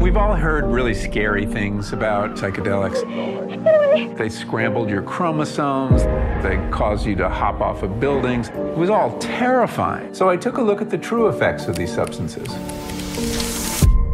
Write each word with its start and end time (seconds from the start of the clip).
We've 0.00 0.16
all 0.16 0.34
heard 0.36 0.66
really 0.66 0.94
scary 0.94 1.46
things 1.46 1.92
about 1.92 2.36
psychedelics. 2.36 3.83
They 3.94 4.28
scrambled 4.28 4.90
your 4.90 5.02
chromosomes, 5.02 6.02
they 6.42 6.56
caused 6.72 7.06
you 7.06 7.14
to 7.16 7.28
hop 7.28 7.60
off 7.60 7.84
of 7.84 8.00
buildings. 8.00 8.48
It 8.48 8.76
was 8.76 8.90
all 8.90 9.16
terrifying. 9.20 10.12
So 10.12 10.28
I 10.28 10.36
took 10.36 10.56
a 10.56 10.62
look 10.62 10.82
at 10.82 10.90
the 10.90 10.98
true 10.98 11.28
effects 11.28 11.68
of 11.68 11.76
these 11.76 11.94
substances. 11.94 12.48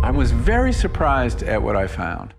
I 0.03 0.11
was 0.11 0.33
very 0.33 0.75
surprised 0.75 1.43
at 1.45 1.63
what 1.63 1.77
I 1.77 1.87
found. 1.87 2.35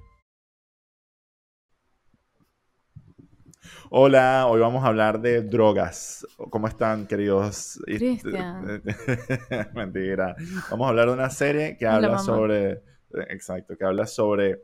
Hola, 3.90 4.46
hoy 4.48 4.60
vamos 4.60 4.84
a 4.84 4.90
hablar 4.90 5.20
de 5.20 5.42
drogas. 5.42 6.24
¿Cómo 6.38 6.68
están, 6.68 7.08
queridos? 7.08 7.80
Cristian. 7.86 8.84
Mentira. 9.74 10.36
Vamos 10.70 10.86
a 10.86 10.90
hablar 10.90 11.08
de 11.08 11.14
una 11.14 11.30
serie 11.32 11.76
que 11.76 11.88
habla 11.88 12.20
sobre. 12.20 12.84
Exacto, 13.30 13.76
que 13.76 13.84
habla 13.84 14.06
sobre 14.06 14.62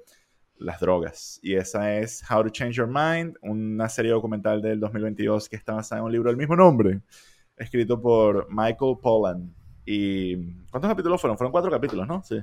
las 0.59 0.79
drogas. 0.79 1.39
Y 1.43 1.55
esa 1.55 1.95
es 1.97 2.23
How 2.29 2.43
to 2.43 2.49
Change 2.49 2.75
Your 2.75 2.87
Mind, 2.87 3.37
una 3.41 3.87
serie 3.89 4.11
documental 4.11 4.61
del 4.61 4.79
2022 4.79 5.49
que 5.49 5.55
está 5.55 5.73
basada 5.73 5.99
en 5.99 6.05
un 6.05 6.11
libro 6.11 6.29
del 6.29 6.37
mismo 6.37 6.55
nombre, 6.55 7.01
escrito 7.55 7.99
por 8.01 8.47
Michael 8.49 8.97
Pollan. 9.01 9.53
¿Y 9.85 10.53
cuántos 10.69 10.89
capítulos 10.89 11.21
fueron? 11.21 11.37
Fueron 11.37 11.51
cuatro 11.51 11.71
capítulos, 11.71 12.07
¿no? 12.07 12.21
Sí. 12.23 12.41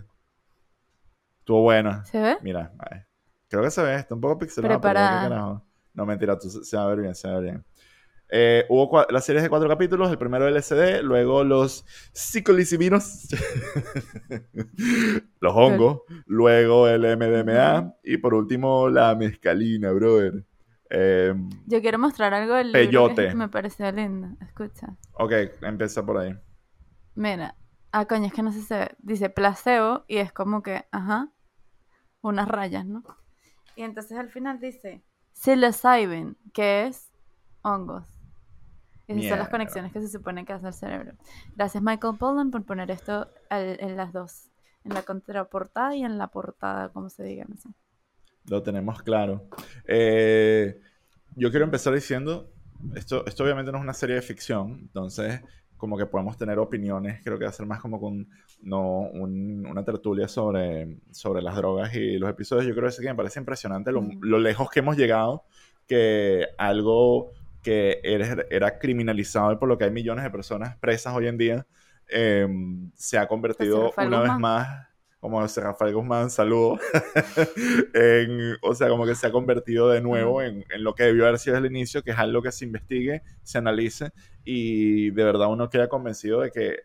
Estuvo 1.41 1.61
buena. 1.63 2.05
¿Se 2.07 2.19
ve? 2.21 2.37
Mira, 2.43 2.73
creo 3.49 3.63
que 3.63 3.71
se 3.71 3.83
ve, 3.83 3.97
está 3.97 4.15
un 4.15 4.21
poco 4.21 4.39
pixelado. 4.39 4.81
pero 4.81 4.81
Preparada. 4.81 5.29
carajo. 5.29 5.63
No, 5.93 6.07
mentira, 6.07 6.39
tú- 6.39 6.49
se 6.49 6.77
va 6.77 6.85
a 6.85 6.89
ver 6.89 7.01
bien, 7.01 7.15
se 7.15 7.29
va 7.29 7.35
a 7.35 7.41
ver 7.41 7.51
bien. 7.53 7.65
Eh, 8.31 8.65
hubo 8.69 9.05
la 9.11 9.21
serie 9.21 9.43
de 9.43 9.49
cuatro 9.49 9.69
capítulos, 9.69 10.11
el 10.11 10.19
primero 10.19 10.49
LSD, 10.49 11.03
luego 11.03 11.45
los 11.45 11.85
psicolicibinos, 12.13 13.29
los 15.41 15.55
hongos, 15.55 16.01
luego 16.27 16.89
el 16.89 17.03
MDMA 17.17 17.95
y 18.03 18.17
por 18.17 18.35
último 18.35 18.89
la 18.89 19.15
mezcalina, 19.15 19.93
brother. 19.93 20.45
Eh, 20.91 21.35
Yo 21.67 21.81
quiero 21.81 21.99
mostrar 21.99 22.35
algo 22.35 22.55
del 22.55 22.73
libro 22.73 22.81
Peyote. 23.09 23.29
que 23.29 23.35
me 23.35 23.49
pareció 23.49 23.91
lindo. 23.93 24.29
Escucha. 24.41 24.97
ok, 25.13 25.33
empieza 25.63 26.05
por 26.05 26.19
ahí. 26.19 26.35
Mira. 27.15 27.57
Ah, 27.93 28.07
coño, 28.07 28.27
es 28.27 28.33
que 28.33 28.43
no 28.43 28.51
sé 28.51 28.61
si 28.61 28.67
se 28.67 28.77
ve. 28.77 28.91
Dice 28.99 29.31
placebo 29.31 30.05
y 30.09 30.17
es 30.17 30.33
como 30.33 30.63
que, 30.63 30.85
ajá, 30.91 31.29
unas 32.23 32.49
rayas, 32.49 32.85
¿no? 32.85 33.05
Y 33.77 33.83
entonces 33.83 34.19
al 34.19 34.31
final 34.31 34.59
dice 34.59 35.05
psilocybin, 35.33 36.37
que 36.53 36.89
es 36.89 37.13
hongos. 37.63 38.09
Esas 39.07 39.29
son 39.29 39.39
las 39.39 39.49
conexiones 39.51 39.93
que 39.93 40.01
se 40.01 40.09
supone 40.09 40.45
que 40.45 40.53
hace 40.53 40.67
el 40.67 40.73
cerebro. 40.73 41.13
Gracias 41.57 41.83
Michael 41.83 42.17
Pollan 42.19 42.51
por 42.51 42.65
poner 42.65 42.91
esto 42.91 43.29
al- 43.51 43.79
en 43.81 43.97
las 43.97 44.13
dos. 44.13 44.51
En 44.85 44.95
la 44.95 45.03
contraportada 45.03 45.95
y 45.97 46.05
en 46.05 46.19
la 46.19 46.29
portada, 46.29 46.91
como 46.91 47.09
se 47.09 47.23
diga, 47.25 47.45
no 47.49 47.57
sé. 47.57 47.69
Lo 48.47 48.63
tenemos 48.63 49.03
claro. 49.03 49.49
Eh, 49.87 50.79
yo 51.37 51.51
quiero 51.51 51.65
empezar 51.65 51.95
diciendo, 51.95 52.51
esto, 52.95 53.25
esto 53.27 53.45
obviamente 53.45 53.73
no 53.73 53.79
es 53.79 53.85
una 53.85 53.95
serie 53.95 54.17
de 54.17 54.23
ficción, 54.23 54.79
entonces 54.83 55.41
como 55.77 55.99
que 55.99 56.07
podemos 56.07 56.37
tener 56.37 56.59
opiniones, 56.59 57.21
creo 57.25 57.39
que 57.39 57.45
va 57.45 57.51
a 57.51 57.55
ser 57.55 57.67
más 57.67 57.81
como 57.81 58.01
con 58.01 58.29
no, 58.63 59.01
un- 59.01 59.67
una 59.67 59.85
tertulia 59.85 60.29
sobre, 60.29 60.99
sobre 61.11 61.43
las 61.43 61.57
drogas 61.57 61.95
y 61.95 62.17
los 62.19 62.31
episodios. 62.31 62.67
Yo 62.67 62.75
creo 62.75 62.89
que, 62.91 62.97
que 63.03 63.09
me 63.09 63.15
parece 63.15 63.41
impresionante 63.41 63.93
lo, 63.93 64.07
lo 64.21 64.39
lejos 64.39 64.71
que 64.71 64.81
hemos 64.81 64.97
llegado, 64.97 65.45
que 65.87 66.47
algo 66.59 67.33
que 67.65 68.01
era, 68.05 68.47
era 68.51 68.79
criminalizado 68.79 69.53
y 69.53 69.57
por 69.57 69.69
lo 69.69 69.77
que 69.79 69.85
hay 69.87 69.91
millones 69.91 70.23
de 70.25 70.31
personas 70.31 70.77
presas 70.79 71.15
hoy 71.17 71.27
en 71.27 71.39
día, 71.39 71.67
eh, 72.09 72.47
se 72.95 73.19
ha 73.19 73.27
convertido 73.27 73.85
Rafael 73.89 74.09
una 74.09 74.21
vez 74.21 74.35
Guzmán. 74.35 74.41
más, 74.41 74.89
como 75.21 75.45
ese 75.45 75.61
Rafael 75.63 75.95
Guzmán, 75.95 76.31
saludo, 76.31 76.79
en- 77.95 78.57
o 78.63 78.75
sea, 78.75 78.89
como 78.89 79.07
que 79.07 79.15
se 79.15 79.27
ha 79.27 79.33
convertido 79.33 79.89
de 79.91 80.01
nuevo 80.01 80.43
en, 80.43 80.65
en 80.71 80.85
lo 80.85 80.95
que 80.95 81.05
debió 81.05 81.25
haber 81.27 81.39
sido 81.39 81.57
desde 81.57 81.69
el 81.69 81.75
inicio, 81.77 82.03
que 82.03 82.11
es 82.13 82.19
algo 82.19 82.43
que 82.43 82.53
se 82.53 82.65
investigue, 82.65 83.23
se 83.43 83.59
analice 83.59 84.11
y 84.45 85.11
de 85.11 85.25
verdad 85.25 85.49
uno 85.51 85.71
queda 85.71 85.89
convencido 85.89 86.41
de 86.41 86.51
que 86.51 86.77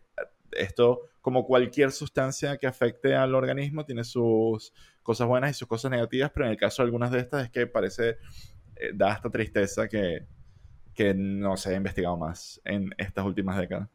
esto, 0.51 1.01
como 1.21 1.45
cualquier 1.45 1.91
sustancia 1.91 2.57
que 2.57 2.67
afecte 2.67 3.15
al 3.15 3.35
organismo, 3.35 3.85
tiene 3.85 4.03
sus 4.03 4.73
cosas 5.03 5.27
buenas 5.27 5.51
y 5.51 5.53
sus 5.53 5.67
cosas 5.67 5.91
negativas, 5.91 6.31
pero 6.33 6.45
en 6.45 6.51
el 6.51 6.57
caso 6.57 6.81
de 6.81 6.87
algunas 6.87 7.11
de 7.11 7.19
estas 7.19 7.43
es 7.45 7.51
que 7.51 7.67
parece, 7.67 8.17
eh, 8.75 8.91
da 8.93 9.11
hasta 9.11 9.29
tristeza 9.29 9.87
que, 9.87 10.25
que 10.99 11.13
no 11.13 11.55
se 11.55 11.69
haya 11.69 11.77
investigado 11.77 12.17
más 12.17 12.59
en 12.65 12.93
estas 12.97 13.25
últimas 13.25 13.57
décadas. 13.57 13.87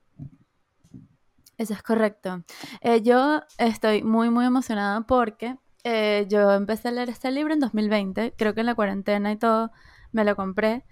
Eso 1.58 1.74
es 1.74 1.82
correcto. 1.82 2.42
Eh, 2.80 3.02
yo 3.02 3.42
estoy 3.58 4.02
muy, 4.02 4.30
muy 4.30 4.46
emocionada 4.46 5.02
porque 5.02 5.58
eh, 5.84 6.24
yo 6.30 6.50
empecé 6.52 6.88
a 6.88 6.92
leer 6.92 7.10
este 7.10 7.30
libro 7.30 7.52
en 7.52 7.60
2020, 7.60 8.32
creo 8.38 8.54
que 8.54 8.60
en 8.60 8.66
la 8.66 8.74
cuarentena 8.74 9.32
y 9.32 9.36
todo, 9.36 9.70
me 10.12 10.24
lo 10.24 10.34
compré 10.34 10.86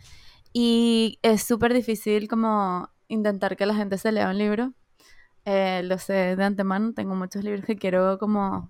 y 0.52 1.18
es 1.22 1.44
súper 1.44 1.72
difícil 1.72 2.28
como 2.28 2.90
intentar 3.08 3.56
que 3.56 3.64
la 3.64 3.74
gente 3.74 3.96
se 3.96 4.12
lea 4.12 4.28
un 4.28 4.36
libro. 4.36 4.74
Eh, 5.46 5.80
lo 5.82 5.96
sé 5.96 6.36
de 6.36 6.44
antemano, 6.44 6.92
tengo 6.92 7.14
muchos 7.14 7.42
libros 7.42 7.64
que 7.64 7.76
quiero 7.76 8.18
como 8.18 8.68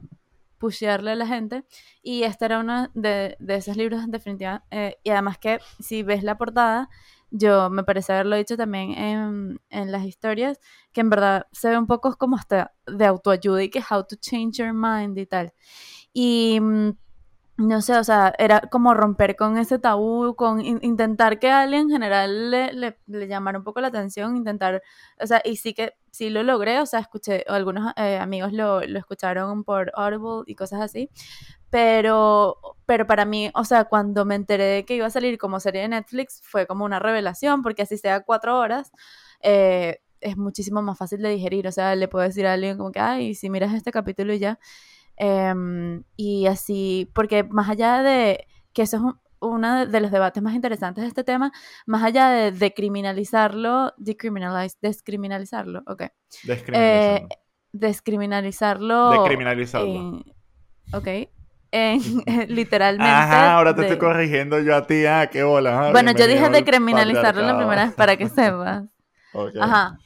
pushearle 0.59 1.11
a 1.11 1.17
la 1.17 1.27
gente 1.27 1.65
y 2.05 2.23
este 2.23 2.45
era 2.45 2.61
uno 2.61 2.89
de, 2.95 3.37
de 3.41 3.57
esos 3.57 3.77
libros 3.77 4.05
en 4.05 4.13
definitiva 4.13 4.65
eh, 4.71 4.97
y 5.03 5.11
además 5.11 5.39
que 5.39 5.59
si 5.81 6.05
ves 6.05 6.23
la 6.23 6.39
portada 6.39 6.89
yo 7.33 7.71
me 7.71 7.85
parece 7.85 8.13
haberlo 8.13 8.37
dicho 8.37 8.57
también 8.57 8.93
en, 8.93 9.61
en 9.71 9.93
las 9.93 10.05
historias 10.05 10.61
que 10.93 11.01
en 11.03 11.11
verdad 11.11 11.47
se 11.53 11.71
ve 11.71 11.79
un 11.79 11.87
poco 11.87 12.17
como 12.17 12.37
hasta 12.37 12.75
de 12.87 13.07
autoayuda 13.07 13.63
y 13.63 13.71
que 13.71 13.81
how 13.91 14.05
to 14.07 14.17
change 14.17 14.59
your 14.59 14.73
mind 14.75 15.19
y 15.19 15.27
tal. 15.27 15.53
Y 16.13 16.61
mm, 16.61 16.91
no 17.59 17.83
sé, 17.83 17.97
o 17.99 18.05
sea, 18.05 18.33
era 18.39 18.61
como 18.63 18.95
romper 18.95 19.37
con 19.37 19.59
ese 19.59 19.79
tabú, 19.79 20.35
con 20.37 20.61
in- 20.65 20.81
intentar 20.83 21.39
que 21.39 21.51
a 21.51 21.63
alguien 21.63 21.83
en 21.83 21.91
general 21.91 22.51
le, 22.51 22.73
le, 22.73 22.99
le 23.07 23.29
llamara 23.29 23.59
un 23.59 23.65
poco 23.65 23.81
la 23.81 23.89
atención, 23.89 24.37
intentar, 24.37 24.83
o 25.21 25.27
sea, 25.27 25.43
y 25.45 25.57
sí 25.57 25.75
que 25.75 25.95
sí 26.11 26.31
lo 26.31 26.43
logré, 26.43 26.81
o 26.81 26.87
sea, 26.87 27.01
escuché, 27.01 27.45
algunos 27.49 27.93
eh, 27.97 28.19
amigos 28.19 28.53
lo, 28.53 28.81
lo 28.83 28.99
escucharon 28.99 29.65
por 29.65 29.93
Audible 29.95 30.43
y 30.47 30.55
cosas 30.57 30.81
así, 30.81 31.11
pero, 31.73 32.59
pero 32.85 33.07
para 33.07 33.25
mí, 33.25 33.51
o 33.55 33.65
sea, 33.65 33.87
cuando 33.87 34.27
me 34.27 34.35
enteré 34.35 34.65
de 34.65 34.85
que 34.85 34.95
iba 34.95 35.07
a 35.07 35.11
salir 35.11 35.39
como 35.39 35.59
serie 35.59 35.81
de 35.81 35.89
Netflix, 35.89 36.43
fue 36.45 36.67
como 36.67 36.85
una 36.85 36.99
revelación, 36.99 37.63
porque 37.63 37.81
así 37.83 37.97
sea 37.97 38.21
cuatro 38.21 38.59
horas, 38.59 38.93
eh, 39.43 40.01
es 40.21 40.37
muchísimo 40.37 40.83
más 40.83 40.99
fácil 40.99 41.23
de 41.23 41.31
digerir, 41.31 41.67
o 41.67 41.73
sea, 41.73 41.97
le 41.97 42.09
puedo 42.09 42.25
decir 42.25 42.47
a 42.47 42.53
alguien 42.53 42.77
como 42.77 42.93
que, 42.93 43.01
ay, 43.01 43.35
si 43.35 43.49
miras 43.49 43.73
este 43.75 43.91
capítulo 43.91 44.35
y 44.35 44.39
ya, 44.39 44.59
Em, 45.17 46.03
y 46.17 46.47
así, 46.47 47.11
porque 47.15 47.45
más 47.45 47.69
allá 47.69 48.03
de 48.03 48.47
que 48.73 48.83
eso 48.83 48.97
es 48.97 49.03
un- 49.03 49.21
uno 49.41 49.87
de 49.87 50.01
los 50.01 50.11
debates 50.11 50.43
más 50.43 50.55
interesantes 50.55 51.03
de 51.03 51.09
este 51.09 51.23
tema, 51.25 51.53
más 51.87 52.03
allá 52.03 52.29
de, 52.31 52.51
de 52.53 52.73
criminalizarlo, 52.75 53.93
decriminalize, 53.99 54.77
descriminalizarlo, 54.81 55.83
ok, 55.87 56.05
Descriminalizarlo. 56.45 57.29
descriminalizarlo, 57.73 59.11
Decriminalizarlo. 59.11 59.87
en- 59.89 60.25
ok, 60.95 61.29
en, 61.73 62.01
literalmente. 62.49 63.11
Ajá, 63.11 63.57
ahora 63.57 63.75
te 63.75 63.83
de- 63.83 63.87
estoy 63.89 63.99
corrigiendo 64.09 64.61
yo 64.61 64.77
a 64.77 64.87
ti. 64.87 65.07
Ah, 65.07 65.29
qué 65.31 65.43
bola. 65.43 65.89
ah, 65.89 65.93
Bueno, 65.93 66.13
yo 66.13 66.27
dije 66.27 66.41
bienvenido 66.41 66.47
al 66.47 66.53
decriminalizarlo 66.53 67.43
la 67.43 67.57
primera 67.57 67.87
vez 67.87 67.95
para 67.95 68.17
que 68.17 68.29
sepas. 68.29 68.85
Ajá. 69.61 69.99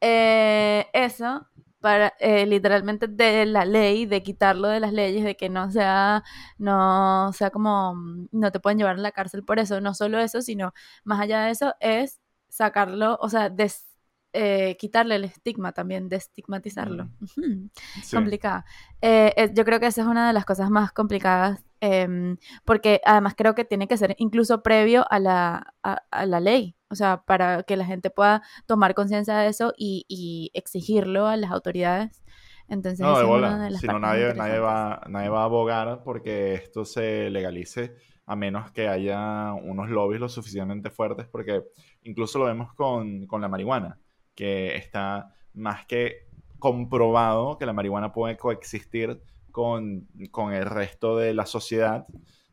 Eh, 0.00 0.86
eso, 0.92 1.46
para 1.80 2.12
eh, 2.20 2.46
literalmente 2.46 3.06
de 3.08 3.46
la 3.46 3.64
ley, 3.64 4.06
de 4.06 4.22
quitarlo 4.22 4.68
de 4.68 4.80
las 4.80 4.92
leyes, 4.92 5.24
de 5.24 5.36
que 5.36 5.48
no 5.48 5.70
sea, 5.70 6.24
no 6.58 7.32
sea 7.32 7.50
como, 7.50 7.94
mm, 7.94 8.28
no 8.32 8.52
te 8.52 8.60
pueden 8.60 8.78
llevar 8.78 8.96
a 8.96 9.00
la 9.00 9.12
cárcel 9.12 9.44
por 9.44 9.58
eso. 9.58 9.80
No 9.80 9.94
solo 9.94 10.18
eso, 10.20 10.42
sino 10.42 10.72
más 11.04 11.20
allá 11.20 11.42
de 11.44 11.50
eso, 11.52 11.74
es 11.80 12.20
sacarlo, 12.48 13.18
o 13.20 13.28
sea, 13.28 13.48
des- 13.50 13.88
eh, 14.32 14.76
quitarle 14.78 15.16
el 15.16 15.24
estigma 15.24 15.72
también, 15.72 16.08
destigmatizarlo. 16.08 17.08
Sí. 18.02 18.16
complicada. 18.16 18.64
Eh, 19.00 19.32
eh, 19.36 19.50
yo 19.54 19.64
creo 19.64 19.80
que 19.80 19.86
esa 19.86 20.02
es 20.02 20.06
una 20.06 20.26
de 20.26 20.32
las 20.32 20.44
cosas 20.44 20.70
más 20.70 20.92
complicadas, 20.92 21.64
em, 21.80 22.36
porque 22.64 23.00
además 23.04 23.34
creo 23.36 23.54
que 23.54 23.64
tiene 23.64 23.88
que 23.88 23.96
ser 23.96 24.14
incluso 24.18 24.62
previo 24.62 25.04
a 25.10 25.18
la, 25.18 25.74
a, 25.82 26.02
a 26.10 26.26
la 26.26 26.40
ley, 26.40 26.76
o 26.88 26.94
sea, 26.94 27.22
para 27.26 27.62
que 27.64 27.76
la 27.76 27.84
gente 27.84 28.10
pueda 28.10 28.42
tomar 28.66 28.94
conciencia 28.94 29.36
de 29.38 29.48
eso 29.48 29.72
y, 29.76 30.04
y 30.08 30.50
exigirlo 30.54 31.26
a 31.26 31.36
las 31.36 31.50
autoridades. 31.50 32.22
Entonces, 32.68 33.00
No, 33.00 33.08
de 33.18 33.24
es 33.24 33.24
una 33.24 33.28
bola. 33.28 33.58
de 33.58 33.70
las 33.70 33.80
Si 33.80 33.86
no, 33.86 33.98
nadie, 33.98 34.32
nadie, 34.34 34.58
va, 34.58 35.02
nadie 35.08 35.28
va 35.28 35.42
a 35.42 35.44
abogar 35.44 36.02
porque 36.04 36.54
esto 36.54 36.84
se 36.84 37.28
legalice 37.30 37.94
a 38.24 38.36
menos 38.36 38.70
que 38.70 38.88
haya 38.88 39.52
unos 39.52 39.90
lobbies 39.90 40.20
lo 40.20 40.28
suficientemente 40.28 40.90
fuertes, 40.90 41.26
porque 41.26 41.64
incluso 42.02 42.38
lo 42.38 42.46
vemos 42.46 42.72
con, 42.74 43.26
con 43.26 43.40
la 43.42 43.48
marihuana, 43.48 43.98
que 44.34 44.76
está 44.76 45.34
más 45.54 45.86
que 45.86 46.26
comprobado 46.58 47.58
que 47.58 47.66
la 47.66 47.72
marihuana 47.72 48.12
puede 48.12 48.36
coexistir 48.36 49.20
con, 49.50 50.08
con 50.30 50.52
el 50.52 50.66
resto 50.66 51.16
de 51.16 51.34
la 51.34 51.46
sociedad 51.46 52.06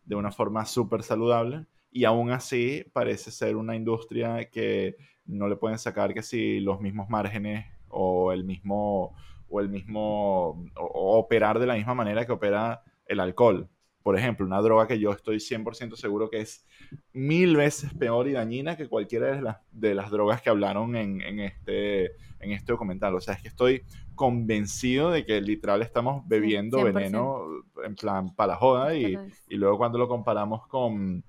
de 0.06 0.16
una 0.16 0.32
forma 0.32 0.66
súper 0.66 1.04
saludable. 1.04 1.66
Y 1.92 2.06
aún 2.06 2.32
así 2.32 2.86
parece 2.94 3.32
ser 3.32 3.56
una 3.56 3.76
industria 3.76 4.50
que 4.50 4.96
no 5.26 5.48
le 5.48 5.56
pueden 5.56 5.78
sacar 5.78 6.14
que 6.14 6.24
si 6.24 6.60
los 6.60 6.82
mismos 6.82 7.10
márgenes 7.10 7.66
o 7.88 8.32
el 8.32 8.44
mismo 8.44 9.16
o 9.48 9.60
el 9.60 9.70
mismo 9.70 10.64
o 10.76 11.18
operar 11.18 11.60
de 11.60 11.68
la 11.68 11.76
misma 11.76 11.96
manera 11.96 12.26
que 12.26 12.32
opera 12.32 12.84
el 13.06 13.20
alcohol 13.20 13.70
por 14.04 14.18
ejemplo, 14.18 14.46
una 14.46 14.62
droga 14.62 14.88
que 14.88 15.00
yo 15.00 15.12
estoy 15.12 15.38
100% 15.38 15.96
seguro 15.96 16.30
que 16.30 16.42
es 16.42 16.66
mil 17.14 17.56
veces 17.56 17.94
peor 17.94 18.28
y 18.28 18.34
dañina 18.34 18.78
que 18.78 18.88
cualquiera 18.88 19.36
de 19.36 19.42
las, 19.42 19.58
de 19.72 19.94
las 19.94 20.10
drogas 20.10 20.42
que 20.42 20.50
hablaron 20.50 20.96
en, 20.96 21.40
este, 21.40 22.14
en 22.40 22.52
este 22.52 22.72
documental. 22.72 23.14
O 23.16 23.22
sea, 23.22 23.34
es 23.34 23.42
que 23.42 23.50
estoy 23.50 23.84
convencido 24.16 25.12
de 25.12 25.26
que 25.26 25.42
literal 25.42 25.82
estamos 25.82 26.28
bebiendo 26.28 26.84
veneno 26.84 27.46
en 27.84 27.96
plan 27.96 28.36
para 28.36 28.54
la 28.54 28.56
joda 28.56 28.96
y, 28.96 29.18
y, 29.50 29.56
luego 29.56 29.78
cuando 29.78 29.98
lo 29.98 30.08
comparamos 30.08 30.68
con, 30.68 31.24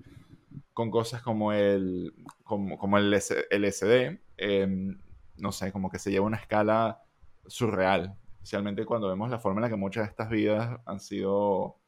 con 0.73 0.91
cosas 0.91 1.21
como 1.21 1.51
el, 1.53 2.13
como, 2.43 2.77
como 2.77 2.97
el 2.97 3.11
LSD, 3.11 4.19
em, 4.37 4.97
no 5.37 5.51
sé, 5.51 5.71
como 5.71 5.89
que 5.89 5.99
se 5.99 6.11
lleva 6.11 6.25
una 6.25 6.37
escala 6.37 7.01
surreal, 7.47 8.15
especialmente 8.33 8.85
cuando 8.85 9.09
vemos 9.09 9.29
la 9.29 9.39
forma 9.39 9.59
en 9.59 9.63
la 9.63 9.69
que 9.69 9.75
muchas 9.75 10.05
de 10.05 10.09
estas 10.09 10.29
vidas 10.29 10.79
han 10.85 10.99
sido 10.99 11.80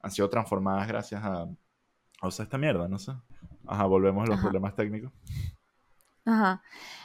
han 0.00 0.10
sido 0.10 0.28
transformadas 0.30 0.88
gracias 0.88 1.22
a, 1.24 1.46
o 2.22 2.30
sea, 2.30 2.44
esta 2.44 2.58
mierda, 2.58 2.88
no 2.88 2.98
sé. 2.98 3.12
Ajá, 3.66 3.84
volvemos 3.84 4.26
a 4.26 4.32
los 4.32 4.40
problemas 4.40 4.74
técnicos. 4.74 5.12
Ajá. 6.24 6.62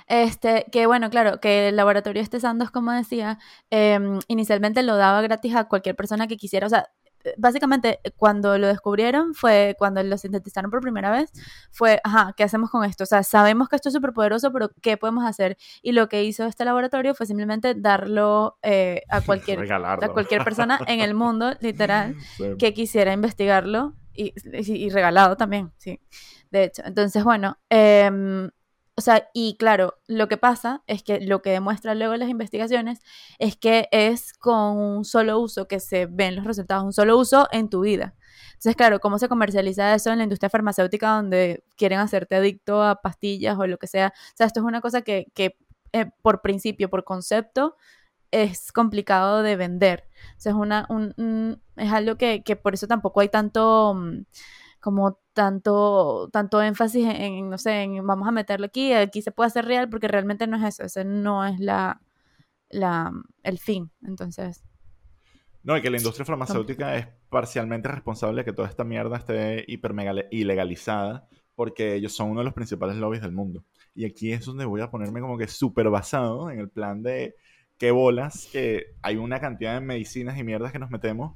Este, 0.07 0.65
que 0.71 0.85
bueno, 0.85 1.09
claro, 1.09 1.39
que 1.39 1.69
el 1.69 1.75
laboratorio 1.75 2.21
este 2.21 2.39
Sandos, 2.39 2.71
como 2.71 2.91
decía, 2.91 3.39
em, 3.69 4.19
inicialmente 4.27 4.83
lo 4.83 4.97
daba 4.97 5.21
gratis 5.21 5.55
a 5.55 5.65
cualquier 5.65 5.95
persona 5.95 6.27
que 6.27 6.37
quisiera, 6.37 6.67
o 6.67 6.69
sea, 6.69 6.89
básicamente 7.37 7.99
cuando 8.17 8.57
lo 8.57 8.67
descubrieron 8.67 9.33
fue 9.33 9.75
cuando 9.77 10.03
lo 10.03 10.17
sintetizaron 10.17 10.71
por 10.71 10.81
primera 10.81 11.11
vez 11.11 11.31
fue, 11.71 11.99
ajá, 12.03 12.33
¿qué 12.35 12.43
hacemos 12.43 12.69
con 12.69 12.83
esto? 12.83 13.03
O 13.03 13.07
sea, 13.07 13.23
sabemos 13.23 13.69
que 13.69 13.75
esto 13.75 13.89
es 13.89 13.93
súper 13.93 14.13
poderoso, 14.13 14.51
pero 14.51 14.69
¿qué 14.81 14.97
podemos 14.97 15.25
hacer? 15.25 15.57
Y 15.81 15.91
lo 15.93 16.09
que 16.09 16.23
hizo 16.23 16.45
este 16.45 16.65
laboratorio 16.65 17.15
fue 17.15 17.25
simplemente 17.25 17.75
darlo 17.75 18.57
eh, 18.61 19.03
a, 19.09 19.21
cualquier, 19.25 19.71
a 19.71 20.09
cualquier 20.09 20.43
persona 20.43 20.79
en 20.87 20.99
el 20.99 21.13
mundo, 21.13 21.53
literal, 21.61 22.15
que 22.59 22.73
quisiera 22.73 23.13
investigarlo 23.13 23.93
y, 24.13 24.33
y, 24.53 24.89
regalado 24.89 25.37
también, 25.37 25.71
sí, 25.77 25.99
de 26.51 26.65
hecho. 26.65 26.83
Entonces, 26.85 27.23
bueno, 27.23 27.57
eh, 27.69 28.49
o 28.95 29.01
sea, 29.01 29.29
y 29.33 29.57
claro, 29.57 29.95
lo 30.07 30.27
que 30.27 30.37
pasa 30.37 30.83
es 30.85 31.01
que 31.03 31.19
lo 31.19 31.41
que 31.41 31.49
demuestra 31.49 31.95
luego 31.95 32.15
las 32.15 32.29
investigaciones 32.29 32.99
es 33.39 33.55
que 33.57 33.87
es 33.91 34.33
con 34.33 34.77
un 34.77 35.05
solo 35.05 35.39
uso 35.39 35.67
que 35.67 35.79
se 35.79 36.05
ven 36.05 36.35
los 36.35 36.45
resultados, 36.45 36.83
un 36.83 36.93
solo 36.93 37.17
uso 37.17 37.47
en 37.51 37.69
tu 37.69 37.81
vida. 37.81 38.15
Entonces, 38.53 38.75
claro, 38.75 38.99
¿cómo 38.99 39.17
se 39.17 39.27
comercializa 39.29 39.95
eso 39.95 40.11
en 40.11 40.19
la 40.19 40.23
industria 40.25 40.49
farmacéutica 40.49 41.15
donde 41.15 41.63
quieren 41.75 41.99
hacerte 41.99 42.35
adicto 42.35 42.83
a 42.83 43.01
pastillas 43.01 43.57
o 43.57 43.65
lo 43.65 43.77
que 43.77 43.87
sea? 43.87 44.13
O 44.15 44.37
sea, 44.37 44.47
esto 44.47 44.59
es 44.59 44.65
una 44.65 44.79
cosa 44.81 45.01
que, 45.01 45.25
que 45.33 45.57
eh, 45.91 46.11
por 46.21 46.41
principio, 46.41 46.89
por 46.89 47.03
concepto, 47.03 47.75
es 48.31 48.71
complicado 48.71 49.41
de 49.43 49.55
vender. 49.55 50.07
O 50.37 50.39
sea, 50.39 50.51
es, 50.51 50.57
una, 50.57 50.85
un, 50.89 51.61
es 51.77 51.91
algo 51.91 52.17
que, 52.17 52.43
que, 52.43 52.55
por 52.55 52.73
eso 52.75 52.87
tampoco 52.87 53.21
hay 53.21 53.29
tanto... 53.29 53.93
Mm, 53.95 54.25
como 54.83 55.17
tanto, 55.31 56.27
tanto 56.33 56.61
énfasis 56.61 57.07
en, 57.07 57.49
no 57.49 57.57
sé, 57.57 57.83
en 57.83 58.05
vamos 58.05 58.27
a 58.27 58.31
meterlo 58.31 58.65
aquí, 58.65 58.91
aquí 58.91 59.21
se 59.21 59.31
puede 59.31 59.47
hacer 59.47 59.63
real, 59.63 59.87
porque 59.87 60.09
realmente 60.09 60.45
no 60.45 60.57
es 60.57 60.63
eso, 60.63 60.83
ese 60.83 61.05
no 61.05 61.45
es 61.45 61.57
la, 61.61 62.01
la, 62.69 63.13
el 63.43 63.59
fin, 63.59 63.91
entonces... 64.05 64.61
No, 65.63 65.77
y 65.77 65.81
que 65.81 65.89
la 65.89 65.95
industria 65.95 66.25
farmacéutica 66.25 66.97
es 66.97 67.07
parcialmente 67.29 67.87
responsable 67.87 68.41
de 68.41 68.45
que 68.45 68.51
toda 68.51 68.67
esta 68.67 68.83
mierda 68.83 69.15
esté 69.15 69.63
hiper 69.69 69.93
ilegalizada, 70.31 71.29
porque 71.55 71.95
ellos 71.95 72.11
son 72.13 72.31
uno 72.31 72.41
de 72.41 72.45
los 72.45 72.53
principales 72.53 72.97
lobbies 72.97 73.21
del 73.21 73.31
mundo. 73.31 73.63
Y 73.95 74.03
aquí 74.03 74.33
es 74.33 74.43
donde 74.43 74.65
voy 74.65 74.81
a 74.81 74.91
ponerme 74.91 75.21
como 75.21 75.37
que 75.37 75.47
súper 75.47 75.89
basado 75.89 76.51
en 76.51 76.59
el 76.59 76.67
plan 76.67 77.03
de 77.03 77.35
qué 77.77 77.91
bolas, 77.91 78.49
que 78.51 78.87
hay 79.01 79.15
una 79.15 79.39
cantidad 79.39 79.75
de 79.75 79.79
medicinas 79.79 80.37
y 80.37 80.43
mierdas 80.43 80.73
que 80.73 80.79
nos 80.79 80.91
metemos 80.91 81.31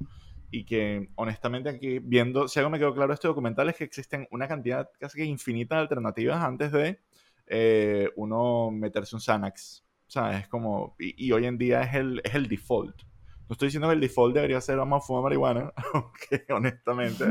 y 0.50 0.64
que 0.64 1.10
honestamente 1.16 1.68
aquí 1.68 1.98
viendo, 1.98 2.48
si 2.48 2.58
algo 2.58 2.70
me 2.70 2.78
quedó 2.78 2.94
claro 2.94 3.08
de 3.08 3.14
este 3.14 3.28
documental 3.28 3.68
es 3.68 3.76
que 3.76 3.84
existen 3.84 4.26
una 4.30 4.48
cantidad 4.48 4.90
casi 4.98 5.18
que 5.18 5.24
infinita 5.24 5.76
de 5.76 5.82
alternativas 5.82 6.42
antes 6.42 6.72
de 6.72 7.00
eh, 7.46 8.10
uno 8.16 8.70
meterse 8.70 9.14
un 9.14 9.20
Xanax. 9.20 9.84
O 10.06 10.10
sea, 10.10 10.38
es 10.38 10.48
como, 10.48 10.96
y, 10.98 11.30
hoy 11.32 11.44
en 11.44 11.58
día 11.58 11.82
es 11.82 11.94
el, 11.94 12.22
es 12.24 12.34
el 12.34 12.48
default. 12.48 13.02
No 13.48 13.52
estoy 13.52 13.68
diciendo 13.68 13.88
que 13.88 13.94
el 13.94 14.00
default 14.00 14.34
debería 14.34 14.60
ser 14.60 14.76
vamos 14.76 15.02
a 15.02 15.06
fumar 15.06 15.22
marihuana, 15.22 15.72
aunque 15.94 16.44
honestamente 16.50 17.24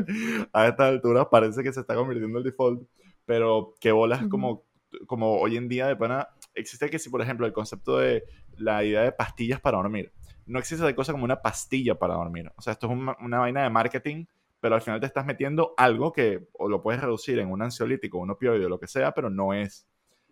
a 0.53 0.67
esta 0.67 0.87
altura 0.87 1.29
parece 1.29 1.63
que 1.63 1.73
se 1.73 1.79
está 1.81 1.95
convirtiendo 1.95 2.37
en 2.37 2.45
el 2.45 2.51
default, 2.51 2.87
pero 3.25 3.75
qué 3.79 3.91
bolas 3.91 4.27
como, 4.27 4.63
como 5.07 5.37
hoy 5.39 5.57
en 5.57 5.67
día 5.67 5.87
de 5.87 5.95
pana, 5.95 6.27
existe 6.53 6.89
que 6.89 6.99
si 6.99 7.09
por 7.09 7.21
ejemplo 7.21 7.45
el 7.45 7.53
concepto 7.53 7.97
de 7.97 8.23
la 8.57 8.83
idea 8.83 9.01
de 9.01 9.11
pastillas 9.11 9.59
para 9.59 9.77
dormir, 9.77 10.11
no 10.47 10.59
existe 10.59 10.85
de 10.85 10.95
cosa 10.95 11.11
como 11.11 11.25
una 11.25 11.41
pastilla 11.41 11.95
para 11.95 12.15
dormir. 12.15 12.51
O 12.55 12.61
sea, 12.61 12.73
esto 12.73 12.87
es 12.87 12.93
una, 12.93 13.39
vaina 13.39 13.63
de 13.63 13.69
marketing, 13.69 14.25
pero 14.59 14.75
al 14.75 14.81
final 14.81 14.99
te 14.99 15.05
estás 15.05 15.25
metiendo 15.25 15.73
algo 15.77 16.13
que 16.13 16.47
o 16.53 16.69
lo 16.69 16.81
puedes 16.81 17.01
reducir 17.01 17.37
en 17.39 17.51
un 17.51 17.61
ansiolítico, 17.61 18.17
un 18.17 18.31
opioide 18.31 18.65
o 18.65 18.69
lo 18.69 18.79
que 18.79 18.87
sea, 18.87 19.13
pero 19.13 19.29
no 19.29 19.53
es, 19.53 19.87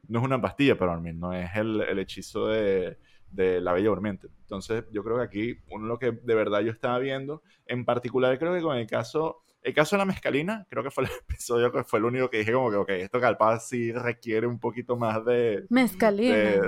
no 0.07 0.19
es 0.19 0.25
una 0.25 0.41
pastilla 0.41 0.77
para 0.77 0.93
dormir, 0.93 1.15
no 1.15 1.33
es 1.33 1.49
el, 1.55 1.99
hechizo 1.99 2.47
de, 2.47 2.97
la 3.31 3.73
bella 3.73 3.89
durmiente. 3.89 4.27
Entonces, 4.41 4.85
yo 4.91 5.03
creo 5.03 5.17
que 5.17 5.23
aquí, 5.23 5.57
uno 5.69 5.85
lo 5.85 5.99
que 5.99 6.11
de 6.11 6.35
verdad 6.35 6.61
yo 6.61 6.71
estaba 6.71 6.97
viendo, 6.99 7.43
en 7.65 7.83
particular 7.83 8.39
creo 8.39 8.53
que 8.53 8.61
con 8.61 8.77
el 8.77 8.87
caso, 8.87 9.43
el 9.61 9.73
caso 9.73 9.97
de 9.97 9.99
la 9.99 10.05
mezcalina, 10.05 10.65
creo 10.69 10.81
que 10.81 10.91
fue 10.91 11.03
el 11.03 11.09
episodio 11.29 11.71
que 11.73 11.83
fue 11.83 11.99
el 11.99 12.05
único 12.05 12.29
que 12.29 12.37
dije 12.37 12.53
como 12.53 12.71
que, 12.71 12.77
ok, 12.77 12.89
esto 12.91 13.19
calpaz 13.19 13.67
sí 13.67 13.91
requiere 13.91 14.47
un 14.47 14.59
poquito 14.59 14.95
más 14.95 15.25
de... 15.25 15.65
Mezcalina. 15.69 16.61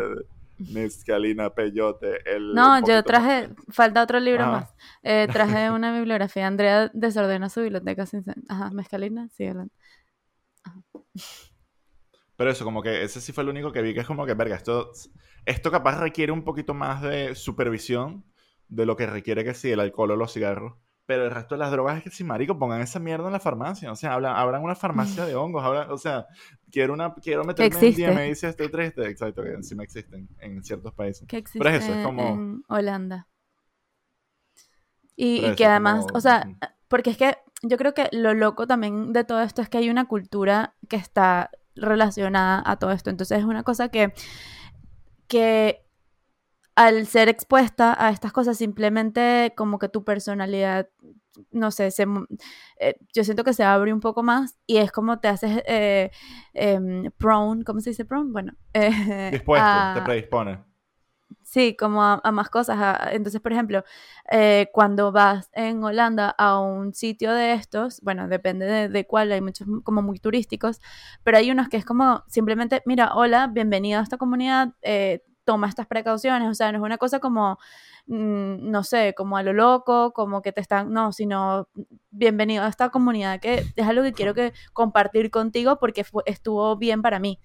Mezcalina, 0.57 1.54
Peyote. 1.54 2.19
El, 2.25 2.54
no, 2.54 2.86
yo 2.86 3.04
traje, 3.04 3.50
falta 3.69 4.01
otro 4.01 4.19
libro 4.19 4.48
más. 4.48 4.75
Eh, 5.04 5.27
traje 5.31 5.69
una 5.71 5.95
bibliografía. 5.98 6.48
Andrea 6.48 6.89
desordena 6.94 7.50
su 7.50 7.62
biblioteca 7.62 8.06
sin. 8.06 8.24
Ajá, 8.50 8.71
Mezcalina, 8.71 9.30
sí, 9.30 9.45
Pero 12.36 12.51
eso, 12.51 12.65
como 12.65 12.81
que 12.81 13.04
ese 13.04 13.21
sí 13.21 13.31
fue 13.31 13.44
el 13.44 13.50
único 13.50 13.71
que 13.71 13.81
vi 13.81 13.94
que 13.94 14.01
es 14.01 14.07
como 14.07 14.25
que, 14.25 14.33
verga, 14.33 14.56
esto, 14.56 14.92
esto 15.45 15.71
capaz 15.71 16.00
requiere 16.00 16.31
un 16.31 16.44
poquito 16.44 16.74
más 16.74 17.01
de 17.01 17.36
supervisión 17.36 18.25
de 18.68 18.86
lo 18.86 18.95
que 18.95 19.06
requiere 19.06 19.44
que 19.44 19.54
sí 19.54 19.71
el 19.71 19.80
alcohol 19.80 20.12
o 20.12 20.15
los 20.15 20.33
cigarros. 20.33 20.78
Pero 21.07 21.23
el 21.23 21.31
resto 21.31 21.56
de 21.56 21.59
las 21.59 21.71
drogas 21.71 21.97
es 21.97 22.04
que 22.04 22.09
si 22.09 22.26
marico 22.26 22.59
pongan 22.59 22.81
esa 22.81 22.99
mierda 22.99 23.28
en 23.28 23.31
la 23.31 23.40
farmacia. 23.40 23.90
O 23.90 23.95
sea, 23.95 24.14
hablan, 24.14 24.35
abran 24.35 24.61
una 24.61 24.76
farmacia 24.76 25.26
de 25.26 25.35
hongos. 25.35 25.64
o 25.90 25.97
sea, 25.97 26.28
quiero 26.69 26.94
una 26.94 27.16
quiero 27.16 27.45
meterme 27.45 27.68
existe. 27.68 28.04
en 28.04 28.30
dice 28.30 28.49
estoy 28.49 28.69
triste. 28.69 29.07
Exacto, 29.07 29.42
que 29.42 29.54
encima 29.54 29.83
existen 29.83 30.28
en 30.42 30.61
ciertos 30.66 30.94
países. 30.94 31.26
Que 31.26 31.42
Pero 31.54 31.69
es 31.69 31.83
eso, 31.83 31.94
es 31.94 32.06
como. 32.06 32.28
En 32.28 32.64
Holanda. 32.68 33.28
Y, 35.16 35.56
que 35.56 35.66
además, 35.66 36.06
o 36.14 36.19
sea, 36.19 36.45
porque 36.90 37.09
es 37.09 37.18
que 37.18 37.37
yo 37.64 37.78
creo 37.78 37.94
que 37.94 38.09
lo 38.11 38.33
loco 38.33 38.68
también 38.68 39.14
de 39.14 39.23
todo 39.23 39.42
esto 39.42 39.61
es 39.61 39.69
que 39.69 39.78
hay 39.80 39.90
una 39.90 40.07
cultura 40.09 40.76
que 40.90 40.97
está 40.97 41.49
relacionada 41.73 42.61
a 42.66 42.78
todo 42.80 42.92
esto. 42.92 43.09
Entonces 43.09 43.40
es 43.40 43.45
una 43.45 43.64
cosa 43.64 43.87
que, 43.87 44.14
que 45.28 45.86
al 46.77 47.07
ser 47.07 47.27
expuesta 47.27 47.95
a 47.97 48.11
estas 48.11 48.31
cosas, 48.31 48.55
simplemente 48.55 49.51
como 49.57 49.79
que 49.79 49.89
tu 49.89 50.03
personalidad, 50.03 50.87
no 51.49 51.71
sé, 51.71 51.89
se, 51.89 52.05
eh, 52.79 52.95
yo 53.15 53.23
siento 53.23 53.43
que 53.43 53.53
se 53.53 53.63
abre 53.63 53.91
un 53.91 53.99
poco 53.99 54.21
más 54.21 54.59
y 54.67 54.77
es 54.77 54.91
como 54.91 55.19
te 55.19 55.27
haces 55.27 55.63
eh, 55.65 56.11
em, 56.53 57.09
prone, 57.17 57.63
¿cómo 57.63 57.79
se 57.79 57.89
dice 57.89 58.05
prone? 58.05 58.31
Bueno. 58.31 58.53
Eh, 58.75 59.29
Dispuesto, 59.31 59.67
te 59.95 60.01
predispone. 60.03 60.59
Sí, 61.41 61.75
como 61.75 62.03
a, 62.03 62.21
más 62.31 62.49
cosas. 62.49 62.77
entonces, 63.11 63.41
por 63.41 63.53
ejemplo, 63.53 63.83
eh, 64.31 64.67
cuando 64.71 65.11
vas 65.11 65.49
en 65.53 65.83
Holanda 65.83 66.29
a 66.37 66.59
un 66.59 66.93
sitio 66.93 67.33
de 67.33 67.53
estos, 67.53 68.01
bueno, 68.01 68.27
depende 68.27 68.65
de, 68.67 68.89
de, 68.89 69.07
cuál, 69.07 69.31
hay 69.31 69.41
muchos 69.41 69.67
como 69.83 70.03
muy 70.03 70.19
turísticos, 70.19 70.79
pero 71.23 71.37
hay 71.37 71.49
unos 71.49 71.69
que 71.69 71.77
es 71.77 71.85
como 71.85 72.23
simplemente, 72.27 72.83
mira, 72.85 73.15
hola, 73.15 73.47
bienvenido 73.47 73.99
a 73.99 74.03
esta 74.03 74.17
comunidad, 74.17 74.73
eh, 74.83 75.23
toma 75.47 75.69
estas 75.69 75.87
precauciones, 75.87 76.49
o 76.49 76.54
sea, 76.54 76.73
no 76.73 76.80
es 76.80 76.83
una 76.83 76.97
cosa 76.97 77.19
como, 77.19 77.57
mm, 78.07 78.69
no 78.69 78.83
sé, 78.83 79.13
como 79.16 79.37
a 79.37 79.44
lo 79.44 79.54
loco, 79.54 80.11
como 80.11 80.42
que 80.42 80.51
te 80.51 80.59
están, 80.59 80.92
no, 80.92 81.13
sino 81.13 81.69
bienvenido 82.11 82.66
a 82.66 82.68
esta 82.68 82.89
comunidad 82.89 83.39
que 83.39 83.63
es 83.73 83.87
algo 83.87 84.04
que 84.04 84.11
quiero 84.11 84.33
que 84.33 84.51
compartir 84.73 85.31
contigo 85.31 85.80
porque 85.80 86.06
estuvo 86.25 86.75
bien 86.75 87.01
para 87.01 87.19
mí, 87.19 87.39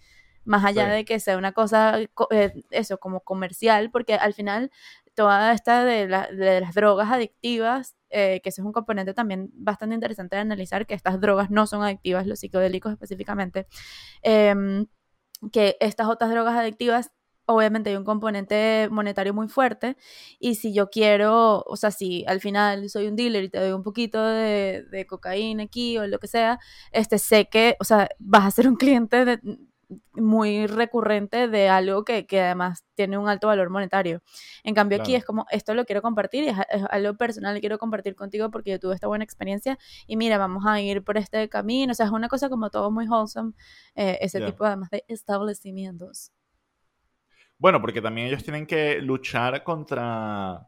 más 0.45 0.65
allá 0.65 0.89
de 0.89 1.05
que 1.05 1.21
sea 1.21 1.39
una 1.39 1.53
cosa, 1.53 2.01
eh, 2.01 2.53
eso, 2.71 2.99
como 2.99 3.21
comercial, 3.21 3.93
porque 3.93 4.15
al 4.15 4.35
final 4.35 4.73
toda 5.15 5.53
esta 5.53 5.85
de, 5.85 6.09
las 6.09 6.75
drogas 6.75 7.09
adictivas, 7.09 7.95
eh, 8.11 8.41
que 8.43 8.49
ese 8.49 8.63
es 8.63 8.67
un 8.67 8.73
componente 8.73 9.15
también 9.15 9.51
bastante 9.55 9.95
interesante 9.95 10.35
de 10.35 10.43
analizar, 10.43 10.87
que 10.89 10.95
estas 10.95 11.21
drogas 11.21 11.51
no 11.53 11.69
son 11.69 11.85
adictivas, 11.85 12.27
los 12.27 12.41
psicodélicos 12.41 12.91
específicamente, 12.93 13.69
em, 14.23 14.87
que 15.53 15.77
estas 15.79 16.09
otras 16.09 16.31
drogas 16.31 16.57
adictivas 16.57 17.13
obviamente 17.55 17.91
hay 17.91 17.97
un 17.97 18.05
componente 18.05 18.89
monetario 18.91 19.35
muy 19.35 19.49
fuerte 19.49 19.97
y 20.39 20.57
si 20.57 20.73
yo 20.73 20.91
quiero, 20.91 21.63
o 21.67 21.77
sea, 21.77 21.91
si 21.91 22.25
al 22.27 22.41
final 22.41 22.89
soy 22.91 23.07
un 23.09 23.17
dealer 23.17 23.45
y 23.45 23.49
te 23.49 23.61
doy 23.61 23.73
un 23.73 23.83
poquito 23.83 24.25
de, 24.25 24.85
de 24.91 25.07
cocaína 25.07 25.65
aquí 25.65 25.99
o 25.99 26.07
lo 26.07 26.19
que 26.19 26.29
sea, 26.29 26.59
este, 26.93 27.19
sé 27.19 27.47
que, 27.49 27.77
o 27.81 27.85
sea, 27.85 28.09
vas 28.19 28.45
a 28.47 28.51
ser 28.51 28.69
un 28.69 28.77
cliente 28.77 29.25
de, 29.25 29.41
muy 30.15 30.67
recurrente 30.67 31.49
de 31.49 31.69
algo 31.69 32.05
que, 32.05 32.27
que, 32.27 32.41
además 32.41 32.85
tiene 32.95 33.19
un 33.19 33.29
alto 33.29 33.47
valor 33.49 33.71
monetario. 33.71 34.23
En 34.65 34.75
cambio 34.75 35.01
aquí 35.01 35.15
es 35.15 35.25
como, 35.25 35.47
esto 35.51 35.75
lo 35.75 35.85
quiero 35.85 36.03
compartir 36.03 36.45
y 36.45 36.49
es, 36.49 36.57
algo 36.91 37.17
personal 37.17 37.55
que 37.55 37.61
quiero 37.61 37.79
compartir 37.79 38.15
contigo 38.15 38.51
porque 38.51 38.71
yo 38.73 38.81
tuve 38.81 38.95
esta 38.95 39.07
buena 39.07 39.25
experiencia 39.25 39.79
y 40.07 40.17
mira, 40.17 40.39
vamos 40.39 40.65
a 40.67 40.81
ir 40.81 41.03
por 41.03 41.17
este 41.19 41.49
camino. 41.49 41.93
O 41.93 41.95
sea, 41.95 42.07
es 42.07 42.13
una 42.13 42.29
cosa 42.29 42.49
como 42.49 42.71
todo 42.71 42.91
muy 42.91 43.09
wholesome, 43.09 43.53
eh, 43.95 44.19
ese 44.21 44.41
tipo 44.41 44.65
además 44.65 44.91
de 44.91 45.05
establecimientos. 45.09 46.33
Bueno, 47.63 47.81
porque 47.81 48.03
también 48.03 48.27
ellos 48.27 48.43
tienen 48.43 48.67
que 48.67 49.01
luchar 49.01 49.63
contra 49.63 50.67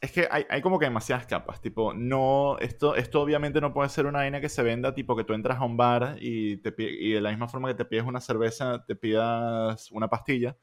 es 0.00 0.12
que 0.12 0.26
hay, 0.30 0.62
como 0.62 0.78
que 0.78 0.86
demasiadas 0.86 1.26
capas. 1.26 1.60
Tipo, 1.60 1.92
no, 1.92 2.56
esto, 2.58 2.96
esto 2.96 3.20
obviamente 3.20 3.60
no 3.60 3.74
puede 3.74 3.90
ser 3.90 4.06
una 4.06 4.20
vaina 4.20 4.40
que 4.40 4.48
se 4.48 4.62
venda, 4.62 4.94
tipo 4.94 5.14
que 5.14 5.24
tú 5.24 5.34
entras 5.34 5.58
a 5.58 5.64
un 5.64 5.76
bar 5.76 6.16
y, 6.20 6.56
te, 6.58 6.74
y 6.78 7.12
de 7.12 7.20
la 7.20 7.28
misma 7.30 7.48
forma 7.48 7.68
que 7.68 7.74
te 7.74 7.84
pides 7.84 8.04
una 8.04 8.22
cerveza, 8.22 8.82
te 8.86 8.96
pidas 8.96 9.90
una 9.92 10.08
pastilla. 10.08 10.56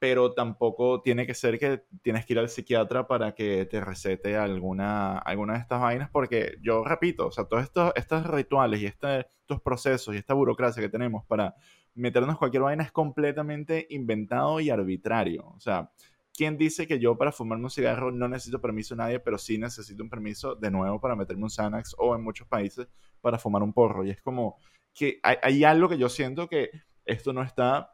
Pero 0.00 0.34
tampoco 0.34 1.00
tiene 1.00 1.26
que 1.28 1.34
ser 1.34 1.58
que 1.60 1.84
tienes 2.02 2.26
que 2.26 2.32
ir 2.32 2.40
al 2.40 2.48
psiquiatra 2.48 3.06
para 3.06 3.34
que 3.36 3.66
te 3.66 3.80
recete 3.80 4.36
alguna, 4.36 5.18
alguna 5.18 5.52
de 5.54 5.60
estas 5.60 5.80
vainas, 5.80 6.10
porque 6.10 6.56
yo 6.60 6.82
repito, 6.84 7.28
o 7.28 7.32
sea, 7.32 7.44
todos 7.44 7.62
estos, 7.62 7.92
estos 7.94 8.26
rituales 8.26 8.80
y 8.80 8.86
este, 8.86 9.20
estos 9.20 9.60
procesos 9.62 10.14
y 10.14 10.18
esta 10.18 10.34
burocracia 10.34 10.82
que 10.82 10.88
tenemos 10.88 11.24
para 11.26 11.54
meternos 11.94 12.38
cualquier 12.38 12.62
vaina 12.62 12.84
es 12.84 12.92
completamente 12.92 13.86
inventado 13.90 14.60
y 14.60 14.70
arbitrario. 14.70 15.46
O 15.48 15.60
sea, 15.60 15.90
¿quién 16.34 16.56
dice 16.56 16.86
que 16.86 16.98
yo 16.98 17.16
para 17.16 17.32
fumarme 17.32 17.64
un 17.64 17.70
cigarro 17.70 18.10
no 18.10 18.28
necesito 18.28 18.60
permiso 18.60 18.94
de 18.94 18.98
nadie, 18.98 19.20
pero 19.20 19.38
sí 19.38 19.58
necesito 19.58 20.02
un 20.02 20.10
permiso 20.10 20.54
de 20.54 20.70
nuevo 20.70 21.00
para 21.00 21.16
meterme 21.16 21.44
un 21.44 21.50
Xanax 21.50 21.94
o 21.98 22.14
en 22.14 22.22
muchos 22.22 22.46
países 22.48 22.88
para 23.20 23.38
fumar 23.38 23.62
un 23.62 23.72
porro? 23.72 24.04
Y 24.04 24.10
es 24.10 24.20
como 24.22 24.58
que 24.94 25.20
hay, 25.22 25.64
algo 25.64 25.88
que 25.88 25.98
yo 25.98 26.08
siento 26.08 26.48
que 26.48 26.70
esto 27.04 27.32
no 27.32 27.42
está 27.42 27.90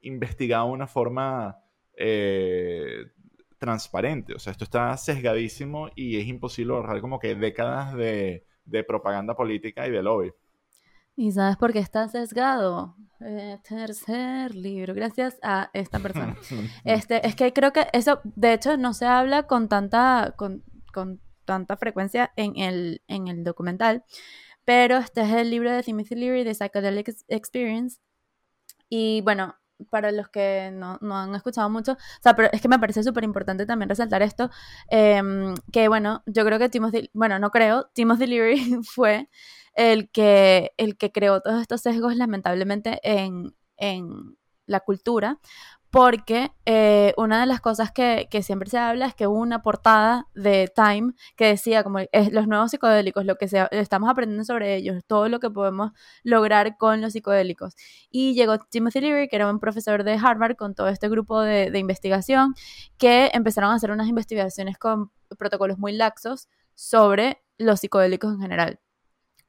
investigado 0.00 0.66
de 0.66 0.72
una 0.72 0.86
forma 0.86 1.58
eh, 1.96 3.04
transparente. 3.58 4.34
O 4.34 4.38
sea, 4.38 4.52
esto 4.52 4.64
está 4.64 4.96
sesgadísimo 4.96 5.90
y 5.94 6.18
es 6.18 6.26
imposible 6.26 6.72
ahorrar 6.74 7.00
como 7.00 7.18
que 7.18 7.34
décadas 7.34 7.94
de, 7.94 8.46
de 8.64 8.84
propaganda 8.84 9.34
política 9.34 9.86
y 9.86 9.90
de 9.90 10.02
lobby. 10.02 10.32
¿Y 11.20 11.32
sabes 11.32 11.58
por 11.58 11.74
qué 11.74 11.80
está 11.80 12.08
sesgado? 12.08 12.96
Eh, 13.20 13.58
tercer 13.68 14.54
libro, 14.54 14.94
gracias 14.94 15.38
a 15.42 15.68
esta 15.74 15.98
persona. 15.98 16.34
Este, 16.86 17.26
es 17.26 17.36
que 17.36 17.52
creo 17.52 17.74
que 17.74 17.88
eso, 17.92 18.22
de 18.24 18.54
hecho, 18.54 18.78
no 18.78 18.94
se 18.94 19.04
habla 19.04 19.42
con 19.42 19.68
tanta, 19.68 20.32
con, 20.38 20.64
con 20.94 21.20
tanta 21.44 21.76
frecuencia 21.76 22.32
en 22.36 22.56
el, 22.56 23.02
en 23.06 23.28
el 23.28 23.44
documental, 23.44 24.02
pero 24.64 24.96
este 24.96 25.20
es 25.20 25.32
el 25.32 25.50
libro 25.50 25.70
de 25.70 25.82
Timothy 25.82 26.14
Leary 26.14 26.42
de 26.42 26.54
Psychedelic 26.54 27.14
Experience. 27.28 28.00
Y 28.88 29.20
bueno, 29.20 29.56
para 29.90 30.12
los 30.12 30.30
que 30.30 30.70
no, 30.72 30.96
no, 31.02 31.18
han 31.18 31.34
escuchado 31.34 31.68
mucho, 31.68 31.92
o 31.92 32.22
sea, 32.22 32.34
pero 32.34 32.48
es 32.50 32.62
que 32.62 32.68
me 32.68 32.78
parece 32.78 33.02
súper 33.02 33.24
importante 33.24 33.66
también 33.66 33.90
resaltar 33.90 34.22
esto, 34.22 34.48
eh, 34.90 35.20
que 35.70 35.88
bueno, 35.88 36.22
yo 36.24 36.46
creo 36.46 36.58
que 36.58 36.70
Timothy, 36.70 37.10
bueno, 37.12 37.38
no 37.38 37.50
creo, 37.50 37.90
Timothy 37.92 38.26
Leary 38.26 38.78
fue 38.84 39.28
el 39.74 40.10
que, 40.10 40.72
el 40.76 40.96
que 40.96 41.12
creó 41.12 41.40
todos 41.40 41.60
estos 41.60 41.80
sesgos 41.82 42.16
lamentablemente 42.16 43.00
en, 43.02 43.54
en 43.76 44.36
la 44.66 44.80
cultura, 44.80 45.38
porque 45.90 46.52
eh, 46.66 47.14
una 47.16 47.40
de 47.40 47.46
las 47.46 47.60
cosas 47.60 47.90
que, 47.90 48.28
que, 48.30 48.42
siempre 48.42 48.70
se 48.70 48.78
habla 48.78 49.06
es 49.06 49.14
que 49.14 49.26
hubo 49.26 49.40
una 49.40 49.62
portada 49.62 50.28
de 50.34 50.72
Time 50.74 51.14
que 51.36 51.46
decía 51.46 51.82
como 51.82 51.98
es, 51.98 52.32
los 52.32 52.46
nuevos 52.46 52.70
psicodélicos, 52.70 53.24
lo 53.24 53.36
que 53.36 53.48
estamos 53.72 54.08
aprendiendo 54.08 54.44
sobre 54.44 54.76
ellos, 54.76 55.02
todo 55.06 55.28
lo 55.28 55.40
que 55.40 55.50
podemos 55.50 55.90
lograr 56.22 56.76
con 56.76 57.00
los 57.00 57.12
psicodélicos. 57.14 57.74
Y 58.10 58.34
llegó 58.34 58.58
Timothy 58.58 59.00
Leary, 59.00 59.28
que 59.28 59.36
era 59.36 59.50
un 59.50 59.58
profesor 59.58 60.04
de 60.04 60.12
Harvard, 60.14 60.56
con 60.56 60.74
todo 60.74 60.88
este 60.88 61.08
grupo 61.08 61.40
de 61.40 61.76
investigación, 61.78 62.54
que 62.96 63.30
empezaron 63.34 63.72
a 63.72 63.74
hacer 63.74 63.90
unas 63.90 64.08
investigaciones 64.08 64.78
con 64.78 65.10
protocolos 65.38 65.78
muy 65.78 65.92
laxos 65.92 66.48
sobre 66.74 67.42
los 67.58 67.80
psicodélicos 67.80 68.32
en 68.32 68.40
general. 68.40 68.80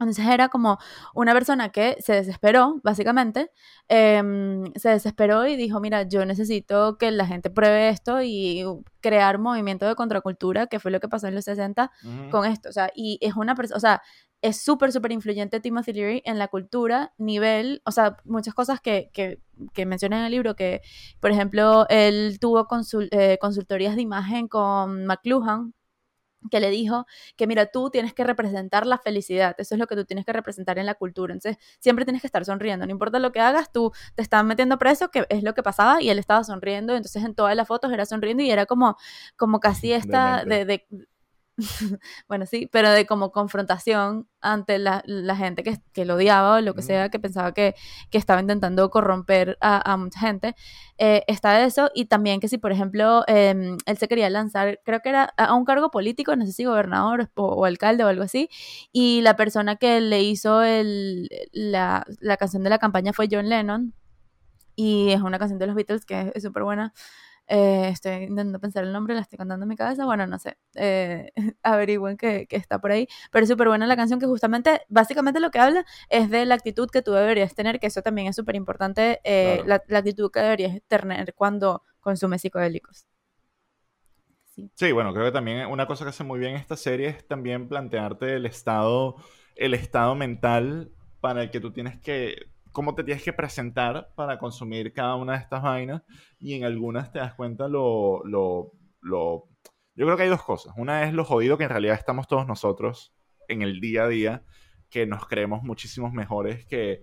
Entonces 0.02 0.26
era 0.28 0.50
como 0.50 0.78
una 1.14 1.34
persona 1.34 1.70
que 1.70 1.98
se 2.00 2.14
desesperó, 2.14 2.80
básicamente, 2.84 3.52
em, 3.88 4.72
se 4.76 4.90
desesperó 4.90 5.48
y 5.48 5.56
dijo, 5.56 5.80
mira, 5.80 6.04
yo 6.04 6.26
necesito 6.26 6.98
que 6.98 7.12
la 7.12 7.26
gente 7.28 7.50
pruebe 7.50 7.90
esto 7.90 8.22
y 8.22 8.64
crear 9.00 9.38
movimiento 9.38 9.88
de 9.88 9.96
contracultura, 9.96 10.68
que 10.68 10.80
fue 10.80 10.92
lo 10.92 11.00
que 11.00 11.08
pasó 11.08 11.28
en 11.28 11.36
los 11.36 11.46
60 11.46 11.92
con 12.32 12.46
esto. 12.46 12.70
O 12.70 12.72
sea, 12.72 12.92
y 12.96 13.18
es 13.22 13.36
una 13.36 13.56
persona, 13.56 13.78
o 13.78 13.80
sea, 13.80 14.02
es 14.42 14.62
súper, 14.62 14.92
súper 14.92 15.12
influyente 15.12 15.60
Timothy 15.60 15.94
Leary 15.94 16.22
en 16.26 16.40
la 16.40 16.48
cultura, 16.48 17.14
nivel, 17.18 17.82
o 17.86 17.92
sea, 17.92 18.18
muchas 18.26 18.54
cosas 18.56 18.82
que, 18.82 19.12
que, 19.14 19.40
que 19.74 19.86
menciona 19.86 20.20
en 20.20 20.26
el 20.26 20.32
libro, 20.32 20.56
que, 20.56 20.82
por 21.20 21.32
ejemplo, 21.32 21.86
él 21.90 22.40
tuvo 22.40 22.68
eh, 23.12 23.38
consultorías 23.40 23.96
de 23.96 24.02
imagen 24.02 24.48
con 24.48 25.06
McLuhan, 25.06 25.74
que 26.50 26.60
le 26.60 26.70
dijo 26.70 27.06
que 27.36 27.48
mira, 27.48 27.68
tú 27.68 27.90
tienes 27.90 28.14
que 28.14 28.24
representar 28.24 28.88
la 28.88 28.98
felicidad, 28.98 29.56
eso 29.58 29.76
es 29.76 29.80
lo 29.80 29.88
que 29.88 29.96
tú 29.96 30.06
tienes 30.06 30.26
que 30.26 30.34
representar 30.34 30.80
en 30.80 30.86
la 30.86 30.96
cultura, 30.96 31.34
entonces 31.34 31.62
siempre 31.80 32.06
tienes 32.06 32.22
que 32.22 32.28
estar 32.28 32.44
sonriendo, 32.46 32.86
no 32.86 32.92
importa 32.92 33.20
lo 33.20 33.32
que 33.32 33.40
hagas, 33.40 33.72
tú 33.72 33.92
te 34.16 34.22
están 34.22 34.48
metiendo 34.48 34.78
preso, 34.80 35.12
que 35.12 35.26
es 35.30 35.44
lo 35.44 35.54
que 35.54 35.64
pasaba, 35.64 36.02
y 36.02 36.10
él 36.10 36.20
estaba 36.20 36.44
sonriendo, 36.44 36.96
entonces 36.96 37.24
en 37.24 37.36
todas 37.36 37.56
las 37.56 37.68
fotos 37.68 37.92
era 37.92 38.06
sonriendo 38.06 38.44
y 38.44 38.50
era 38.52 38.66
como, 38.66 38.98
como 39.36 39.60
casi 39.60 39.94
esta 39.94 40.44
de, 40.46 40.86
bueno, 42.28 42.46
sí, 42.46 42.68
pero 42.72 42.92
de 42.92 43.06
como 43.06 43.32
confrontación 43.32 44.28
ante 44.42 44.80
la, 44.80 45.04
gente 45.36 45.64
que, 45.64 45.80
que, 45.94 46.06
lo 46.06 46.16
odiaba 46.16 46.58
o 46.58 46.62
lo 46.62 46.74
que 46.74 46.82
sea, 46.82 47.10
que 47.10 47.20
pensaba 47.20 47.54
que, 47.54 47.76
que 48.10 48.18
estaba 48.18 48.42
intentando 48.42 48.90
corromper 48.90 49.58
a, 49.62 49.98
mucha 49.98 50.20
gente. 50.20 50.56
Eh, 50.98 51.24
está 51.28 51.64
eso, 51.64 51.90
y 51.94 52.06
también 52.06 52.40
que 52.40 52.48
si, 52.48 52.58
por 52.58 52.72
ejemplo, 52.72 53.24
em, 53.28 53.78
él 53.86 53.98
se 53.98 54.08
quería 54.08 54.30
lanzar, 54.30 54.80
creo 54.84 55.00
que 55.02 55.10
era 55.10 55.34
a 55.38 55.54
un 55.56 55.66
cargo 55.66 55.92
político, 55.92 56.36
no 56.36 56.46
sé 56.46 56.54
si 56.54 56.66
gobernador 56.66 57.30
o, 57.36 57.66
alcalde 57.66 58.04
o 58.04 58.08
algo 58.08 58.24
así, 58.24 58.50
y 58.92 59.22
la 59.22 59.36
persona 59.36 59.76
que 59.76 60.02
le 60.02 60.22
hizo 60.24 60.64
el, 60.64 61.30
la, 61.52 62.06
la 62.20 62.38
canción 62.38 62.64
de 62.64 62.70
la 62.70 62.80
campaña 62.80 63.14
fue 63.14 63.28
John 63.32 63.50
Lennon, 63.50 63.94
y 64.76 65.12
es 65.12 65.22
una 65.22 65.40
canción 65.40 65.60
de 65.60 65.68
los 65.68 65.76
Beatles 65.76 66.06
que 66.06 66.32
es 66.34 66.44
súper 66.44 66.64
buena. 66.64 66.94
Eh, 67.54 67.90
estoy 67.90 68.14
intentando 68.14 68.62
pensar 68.62 68.86
el 68.86 68.94
nombre, 68.94 69.14
la 69.14 69.20
estoy 69.20 69.36
contando 69.36 69.66
en 69.66 69.68
mi 69.68 69.76
cabeza. 69.76 70.06
Bueno, 70.06 70.26
no 70.26 70.40
sé. 70.40 70.58
Eh, 70.76 71.34
averigüen 71.64 72.16
que, 72.16 72.48
está 72.50 72.80
por 72.80 72.92
ahí. 72.92 73.10
Pero 73.30 73.44
es 73.44 73.50
súper 73.50 73.68
buena 73.68 73.86
la 73.88 73.98
canción 73.98 74.22
que 74.22 74.26
justamente, 74.26 74.84
básicamente 74.88 75.42
lo 75.42 75.52
que 75.52 75.60
habla 75.60 75.86
es 76.10 76.30
de 76.30 76.46
la 76.46 76.56
actitud 76.56 76.90
que 76.90 77.02
tú 77.02 77.12
deberías 77.12 77.54
tener, 77.54 77.82
que 77.82 77.88
eso 77.88 78.02
también 78.02 78.28
es 78.28 78.38
súper 78.38 78.56
importante, 78.56 79.20
eh, 79.26 79.64
la, 79.66 79.76
actitud 79.98 80.32
que 80.32 80.40
deberías 80.40 80.80
tener 80.88 81.34
cuando 81.34 81.84
consumes 82.00 82.42
psicodélicos. 82.42 83.06
Sí. 84.46 84.72
sí, 84.74 84.92
bueno, 84.94 85.14
creo 85.14 85.26
que 85.26 85.32
también 85.34 85.68
una 85.68 85.88
cosa 85.88 86.06
que 86.06 86.10
hace 86.12 86.24
muy 86.24 86.40
bien 86.40 86.56
esta 86.56 86.78
serie 86.78 87.10
es 87.10 87.28
también 87.28 87.68
plantearte 87.68 88.36
el 88.36 88.46
estado, 88.46 89.18
el 89.58 89.74
estado 89.74 90.16
mental 90.16 90.94
para 91.20 91.44
el 91.44 91.52
que 91.52 91.60
tú 91.60 91.74
tienes 91.74 92.00
que 92.00 92.51
cómo 92.72 92.96
te 92.96 93.04
tienes 93.04 93.24
que 93.24 93.34
presentar 93.34 94.12
para 94.16 94.38
consumir 94.38 94.94
cada 94.94 95.16
una 95.16 95.34
de 95.34 95.40
estas 95.40 95.62
vainas 95.62 96.04
y 96.40 96.54
en 96.56 96.64
algunas 96.64 97.12
te 97.12 97.20
das 97.20 97.34
cuenta 97.36 97.68
lo, 97.68 98.24
lo, 98.26 98.72
lo... 99.02 99.48
Yo 99.96 100.06
creo 100.06 100.18
que 100.18 100.24
hay 100.24 100.30
dos 100.30 100.44
cosas. 100.44 100.74
Una 100.78 101.04
es 101.04 101.14
lo 101.14 101.26
jodido 101.26 101.58
que 101.58 101.66
en 101.66 101.70
realidad 101.70 101.96
estamos 101.96 102.28
todos 102.28 102.48
nosotros 102.48 103.14
en 103.48 103.62
el 103.62 103.82
día 103.82 104.04
a 104.04 104.08
día, 104.08 104.44
que 104.90 105.06
nos 105.06 105.28
creemos 105.28 105.64
muchísimos 105.64 106.14
mejores 106.14 106.66
que, 106.66 107.02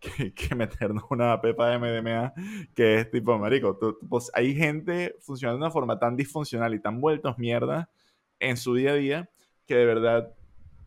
que, 0.00 0.54
meternos 0.54 1.04
una 1.10 1.40
pepa 1.40 1.70
de 1.70 1.78
MDMA, 1.78 2.34
que 2.74 2.96
es 2.96 3.10
tipo, 3.10 3.38
marico, 3.38 3.78
pues 4.08 4.30
hay 4.34 4.54
gente 4.54 5.16
funcionando 5.20 5.58
de 5.58 5.66
una 5.66 5.72
forma 5.72 5.98
tan 5.98 6.16
disfuncional 6.16 6.74
y 6.74 6.80
tan 6.80 7.00
vueltos 7.00 7.38
mierda 7.38 7.90
en 8.38 8.56
su 8.56 8.74
día 8.74 8.92
a 8.92 8.94
día 8.94 9.30
que 9.66 9.74
de 9.74 9.84
verdad 9.84 10.34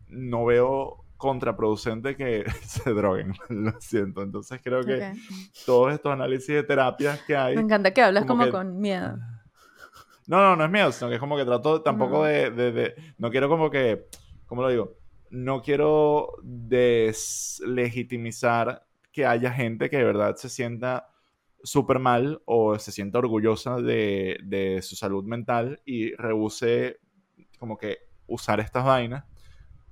no 0.08 0.44
veo 0.44 1.01
contraproducente 1.22 2.14
que 2.16 2.44
se 2.66 2.92
droguen, 2.92 3.32
lo 3.48 3.80
siento. 3.80 4.20
Entonces 4.22 4.60
creo 4.62 4.82
que 4.82 5.14
todos 5.64 5.94
estos 5.94 6.12
análisis 6.12 6.48
de 6.48 6.64
terapias 6.64 7.22
que 7.22 7.34
hay... 7.36 7.54
Me 7.54 7.62
encanta 7.62 7.94
que 7.94 8.02
hablas 8.02 8.24
como, 8.24 8.50
con 8.50 8.80
miedo. 8.80 9.16
No, 10.26 10.42
no, 10.42 10.56
no 10.56 10.64
es 10.64 10.70
miedo, 10.70 10.90
sino 10.90 11.08
que 11.08 11.14
es 11.14 11.20
como 11.20 11.36
que 11.36 11.44
trato 11.44 11.80
tampoco 11.82 12.24
De, 12.24 12.50
de, 12.50 12.96
No 13.18 13.30
quiero 13.30 13.48
como 13.48 13.70
que... 13.70 14.08
¿Cómo 14.46 14.62
lo 14.62 14.68
digo? 14.68 14.96
No 15.30 15.62
quiero 15.62 16.32
deslegitimizar 16.42 18.84
que 19.12 19.24
haya 19.24 19.52
gente 19.52 19.88
que 19.88 19.98
de 19.98 20.04
verdad 20.04 20.34
se 20.34 20.48
sienta 20.48 21.06
súper 21.62 22.00
mal 22.00 22.42
o 22.46 22.76
se 22.80 22.90
sienta 22.90 23.20
orgullosa 23.20 23.76
de, 23.76 24.40
de 24.42 24.82
su 24.82 24.96
salud 24.96 25.22
mental 25.24 25.80
y 25.84 26.16
rehúse 26.16 26.98
como 27.58 27.78
que 27.78 27.98
usar 28.26 28.58
estas 28.58 28.84
vainas 28.84 29.22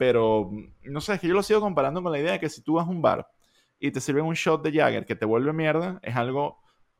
pero, 0.00 0.50
no 0.84 1.02
sé, 1.02 1.12
es 1.12 1.20
que 1.20 1.28
yo 1.28 1.34
lo 1.34 1.42
sigo 1.42 1.60
comparando 1.60 2.02
con 2.02 2.10
la 2.10 2.18
idea 2.18 2.32
de 2.32 2.40
que 2.40 2.48
si 2.48 2.62
tú 2.62 2.76
vas 2.76 2.86
a 2.86 2.90
un 2.90 3.02
bar 3.02 3.28
y 3.78 3.90
te 3.90 4.00
sirven 4.00 4.24
un 4.24 4.32
shot 4.32 4.62
de 4.62 4.72
Jagger 4.72 5.04
que 5.04 5.14
te 5.14 5.26
vuelve 5.26 5.52
mierda, 5.52 6.00
es 6.02 6.16
algo 6.16 6.56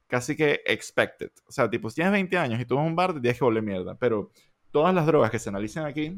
casi 0.07 0.37
que 0.37 0.61
expected. 0.67 1.31
O 1.49 1.51
sea, 1.51 1.71
tipo, 1.71 1.89
si 1.89 1.95
tienes 1.95 2.13
20 2.13 2.37
años 2.37 2.61
y 2.61 2.67
tú 2.67 2.75
vas 2.75 2.85
a 2.85 2.87
un 2.87 2.95
bar, 2.95 3.15
te 3.15 3.21
tienes 3.23 3.39
que 3.39 3.45
volver 3.47 3.63
mierda. 3.63 3.95
Pero 3.95 4.33
todas 4.71 4.95
las 4.95 5.07
drogas 5.07 5.31
que 5.31 5.39
se 5.39 5.49
analizan 5.49 5.87
aquí, 5.87 6.15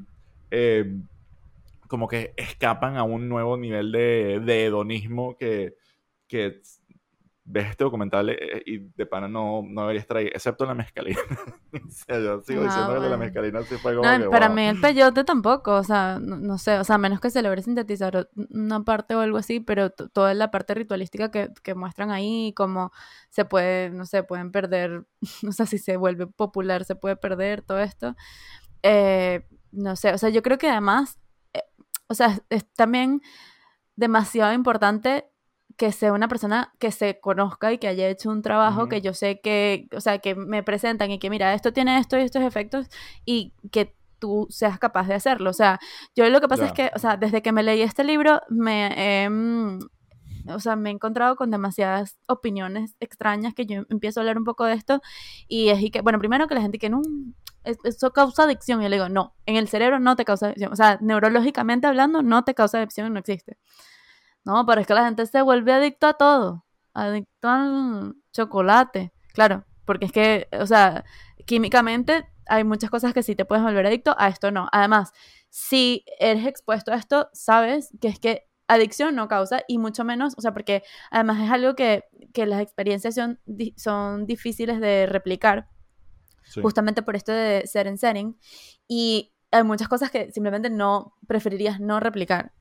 eh, 0.51 0.93
como 1.87 2.09
que 2.09 2.35
escapan 2.37 2.97
a 2.97 3.05
un 3.05 3.29
nuevo 3.29 3.57
nivel 3.57 3.93
de, 3.93 4.41
de 4.45 4.65
hedonismo 4.65 5.37
que, 5.37 5.77
que 6.27 6.62
ves 7.45 7.71
este 7.71 7.85
documental 7.85 8.31
eh, 8.31 8.63
y 8.67 8.79
de 8.79 9.07
pana 9.07 9.29
no, 9.29 9.63
no 9.69 9.83
debería 9.83 10.01
estar 10.01 10.17
ahí, 10.19 10.27
excepto 10.27 10.65
la 10.67 10.75
mezcalina. 10.75 11.19
o 11.75 11.91
sea, 11.91 12.19
yo 12.21 12.41
sigo 12.43 12.63
Ah, 12.63 12.65
diciendo 12.65 13.01
que 13.01 13.09
la 13.09 13.17
bueno. 13.17 13.19
mezcalina 13.19 13.65
sí 13.65 13.77
fue 13.79 13.95
como 13.97 14.17
No, 14.19 14.19
que, 14.19 14.27
para 14.31 14.49
wow. 14.49 14.57
mí 14.57 14.63
el 14.65 14.81
peyote 14.81 15.25
tampoco, 15.25 15.75
o 15.77 15.85
sea, 15.85 16.19
no, 16.21 16.37
no 16.37 16.59
sé, 16.59 16.79
o 16.79 16.85
sea, 16.85 16.99
menos 16.99 17.21
que 17.21 17.31
se 17.31 17.43
logre 17.43 17.63
sintetizar 17.63 18.17
o- 18.17 18.29
una 18.51 18.83
parte 18.85 19.15
o 19.15 19.21
algo 19.21 19.39
así, 19.39 19.61
pero 19.61 19.91
toda 19.91 20.35
la 20.35 20.51
parte 20.51 20.75
ritualística 20.75 21.31
que, 21.31 21.51
que 21.63 21.75
muestran 21.75 22.11
ahí, 22.11 22.53
como 22.57 22.93
se 23.31 23.45
puede, 23.45 23.91
no 23.91 24.05
sé, 24.07 24.23
pueden 24.25 24.53
perder, 24.53 25.07
no 25.43 25.53
sé 25.53 25.67
si 25.67 25.79
se 25.79 25.97
vuelve 25.97 26.27
popular, 26.27 26.85
se 26.85 26.97
puede 26.97 27.17
perder 27.17 27.63
todo 27.63 27.81
esto. 27.81 28.17
Eh, 28.83 29.47
no 29.73 29.97
sé, 29.97 30.13
o 30.15 30.19
sea, 30.19 30.31
yo 30.31 30.43
creo 30.43 30.59
que 30.59 30.69
además, 30.71 31.19
eh, 31.55 31.63
o 32.09 32.15
sea, 32.15 32.41
es 32.51 32.67
también 32.75 33.23
demasiado 33.97 34.53
importante 34.53 35.27
que 35.76 35.93
sea 35.93 36.12
una 36.12 36.29
persona 36.29 36.73
que 36.79 36.91
se 36.93 37.21
conozca 37.21 37.73
y 37.73 37.79
que 37.79 37.88
haya 37.88 38.09
hecho 38.09 38.31
un 38.31 38.43
trabajo 38.43 38.81
Ujú. 38.83 38.88
que 38.91 39.00
yo 39.00 39.14
sé 39.14 39.41
que, 39.41 39.88
o 39.97 40.00
sea, 40.00 40.19
que 40.19 40.35
me 40.35 40.62
presentan 40.62 41.11
y 41.11 41.19
que 41.19 41.31
mira, 41.31 41.55
esto 41.55 41.73
tiene 41.73 41.99
esto 41.99 42.19
y 42.19 42.23
estos 42.23 42.43
efectos 42.43 42.88
y 43.25 43.52
que 43.71 43.95
tú 44.19 44.47
seas 44.50 44.79
capaz 44.79 45.09
de 45.09 45.14
hacerlo. 45.14 45.50
O 45.50 45.55
sea, 45.55 45.81
yo 46.14 46.29
lo 46.31 46.41
que 46.41 46.49
pasa 46.49 46.64
es 46.67 46.71
Ya. 46.73 46.75
que, 46.91 46.91
o 46.95 46.99
sea, 46.99 47.17
desde 47.17 47.43
que 47.43 47.52
me 47.52 47.62
leí 47.62 47.83
este 47.83 48.05
libro, 48.05 48.41
me 48.49 49.25
he, 49.25 49.29
mm, 49.29 49.79
o 50.49 50.61
sea, 50.61 50.76
me 50.76 50.91
he 50.91 50.93
encontrado 50.93 51.37
con 51.37 51.50
demasiadas 51.50 52.17
opiniones 52.29 52.97
extrañas 53.00 53.55
que 53.55 53.67
yo 53.67 53.83
empiezo 53.91 54.21
a 54.21 54.23
hablar 54.23 54.38
un 54.38 54.45
poco 54.45 54.64
de 54.64 54.75
esto 54.75 55.00
y 55.49 55.69
es 55.71 55.81
y 55.83 55.91
que, 55.91 56.00
bueno, 56.02 56.19
primero 56.19 56.47
que 56.49 56.55
la 56.55 56.61
gente 56.61 56.79
que 56.79 56.91
no, 56.91 57.00
es- 57.64 57.79
eso 57.85 58.12
causa 58.12 58.45
adicción. 58.45 58.81
Y 58.81 58.85
yo 58.85 58.88
le 58.91 58.97
digo, 58.97 59.09
no, 59.09 59.35
en 59.47 59.57
el 59.57 59.69
cerebro 59.69 59.99
no 60.00 60.17
te 60.17 60.25
causa 60.25 60.47
adicción. 60.47 60.73
O 60.73 60.76
sea, 60.76 60.99
neurológicamente 61.00 61.87
hablando, 61.87 62.23
no 62.23 62.45
te 62.45 62.55
causa 62.55 62.79
adicción, 62.79 63.12
no 63.12 63.21
existe. 63.21 63.57
No, 64.45 64.67
pero 64.67 64.81
es 64.81 64.87
que 64.87 64.95
la 64.95 65.05
gente 65.05 65.27
se 65.27 65.43
vuelve 65.43 65.73
adicto 65.73 66.07
a 66.07 66.15
todo. 66.15 66.65
Adicto 66.95 67.49
al 67.49 68.15
chocolate. 68.33 69.13
Claro, 69.33 69.65
porque 69.85 70.07
es 70.07 70.13
que, 70.13 70.49
o 70.59 70.67
sea, 70.67 71.05
químicamente 71.47 72.27
hay 72.47 72.65
muchas 72.65 72.91
cosas 72.91 73.15
que 73.15 73.23
sí 73.23 73.35
te 73.37 73.45
puedes 73.45 73.65
volver 73.65 73.87
adicto, 73.87 74.15
a 74.19 74.29
esto 74.29 74.51
no. 74.51 74.69
Además, 74.73 75.13
si 75.49 76.05
eres 76.19 76.47
expuesto 76.47 76.93
a 76.93 76.97
esto, 76.97 77.29
sabes 77.33 77.91
que 78.01 78.09
es 78.09 78.19
que 78.19 78.49
adicción 78.69 79.15
no 79.15 79.29
causa 79.29 79.63
y 79.69 79.79
mucho 79.79 80.05
menos, 80.05 80.35
o 80.37 80.41
sea, 80.41 80.53
porque 80.53 80.83
además 81.11 81.41
es 81.43 81.51
algo 81.51 81.75
que, 81.75 82.05
que 82.33 82.47
las 82.47 82.61
experiencias 82.61 83.15
son, 83.15 83.39
son 83.77 84.27
difíciles 84.27 84.81
de 84.81 85.07
replicar 85.07 85.69
Sí. 86.45 86.61
justamente 86.61 87.03
por 87.03 87.15
esto 87.17 87.33
de 87.33 87.63
ser 87.67 87.87
en 87.87 87.97
setting. 87.99 88.37
Y 88.89 89.33
hay 89.53 89.63
muchas 89.63 89.89
cosas 89.89 90.11
que 90.11 90.31
simplemente 90.33 90.71
no 90.71 91.15
preferirías 91.29 91.79
no 91.81 92.01
replicar. 92.01 92.53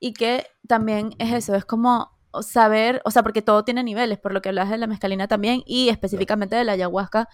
Y 0.00 0.12
que 0.12 0.46
también 0.66 1.10
es 1.18 1.32
eso, 1.32 1.54
es 1.54 1.64
como 1.64 2.16
saber, 2.42 3.00
o 3.06 3.10
sea, 3.10 3.22
porque 3.22 3.40
todo 3.42 3.64
tiene 3.64 3.82
niveles, 3.82 4.18
por 4.18 4.32
lo 4.32 4.42
que 4.42 4.50
hablas 4.50 4.68
de 4.70 4.76
la 4.78 4.86
mezcalina 4.86 5.26
también 5.28 5.62
y 5.66 5.88
específicamente 5.88 6.54
de 6.56 6.62
la 6.64 6.72
ayahuasca. 6.72 7.26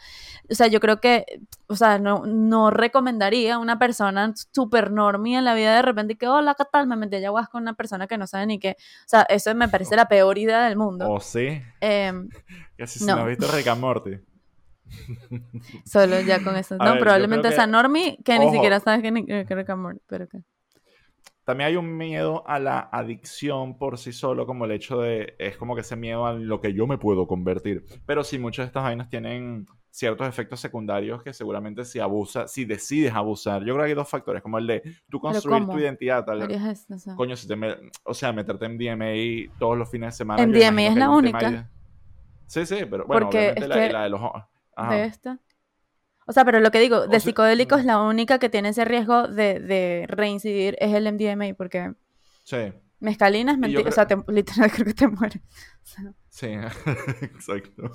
O 0.49 0.55
sea, 0.55 0.69
yo 0.69 0.79
creo 0.81 1.01
que, 1.01 1.27
o 1.67 1.75
sea, 1.77 1.99
no, 1.99 2.23
no 2.27 2.71
recomendaría 2.71 3.57
a 3.57 3.59
una 3.59 3.79
persona 3.79 4.33
super 4.53 4.93
normie 4.93 5.37
en 5.37 5.45
la 5.45 5.55
vida 5.55 5.75
de 5.75 5.83
repente 5.83 6.17
que, 6.17 6.29
hola, 6.29 6.55
¿qué 6.55 6.65
tal? 6.73 6.87
Me 6.87 6.97
metí 6.97 7.17
ayahuasca 7.17 7.51
con 7.51 7.63
una 7.63 7.75
persona 7.75 8.07
que 8.07 8.17
no 8.17 8.27
sabe 8.29 8.47
ni 8.47 8.59
qué. 8.61 8.77
O 8.79 9.09
sea, 9.09 9.23
eso 9.23 9.53
me 9.57 9.69
parece 9.69 9.97
la 9.97 10.07
peor 10.07 10.39
idea 10.39 10.65
del 10.65 10.77
mundo. 10.77 11.11
O 11.11 11.21
sí, 11.21 11.61
Em, 11.81 12.29
que 12.79 12.87
si 12.87 13.05
No. 13.05 13.17
has 13.17 13.27
visto 13.27 13.47
Morty. 13.77 14.21
solo 15.85 16.21
ya 16.21 16.43
con 16.43 16.57
eso. 16.57 16.77
A 16.79 16.85
No, 16.85 16.91
ver, 16.93 17.01
probablemente 17.01 17.49
que- 17.49 17.55
esa 17.55 17.67
normie 17.67 18.19
que 18.25 18.39
ni 18.39 18.51
siquiera 18.51 18.81
sabes 18.81 19.03
que 19.03 19.11
ni 19.11 19.27
que 19.27 19.45
Rick 19.45 19.71
and 19.71 19.83
Morty, 19.83 20.01
pero 20.07 20.29
que... 20.29 20.39
También 21.45 21.69
hay 21.69 21.77
un 21.77 21.97
miedo 21.97 22.43
a 22.49 22.59
la 22.59 22.79
adicción 22.81 23.77
por 23.79 23.99
sí 23.99 24.13
solo, 24.13 24.47
como 24.47 24.65
el 24.65 24.73
hecho 24.73 25.01
de, 25.01 25.35
es 25.39 25.57
como 25.57 25.75
que 25.75 25.83
ese 25.83 25.95
miedo 25.97 26.27
a 26.27 26.33
lo 26.33 26.61
que 26.61 26.73
yo 26.73 26.87
me 26.87 26.99
puedo 26.99 27.27
convertir. 27.27 27.85
Pero 28.07 28.25
sí, 28.25 28.39
muchas 28.39 28.65
de 28.65 28.69
estas 28.69 28.83
vainas 28.83 29.09
tienen 29.11 29.67
ciertos 29.91 30.27
efectos 30.27 30.59
secundarios 30.59 31.23
que 31.23 31.33
seguramente 31.33 31.85
si 31.85 32.01
abusas, 32.01 32.51
si 32.51 32.65
decides 32.65 33.13
abusar, 33.15 33.61
yo 33.63 33.75
creo 33.75 33.85
que 33.85 33.91
hay 33.91 33.95
dos 33.95 34.09
factores, 34.09 34.43
como 34.43 34.59
el 34.59 34.67
de 34.67 34.83
tú 35.09 35.21
construir 35.21 35.67
tu 35.67 35.79
identidad, 35.79 36.25
tal, 36.25 36.51
eso, 36.51 36.95
o 36.95 36.99
sea. 36.99 37.15
coño, 37.15 37.37
si 37.37 37.47
te 37.47 37.55
me- 37.55 37.77
o 38.05 38.13
sea, 38.15 38.33
meterte 38.33 38.65
en 38.67 38.77
DMA 38.79 39.53
todos 39.59 39.79
los 39.79 39.89
fines 39.89 40.09
de 40.15 40.17
semana. 40.17 40.43
MDMA 40.43 40.69
imagino 40.83 40.91
es 40.91 40.97
la 40.97 41.11
única. 41.11 41.51
de- 41.51 41.67
Sí, 42.47 42.67
sí, 42.67 42.77
pero 42.91 43.07
bueno, 43.07 43.27
Porque 43.27 43.39
obviamente 43.39 43.63
es 43.63 43.69
la, 43.69 43.75
que 43.87 43.93
la 43.93 44.03
de 44.05 44.11
los... 44.11 44.21
Ajá. 44.77 44.95
de 44.95 45.05
esta. 45.05 45.39
O 46.27 46.33
sea, 46.33 46.45
pero 46.45 46.61
lo 46.61 46.71
que 46.71 46.81
digo, 46.81 47.01
de 47.03 47.07
O 47.07 47.11
sea, 47.11 47.21
psicodélicos, 47.21 47.83
mm. 47.85 47.87
la 47.87 48.01
única 48.01 48.39
que 48.39 48.49
tiene 48.49 48.71
ese 48.71 48.85
riesgo 48.85 49.29
de, 49.29 49.61
de 49.61 50.07
reincidir 50.09 50.77
es 50.81 50.95
el 50.95 51.07
MDMA, 51.13 51.55
porque 51.57 51.93
Sí, 52.45 52.57
mescalina 53.01 53.53
es 53.53 53.59
mentira, 53.59 53.83
creo- 53.83 53.91
o 53.91 53.95
sea, 53.95 54.07
te- 54.07 54.17
literal 54.33 54.71
creo 54.73 54.87
que 54.87 54.95
te 54.95 55.09
mueres. 55.09 55.43
O 55.83 55.87
sea, 55.87 56.15
sí, 56.35 56.47
exacto. 57.23 57.93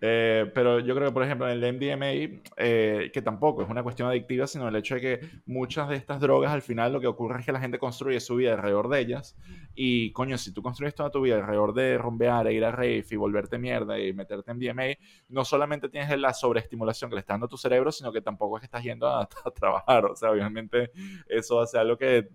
Eh, 0.00 0.48
pero 0.54 0.78
yo 0.78 0.94
creo 0.94 1.08
que, 1.08 1.12
por 1.12 1.24
ejemplo, 1.24 1.50
en 1.50 1.60
el 1.60 1.74
MDMA, 1.74 2.40
eh, 2.56 3.10
que 3.12 3.20
tampoco 3.20 3.62
es 3.62 3.68
una 3.68 3.82
cuestión 3.82 4.08
adictiva, 4.08 4.46
sino 4.46 4.68
el 4.68 4.76
hecho 4.76 4.94
de 4.94 5.00
que 5.00 5.20
muchas 5.46 5.88
de 5.88 5.96
estas 5.96 6.20
drogas, 6.20 6.52
al 6.52 6.62
final, 6.62 6.92
lo 6.92 7.00
que 7.00 7.08
ocurre 7.08 7.40
es 7.40 7.46
que 7.46 7.50
la 7.50 7.58
gente 7.58 7.80
construye 7.80 8.20
su 8.20 8.36
vida 8.36 8.52
alrededor 8.52 8.88
de 8.88 9.00
ellas. 9.00 9.36
Y, 9.74 10.12
coño, 10.12 10.38
si 10.38 10.54
tú 10.54 10.62
construyes 10.62 10.94
toda 10.94 11.10
tu 11.10 11.20
vida 11.20 11.34
alrededor 11.34 11.74
de 11.74 11.98
rumbear, 11.98 12.46
e 12.46 12.52
ir 12.52 12.64
a 12.64 12.70
rave 12.70 13.04
y 13.10 13.16
volverte 13.16 13.58
mierda 13.58 13.98
y 13.98 14.12
meterte 14.12 14.52
en 14.52 14.58
MDMA, 14.58 14.96
no 15.28 15.44
solamente 15.44 15.88
tienes 15.88 16.16
la 16.16 16.32
sobreestimulación 16.32 17.10
que 17.10 17.16
le 17.16 17.20
está 17.20 17.32
dando 17.32 17.46
a 17.46 17.48
tu 17.48 17.56
cerebro, 17.56 17.90
sino 17.90 18.12
que 18.12 18.22
tampoco 18.22 18.56
es 18.56 18.60
que 18.60 18.66
estás 18.66 18.84
yendo 18.84 19.08
a, 19.08 19.22
a 19.44 19.50
trabajar. 19.50 20.04
O 20.04 20.14
sea, 20.14 20.30
obviamente, 20.30 20.92
eso 21.28 21.60
hace 21.60 21.76
algo 21.76 21.98
que 21.98 22.28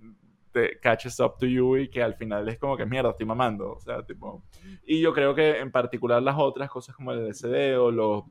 te 0.55 0.79
catches 0.79 1.19
up 1.19 1.35
to 1.37 1.45
you 1.45 1.75
y 1.77 1.89
que 1.89 2.01
al 2.01 2.15
final 2.15 2.47
es 2.47 2.57
como 2.57 2.77
que 2.77 2.85
mierda, 2.85 3.09
estoy 3.11 3.25
mamando. 3.25 3.73
O 3.73 3.79
sea, 3.79 4.03
tipo. 4.05 4.43
Y 4.85 5.01
yo 5.01 5.13
creo 5.13 5.35
que 5.35 5.59
en 5.59 5.71
particular 5.71 6.23
las 6.23 6.37
otras 6.37 6.69
cosas 6.69 6.95
como 6.95 7.11
el 7.11 7.27
LSD 7.27 7.77
o 7.77 7.91
los, 7.91 8.23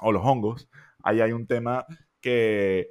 o 0.00 0.12
los 0.12 0.22
hongos, 0.24 0.68
ahí 1.04 1.20
hay 1.20 1.32
un 1.32 1.46
tema 1.46 1.86
que 2.20 2.88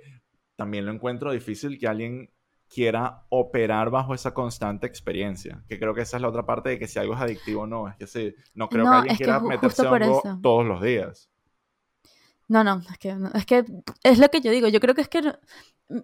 también 0.56 0.86
lo 0.86 0.92
encuentro 0.92 1.32
difícil 1.32 1.78
que 1.78 1.88
alguien 1.88 2.30
quiera 2.70 3.26
operar 3.30 3.90
bajo 3.90 4.14
esa 4.14 4.34
constante 4.34 4.88
experiencia. 4.88 5.64
Que 5.68 5.78
creo 5.78 5.94
que 5.94 6.02
esa 6.02 6.18
es 6.18 6.22
la 6.22 6.30
otra 6.30 6.46
parte 6.46 6.70
de 6.70 6.80
que 6.80 6.88
si 6.88 7.00
algo 7.00 7.14
es 7.16 7.20
adictivo 7.20 7.64
o 7.64 7.68
no. 7.68 7.90
Es 7.90 7.96
que 7.98 8.08
sí, 8.08 8.34
no 8.54 8.70
creo 8.70 8.86
No, 8.86 8.92
que 8.92 8.98
alguien 8.98 9.16
quiera 9.18 9.40
meterse 9.42 9.86
hongo 9.88 9.98
eso. 9.98 10.40
todos 10.42 10.66
los 10.66 10.82
días. 10.82 11.31
No, 12.52 12.66
no, 12.66 12.82
es 12.92 12.98
que, 12.98 13.14
no, 13.16 13.30
es 13.34 13.46
que 13.46 13.64
es 14.04 14.20
lo 14.20 14.28
que 14.30 14.42
yo 14.42 14.52
digo. 14.52 14.68
Yo 14.68 14.82
creo 14.82 14.94
que 14.94 15.00
es 15.02 15.08
que 15.08 15.22
no- 15.22 15.36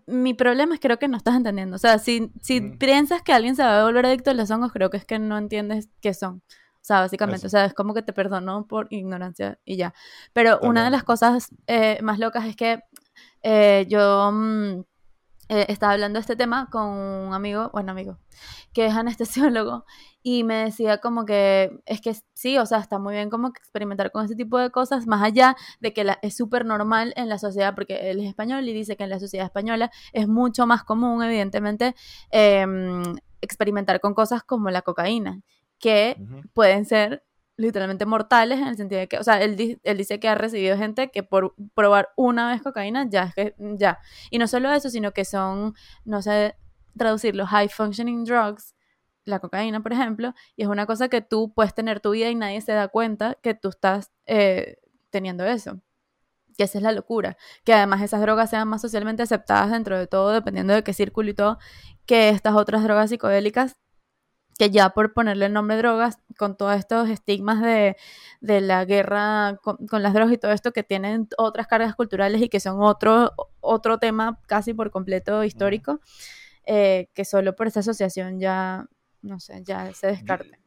mi 0.05 0.33
problema 0.33 0.75
es 0.75 0.79
creo 0.79 0.97
que 0.97 1.09
no 1.09 1.17
estás 1.17 1.35
entendiendo. 1.35 1.75
O 1.75 1.79
sea, 1.79 1.99
si, 1.99 2.31
si 2.41 2.61
Mm. 2.61 2.77
piensas 2.77 3.21
que 3.21 3.33
alguien 3.33 3.55
se 3.57 3.63
va 3.63 3.81
a 3.81 3.83
volver 3.83 4.05
adicto 4.05 4.31
a 4.31 4.33
los 4.33 4.49
hongos, 4.49 4.71
creo 4.71 4.89
que 4.89 4.95
es 4.97 5.03
que 5.05 5.19
no 5.19 5.37
entiendes 5.37 5.89
qué 6.01 6.13
son. 6.13 6.41
O 6.75 6.85
sea, 6.87 7.01
básicamente, 7.01 7.39
Eso. 7.39 7.47
o 7.47 7.49
sea, 7.49 7.65
es 7.65 7.73
como 7.73 7.93
que 7.93 8.01
te 8.01 8.13
perdono 8.13 8.65
por 8.65 8.87
ignorancia 8.91 9.59
y 9.65 9.75
ya. 9.75 9.93
Pero 10.31 10.57
una 10.61 10.85
de 10.85 10.89
las 10.89 11.03
cosas 11.03 11.49
eh, 11.67 11.99
más 12.01 12.17
locas 12.17 12.45
es 12.45 12.55
que 12.55 12.79
eh, 13.43 13.85
yo 13.89 14.31
mm, 14.31 14.83
eh, 15.49 15.65
estaba 15.69 15.93
hablando 15.93 16.17
de 16.17 16.21
este 16.21 16.35
tema 16.35 16.69
con 16.71 16.87
un 16.89 17.33
amigo, 17.33 17.69
bueno, 17.73 17.91
amigo, 17.91 18.17
que 18.73 18.85
es 18.85 18.93
anestesiólogo, 18.95 19.85
y 20.23 20.43
me 20.43 20.55
decía 20.65 20.97
como 20.97 21.25
que 21.25 21.79
es 21.85 22.01
que 22.01 22.13
sí, 22.33 22.57
o 22.57 22.65
sea, 22.65 22.79
está 22.79 22.99
muy 22.99 23.13
bien 23.15 23.29
como 23.29 23.53
que 23.53 23.59
experimentar 23.59 24.11
con 24.11 24.25
ese 24.25 24.35
tipo 24.35 24.57
de 24.57 24.71
cosas, 24.71 25.07
más 25.07 25.23
allá 25.23 25.55
de 25.79 25.93
que 25.93 26.03
la- 26.03 26.19
es 26.21 26.35
súper 26.35 26.65
normal 26.65 27.13
en 27.15 27.29
la 27.29 27.37
sociedad, 27.39 27.73
porque 27.75 28.09
él 28.11 28.19
es 28.19 28.27
español 28.27 28.67
y 28.67 28.73
dice 28.73 28.97
que 28.97 29.03
en 29.05 29.09
la 29.09 29.19
sociedad 29.19 29.45
española 29.45 29.89
es 30.13 30.27
mucho 30.27 30.67
más 30.67 30.83
común, 30.83 31.23
evidentemente, 31.23 31.95
em, 32.31 33.15
experimentar 33.41 33.99
con 33.99 34.13
cosas 34.13 34.43
como 34.43 34.69
la 34.69 34.81
cocaína, 34.81 35.41
que 35.79 36.15
pueden 36.53 36.85
ser 36.85 37.23
literalmente 37.57 38.05
mortales 38.05 38.59
en 38.59 38.67
el 38.67 38.77
sentido 38.77 38.99
de 38.99 39.07
que, 39.07 39.17
o 39.17 39.23
sea, 39.23 39.41
él, 39.41 39.79
él 39.83 39.97
dice 39.97 40.19
que 40.19 40.29
ha 40.29 40.35
recibido 40.35 40.77
gente 40.77 41.09
que 41.09 41.23
por 41.23 41.55
probar 41.73 42.09
una 42.15 42.49
vez 42.49 42.61
cocaína 42.61 43.09
ya 43.09 43.23
es 43.23 43.35
que 43.35 43.55
ya. 43.57 43.99
Y 44.29 44.37
no 44.37 44.47
solo 44.47 44.71
eso, 44.71 44.89
sino 44.89 45.11
que 45.11 45.25
son, 45.25 45.73
no 46.05 46.21
sé 46.21 46.55
traducirlo, 46.97 47.45
high 47.47 47.69
functioning 47.69 48.23
drugs, 48.23 48.75
la 49.25 49.39
cocaína, 49.39 49.81
por 49.81 49.93
ejemplo, 49.93 50.33
y 50.55 50.63
es 50.63 50.69
una 50.69 50.85
cosa 50.85 51.09
que 51.09 51.21
tú 51.21 51.53
puedes 51.53 51.73
tener 51.73 51.99
tu 51.99 52.11
vida 52.11 52.29
y 52.29 52.35
nadie 52.35 52.61
se 52.61 52.71
da 52.71 52.87
cuenta 52.87 53.35
que 53.41 53.53
tú 53.53 53.69
estás 53.69 54.11
eh, 54.25 54.77
teniendo 55.09 55.45
eso. 55.45 55.81
Que 56.57 56.63
esa 56.63 56.79
es 56.79 56.83
la 56.83 56.91
locura. 56.91 57.37
Que 57.63 57.73
además 57.73 58.01
esas 58.01 58.21
drogas 58.21 58.49
sean 58.49 58.67
más 58.67 58.81
socialmente 58.81 59.23
aceptadas 59.23 59.71
dentro 59.71 59.97
de 59.97 60.07
todo, 60.07 60.31
dependiendo 60.31 60.73
de 60.73 60.83
qué 60.83 60.93
círculo 60.93 61.29
y 61.29 61.33
todo, 61.33 61.59
que 62.05 62.29
estas 62.29 62.55
otras 62.55 62.83
drogas 62.83 63.09
psicodélicas 63.09 63.77
que 64.57 64.71
ya 64.71 64.89
por 64.89 65.13
ponerle 65.13 65.45
el 65.45 65.53
nombre 65.53 65.77
drogas, 65.77 66.19
con 66.37 66.57
todos 66.57 66.75
estos 66.75 67.09
estigmas 67.09 67.61
de, 67.61 67.95
de 68.41 68.61
la 68.61 68.85
guerra 68.85 69.59
con, 69.61 69.77
con 69.87 70.03
las 70.03 70.13
drogas 70.13 70.33
y 70.33 70.37
todo 70.37 70.51
esto 70.51 70.71
que 70.71 70.83
tienen 70.83 71.27
otras 71.37 71.67
cargas 71.67 71.95
culturales 71.95 72.41
y 72.41 72.49
que 72.49 72.59
son 72.59 72.81
otro, 72.81 73.33
otro 73.59 73.99
tema 73.99 74.39
casi 74.47 74.73
por 74.73 74.91
completo 74.91 75.43
histórico, 75.43 75.99
eh, 76.65 77.09
que 77.13 77.25
solo 77.25 77.55
por 77.55 77.67
esa 77.67 77.81
asociación 77.81 78.39
ya, 78.39 78.87
no 79.21 79.39
sé, 79.39 79.63
ya 79.63 79.93
se 79.93 80.07
descarta. 80.07 80.57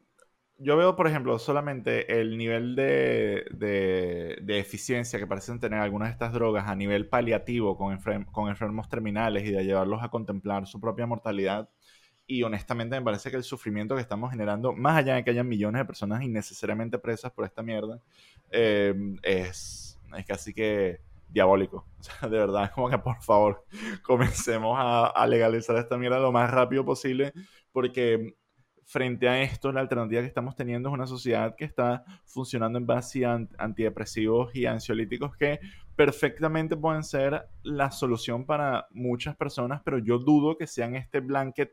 yo 0.58 0.76
veo, 0.76 0.94
por 0.94 1.06
ejemplo, 1.06 1.38
solamente 1.38 2.20
el 2.20 2.38
nivel 2.38 2.76
de, 2.76 3.44
de, 3.50 4.58
eficiencia 4.58 5.18
que 5.18 5.26
parecen 5.26 5.58
tener 5.58 5.80
algunas 5.80 6.08
de 6.08 6.12
estas 6.12 6.32
drogas 6.32 6.68
a 6.68 6.76
nivel 6.76 7.08
paliativo 7.08 7.76
con, 7.76 7.98
con 8.32 8.48
enfermos 8.48 8.88
terminales 8.88 9.44
y 9.44 9.52
de 9.52 9.64
llevarlos 9.64 10.02
a 10.02 10.10
contemplar 10.10 10.66
su 10.66 10.80
propia 10.80 11.06
mortalidad. 11.06 11.70
Y 12.30 12.44
honestamente 12.44 12.94
me 12.94 13.04
parece 13.04 13.28
que 13.28 13.36
el 13.36 13.42
sufrimiento 13.42 13.96
que 13.96 14.02
estamos 14.02 14.30
generando, 14.30 14.72
más 14.72 14.96
allá 14.96 15.16
de 15.16 15.24
que 15.24 15.30
haya 15.30 15.42
millones 15.42 15.80
de 15.80 15.84
personas 15.84 16.22
innecesariamente 16.22 16.96
presas 16.96 17.32
por 17.32 17.44
esta 17.44 17.60
mierda, 17.60 18.00
eh, 18.52 18.94
es, 19.24 19.98
es 20.16 20.26
casi 20.26 20.54
que 20.54 21.00
diabólico. 21.28 21.84
O 21.98 22.02
sea, 22.04 22.28
de 22.28 22.38
verdad, 22.38 22.64
es 22.66 22.70
como 22.70 22.88
que 22.88 22.98
por 22.98 23.20
favor 23.20 23.64
comencemos 24.04 24.76
a, 24.78 25.08
a 25.08 25.26
legalizar 25.26 25.76
esta 25.76 25.98
mierda 25.98 26.20
lo 26.20 26.30
más 26.30 26.48
rápido 26.48 26.84
posible, 26.84 27.32
porque 27.72 28.36
frente 28.84 29.28
a 29.28 29.42
esto, 29.42 29.72
la 29.72 29.80
alternativa 29.80 30.20
que 30.20 30.28
estamos 30.28 30.54
teniendo 30.54 30.88
es 30.88 30.94
una 30.94 31.08
sociedad 31.08 31.56
que 31.56 31.64
está 31.64 32.04
funcionando 32.26 32.78
en 32.78 32.86
base 32.86 33.26
a 33.26 33.40
antidepresivos 33.58 34.54
y 34.54 34.66
ansiolíticos 34.66 35.36
que 35.36 35.58
perfectamente 35.96 36.76
pueden 36.76 37.04
ser 37.04 37.46
la 37.62 37.90
solución 37.90 38.46
para 38.46 38.86
muchas 38.90 39.36
personas, 39.36 39.82
pero 39.84 39.98
yo 39.98 40.18
dudo 40.18 40.56
que 40.56 40.66
sean 40.66 40.96
este 40.96 41.20
blanket, 41.20 41.72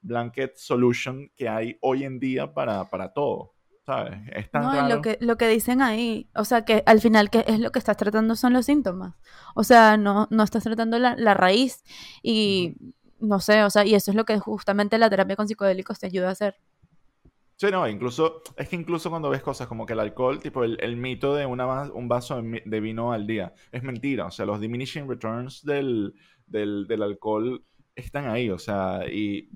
blanket 0.00 0.56
solution 0.56 1.30
que 1.36 1.48
hay 1.48 1.78
hoy 1.80 2.04
en 2.04 2.18
día 2.18 2.52
para, 2.52 2.88
para 2.90 3.12
todo. 3.12 3.54
¿Sabes? 3.84 4.18
Es 4.32 4.50
tan 4.50 4.62
no, 4.62 4.88
Lo 4.88 5.00
que, 5.00 5.16
lo 5.20 5.36
que 5.36 5.46
dicen 5.46 5.80
ahí, 5.80 6.28
o 6.34 6.44
sea, 6.44 6.64
que 6.64 6.82
al 6.86 7.00
final 7.00 7.30
que 7.30 7.44
es 7.46 7.60
lo 7.60 7.70
que 7.70 7.78
estás 7.78 7.96
tratando 7.96 8.34
son 8.34 8.52
los 8.52 8.66
síntomas. 8.66 9.14
O 9.54 9.62
sea, 9.62 9.96
no, 9.96 10.26
no 10.30 10.42
estás 10.42 10.64
tratando 10.64 10.98
la, 10.98 11.14
la 11.16 11.34
raíz. 11.34 11.84
Y 12.20 12.74
no 13.20 13.40
sé, 13.40 13.62
o 13.62 13.70
sea, 13.70 13.84
y 13.84 13.94
eso 13.94 14.10
es 14.10 14.16
lo 14.16 14.24
que 14.24 14.38
justamente 14.38 14.98
la 14.98 15.10
terapia 15.10 15.36
con 15.36 15.48
psicodélicos 15.48 15.98
te 15.98 16.06
ayuda 16.06 16.28
a 16.28 16.32
hacer. 16.32 16.56
Sí, 17.58 17.68
no, 17.70 17.88
incluso, 17.88 18.42
es 18.58 18.68
que 18.68 18.76
incluso 18.76 19.08
cuando 19.08 19.30
ves 19.30 19.42
cosas 19.42 19.66
como 19.66 19.86
que 19.86 19.94
el 19.94 20.00
alcohol, 20.00 20.40
tipo 20.40 20.62
el, 20.62 20.96
mito 20.98 21.34
de 21.34 21.46
una, 21.46 21.90
un 21.90 22.06
vaso 22.06 22.42
de 22.42 22.80
vino 22.80 23.12
al 23.12 23.26
día, 23.26 23.54
es 23.72 23.82
mentira, 23.82 24.26
o 24.26 24.30
sea, 24.30 24.44
los 24.44 24.60
diminishing 24.60 25.08
returns 25.08 25.64
del, 25.64 26.12
del, 26.46 27.02
alcohol 27.02 27.64
están 27.96 28.28
ahí, 28.28 28.50
o 28.50 28.58
sea, 28.58 29.00
y, 29.10 29.48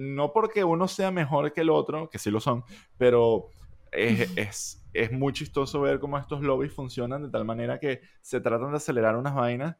no 0.00 0.32
porque 0.32 0.64
uno 0.64 0.88
sea 0.88 1.10
mejor 1.10 1.52
que 1.52 1.60
el 1.60 1.70
otro, 1.70 2.10
que 2.10 2.18
sí 2.18 2.30
lo 2.30 2.40
son, 2.40 2.64
pero 2.96 3.50
es, 3.92 4.36
es, 4.36 4.88
es 4.92 5.12
muy 5.12 5.32
chistoso 5.32 5.80
ver 5.80 6.00
cómo 6.00 6.18
estos 6.18 6.40
lobbies 6.42 6.72
funcionan 6.72 7.22
de 7.22 7.30
tal 7.30 7.44
manera 7.44 7.78
que 7.78 8.00
se 8.20 8.40
tratan 8.40 8.70
de 8.70 8.78
acelerar 8.78 9.16
unas 9.16 9.34
vainas 9.34 9.76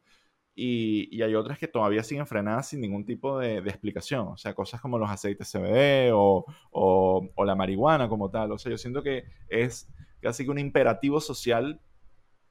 y, 0.61 1.23
hay 1.23 1.37
otras 1.37 1.57
que 1.57 1.69
todavía 1.69 2.03
siguen 2.03 2.27
frenadas 2.27 2.69
sin 2.69 2.81
ningún 2.81 3.05
tipo 3.05 3.39
de, 3.39 3.59
explicación. 3.59 4.27
O 4.27 4.37
sea, 4.37 4.55
cosas 4.55 4.81
como 4.81 4.99
los 4.99 5.09
aceites 5.09 5.53
CBD 5.53 6.11
o, 6.13 6.45
o, 6.73 7.45
la 7.45 7.55
marihuana 7.55 8.09
como 8.09 8.29
tal. 8.29 8.51
O 8.51 8.59
sea, 8.59 8.73
yo 8.73 8.77
siento 8.79 9.01
que 9.01 9.25
es 9.49 9.89
casi 10.21 10.45
que 10.45 10.51
un 10.51 10.59
imperativo 10.59 11.21
social 11.21 11.81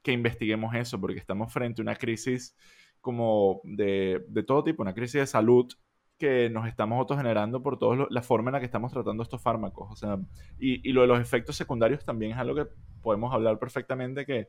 que 0.02 0.12
investiguemos 0.12 0.74
eso, 0.74 0.98
porque 0.98 1.18
estamos 1.18 1.52
frente 1.52 1.82
a 1.82 1.84
una 1.84 1.96
crisis 1.96 2.56
como 3.00 3.60
de, 3.64 4.24
de 4.28 4.42
todo 4.42 4.64
tipo, 4.64 4.82
una 4.82 4.94
crisis 4.94 5.20
de 5.20 5.26
salud 5.26 5.72
que 6.18 6.50
nos 6.50 6.66
estamos 6.66 6.98
autogenerando 6.98 7.62
por 7.62 7.78
toda 7.78 8.06
la 8.10 8.22
forma 8.22 8.50
en 8.50 8.54
la 8.54 8.58
que 8.60 8.66
estamos 8.66 8.92
tratando 8.92 9.22
estos 9.22 9.40
fármacos. 9.40 9.88
O 9.90 9.96
sea, 9.96 10.18
y, 10.58 10.88
y, 10.88 10.92
lo 10.92 11.02
de 11.02 11.06
los 11.06 11.20
efectos 11.20 11.56
secundarios 11.56 12.04
también 12.04 12.32
es 12.32 12.38
algo 12.38 12.56
que 12.56 12.70
podemos 13.02 13.32
hablar 13.32 13.58
perfectamente, 13.58 14.26
que 14.26 14.48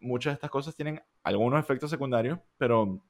muchas 0.00 0.32
de 0.32 0.34
estas 0.34 0.50
cosas 0.50 0.74
tienen 0.76 1.00
algunos 1.22 1.58
efectos 1.58 1.90
secundarios, 1.90 2.38
pero 2.58 3.02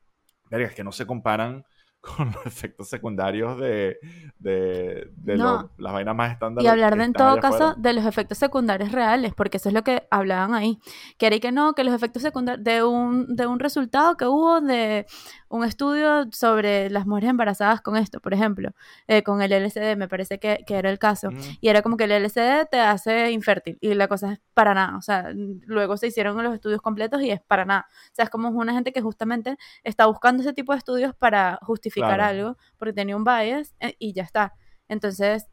es 0.51 0.75
que 0.75 0.85
no 0.85 0.92
se 0.92 1.07
comparan 1.07 1.64
con 2.07 2.33
los 2.33 2.47
efectos 2.47 2.88
secundarios 2.88 3.59
de, 3.59 3.99
de, 4.38 5.11
las 5.27 5.92
vainas 5.92 6.14
más 6.14 6.33
estándar. 6.33 6.64
Y 6.64 6.69
hablar 6.69 6.97
de, 6.97 7.05
en 7.05 7.12
todo 7.12 7.38
caso 7.38 7.75
de 7.77 7.92
los 7.92 8.05
efectos 8.07 8.38
secundarios 8.38 8.92
reales, 8.92 9.35
porque 9.35 9.57
eso 9.57 9.69
es 9.69 9.75
lo 9.75 9.83
que 9.83 10.07
hablaban 10.11 10.55
ahí. 10.55 10.79
Que 11.19 11.27
era 11.27 11.38
que 11.38 11.53
no, 11.53 11.75
que 11.75 11.85
los 11.85 11.95
efectos 11.95 12.23
secundarios 12.23 12.64
de 12.64 12.85
un, 12.85 13.35
de 13.35 13.47
un 13.47 13.59
resultado 13.59 14.16
que 14.16 14.27
hubo 14.27 14.61
de 14.61 15.07
un 15.49 15.64
estudio 15.64 16.27
sobre 16.33 16.90
las 16.90 17.07
mujeres 17.07 17.31
embarazadas 17.31 17.81
con 17.81 17.97
esto, 17.97 18.21
por 18.21 18.35
ejemplo, 18.35 18.71
eh, 19.07 19.23
con 19.23 19.42
el 19.42 19.53
LSD, 19.53 19.97
me 19.97 20.09
parece 20.09 20.38
que, 20.38 20.64
era 20.69 20.90
el 20.90 20.99
caso. 20.99 21.31
Y 21.61 21.69
era 21.69 21.83
como 21.83 21.97
que 21.97 22.05
el 22.05 22.23
LSD 22.23 22.66
te 22.71 22.81
hace 22.81 23.31
infértil 23.31 23.79
y 23.81 23.95
la 23.95 24.09
cosa 24.09 24.33
es 24.33 24.40
para 24.53 24.75
nada. 24.75 24.97
O 24.99 25.03
sea, 25.03 25.31
luego 25.33 25.97
se 25.97 26.09
hicieron 26.09 26.42
los 26.42 26.55
estudios 26.55 26.83
completos 26.83 27.23
y 27.23 27.31
es 27.31 27.40
para 27.40 27.64
nada. 27.64 27.87
O 27.88 28.14
sea, 28.14 28.25
es 28.27 28.31
como 28.31 28.49
una 28.51 28.75
gente 28.75 28.92
que 28.92 29.01
justamente 29.01 29.57
está 29.83 30.07
buscando 30.07 30.42
ese 30.42 30.53
tipo 30.53 30.73
de 30.73 30.79
estudios 30.79 31.14
para 31.14 31.59
justificar 31.62 31.96
algo 32.03 32.57
porque 32.79 32.93
tenía 32.93 33.17
un 33.17 33.25
bias 33.25 33.75
eh, 33.81 33.97
y 33.99 34.13
ya 34.13 34.23
está. 34.23 34.55
Entonces, 34.89 35.47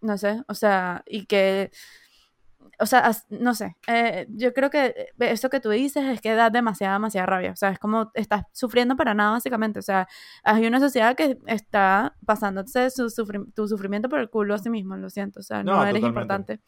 no 0.00 0.18
sé, 0.18 0.42
o 0.48 0.54
sea, 0.54 1.02
y 1.06 1.26
que 1.26 1.70
o 2.78 2.86
sea, 2.86 3.10
no 3.30 3.54
sé, 3.54 3.76
eh, 3.86 4.26
yo 4.30 4.52
creo 4.52 4.70
que 4.70 4.86
eh, 4.86 5.06
eso 5.18 5.48
que 5.48 5.60
tú 5.60 5.70
dices 5.70 6.04
es 6.04 6.20
que 6.20 6.34
da 6.34 6.50
demasiada, 6.50 6.94
demasiada 6.94 7.26
rabia, 7.26 7.52
o 7.52 7.56
sea, 7.56 7.70
es 7.70 7.78
como 7.78 8.10
estás 8.14 8.42
sufriendo 8.52 8.96
para 8.96 9.14
nada 9.14 9.32
básicamente, 9.32 9.78
o 9.78 9.82
sea, 9.82 10.06
hay 10.44 10.66
una 10.66 10.80
sociedad 10.80 11.16
que 11.16 11.38
está 11.46 12.16
pasándose 12.26 12.90
su 12.90 13.06
tu 13.54 13.68
sufrimiento 13.68 14.08
por 14.08 14.20
el 14.20 14.28
culo 14.28 14.54
a 14.54 14.58
sí 14.58 14.70
mismo, 14.70 14.96
lo 14.96 15.08
siento, 15.10 15.40
o 15.40 15.42
sea, 15.42 15.62
no, 15.62 15.84
eres 15.86 16.02
importante. 16.02 16.60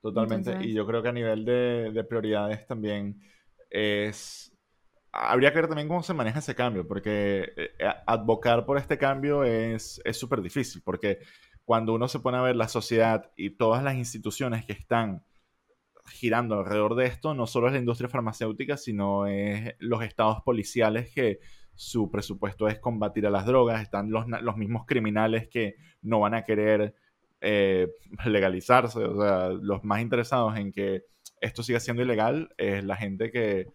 Totalmente, 0.00 0.58
y 0.62 0.72
yo 0.72 0.86
creo 0.86 1.02
que 1.02 1.08
a 1.08 1.12
nivel 1.12 1.44
de, 1.44 1.90
de 1.92 2.04
prioridades 2.04 2.66
también 2.66 3.20
es 3.70 4.55
habría 5.16 5.52
que 5.52 5.60
ver 5.60 5.68
también 5.68 5.88
cómo 5.88 6.02
se 6.02 6.14
maneja 6.14 6.38
ese 6.38 6.54
cambio, 6.54 6.86
porque 6.86 7.52
eh, 7.56 7.70
advocar 8.06 8.64
por 8.66 8.78
este 8.78 8.98
cambio 8.98 9.44
es 9.44 10.00
súper 10.12 10.42
difícil, 10.42 10.82
porque 10.84 11.20
cuando 11.64 11.94
uno 11.94 12.06
se 12.08 12.20
pone 12.20 12.38
a 12.38 12.42
ver 12.42 12.56
la 12.56 12.68
sociedad 12.68 13.32
y 13.36 13.50
todas 13.50 13.82
las 13.82 13.96
instituciones 13.96 14.64
que 14.64 14.72
están 14.72 15.24
girando 16.06 16.54
alrededor 16.54 16.94
de 16.94 17.06
esto, 17.06 17.34
no 17.34 17.46
solo 17.46 17.66
es 17.66 17.72
la 17.72 17.80
industria 17.80 18.08
farmacéutica, 18.08 18.76
sino 18.76 19.26
es 19.26 19.74
los 19.80 20.02
estados 20.02 20.42
policiales 20.44 21.12
que 21.12 21.40
su 21.74 22.10
presupuesto 22.10 22.68
es 22.68 22.78
combatir 22.78 23.26
a 23.26 23.30
las 23.30 23.46
drogas, 23.46 23.82
están 23.82 24.10
los, 24.10 24.26
los 24.28 24.56
mismos 24.56 24.86
criminales 24.86 25.48
que 25.48 25.74
no 26.02 26.20
van 26.20 26.34
a 26.34 26.44
querer 26.44 26.94
eh, 27.40 27.88
legalizarse, 28.24 29.00
o 29.00 29.20
sea, 29.20 29.48
los 29.48 29.84
más 29.84 30.00
interesados 30.00 30.56
en 30.56 30.72
que 30.72 31.04
esto 31.40 31.62
siga 31.62 31.80
siendo 31.80 32.02
ilegal 32.02 32.54
es 32.56 32.82
la 32.84 32.96
gente 32.96 33.30
que, 33.30 33.66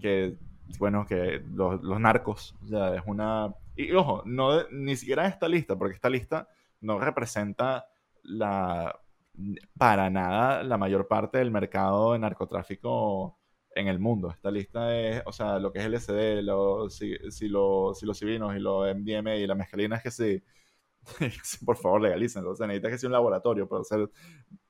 que 0.00 0.36
bueno, 0.78 1.06
que 1.06 1.42
los, 1.52 1.80
narcos, 2.00 2.54
o 2.62 2.66
sea, 2.66 2.94
es 2.94 3.02
una... 3.06 3.54
Y 3.76 3.92
ojo, 3.92 4.22
no, 4.26 4.68
ni 4.70 4.96
siquiera 4.96 5.26
esta 5.26 5.48
lista, 5.48 5.76
porque 5.76 5.94
esta 5.94 6.10
lista 6.10 6.48
no 6.80 6.98
representa 6.98 7.86
la, 8.22 9.00
para 9.78 10.10
nada 10.10 10.62
la 10.62 10.76
mayor 10.76 11.08
parte 11.08 11.38
del 11.38 11.50
mercado 11.50 12.12
de 12.12 12.18
narcotráfico 12.18 13.38
en 13.74 13.88
el 13.88 13.98
mundo. 13.98 14.30
Esta 14.30 14.50
lista 14.50 14.96
es, 14.96 15.22
o 15.26 15.32
sea, 15.32 15.58
lo 15.58 15.72
que 15.72 15.78
es 15.80 15.86
el 15.86 15.98
SD, 15.98 16.42
los, 16.42 16.94
si, 16.94 17.16
si, 17.30 17.48
los 17.48 17.98
civinos 18.14 18.54
y 18.54 18.60
los 18.60 18.94
MDMA 18.94 19.36
y 19.36 19.46
la 19.46 19.54
mescalina 19.54 19.96
es 19.96 20.02
que 20.02 20.10
sí, 20.10 20.42
por 21.64 21.76
favor 21.76 22.02
legalícenlo. 22.02 22.50
O 22.50 22.56
sea, 22.56 22.66
necesita 22.66 22.90
que 22.90 22.98
sea 22.98 23.08
un 23.08 23.12
laboratorio 23.12 23.68
para 23.68 23.80
hacer 23.82 24.10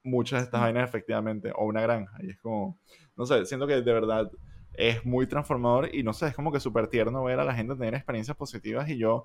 muchas 0.03 0.41
de 0.41 0.45
estas 0.45 0.61
vainas 0.61 0.88
efectivamente, 0.88 1.53
o 1.55 1.65
una 1.65 1.83
granja. 1.83 2.17
Y 2.23 2.31
es 2.31 2.38
como, 2.38 2.79
no 3.17 3.27
sé, 3.27 3.45
siento 3.47 3.67
que 3.67 3.83
de 3.83 3.93
verdad 3.93 4.31
es 4.75 5.05
muy 5.05 5.27
transformador 5.27 5.95
y 5.95 6.03
no 6.03 6.13
sé, 6.13 6.29
es 6.29 6.35
como 6.35 6.53
que 6.53 6.61
súper 6.61 6.89
tierno 6.89 7.25
ver 7.25 7.41
a 7.41 7.45
la 7.45 7.55
gente 7.55 7.75
tener 7.75 7.95
experiencias 7.95 8.37
positivas 8.37 8.89
y 8.89 8.99
yo 8.99 9.25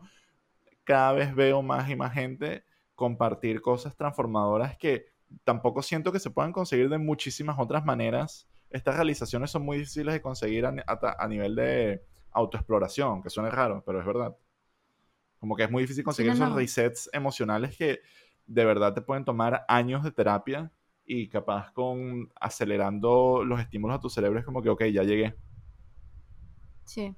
cada 0.84 1.14
vez 1.14 1.36
veo 1.36 1.62
más 1.62 1.90
y 1.90 1.96
más 1.96 2.14
gente 2.14 2.64
compartir 2.96 3.62
cosas 3.62 3.96
transformadoras 3.96 4.78
que 4.78 5.06
tampoco 5.44 5.82
siento 5.82 6.12
que 6.12 6.20
se 6.20 6.32
puedan 6.32 6.52
conseguir 6.52 6.90
de 6.90 6.98
muchísimas 6.98 7.58
otras 7.60 7.86
maneras. 7.86 8.48
Estas 8.70 8.96
realizaciones 8.96 9.52
son 9.52 9.64
muy 9.64 9.78
difíciles 9.78 10.14
de 10.14 10.22
conseguir 10.22 10.66
a, 10.66 11.28
nivel 11.28 11.56
de 11.56 12.04
autoexploración, 12.32 13.22
que 13.22 13.30
suene 13.30 13.52
raro, 13.52 13.84
pero 13.86 14.00
es 14.00 14.06
verdad. 14.06 14.36
Como 15.40 15.56
que 15.56 15.64
es 15.64 15.72
muy 15.72 15.84
difícil 15.84 16.04
conseguir 16.04 16.32
esos 16.32 16.54
resets 16.54 17.10
emocionales 17.14 17.78
que 17.78 18.00
de 18.46 18.66
verdad 18.66 18.94
te 18.94 19.02
pueden 19.02 19.26
tomar 19.26 19.66
años 19.68 20.04
de 20.04 20.12
terapia 20.12 20.72
y 21.08 21.30
capaz 21.30 21.72
con 21.72 22.30
acelerando 22.40 23.44
los 23.44 23.60
estímulos 23.60 23.98
a 23.98 24.00
tu 24.00 24.10
cerebro 24.10 24.40
es 24.40 24.46
como 24.46 24.62
que, 24.62 24.70
ok, 24.70 24.84
ya 24.86 25.04
llegué. 25.04 25.36
Sí. 26.84 27.16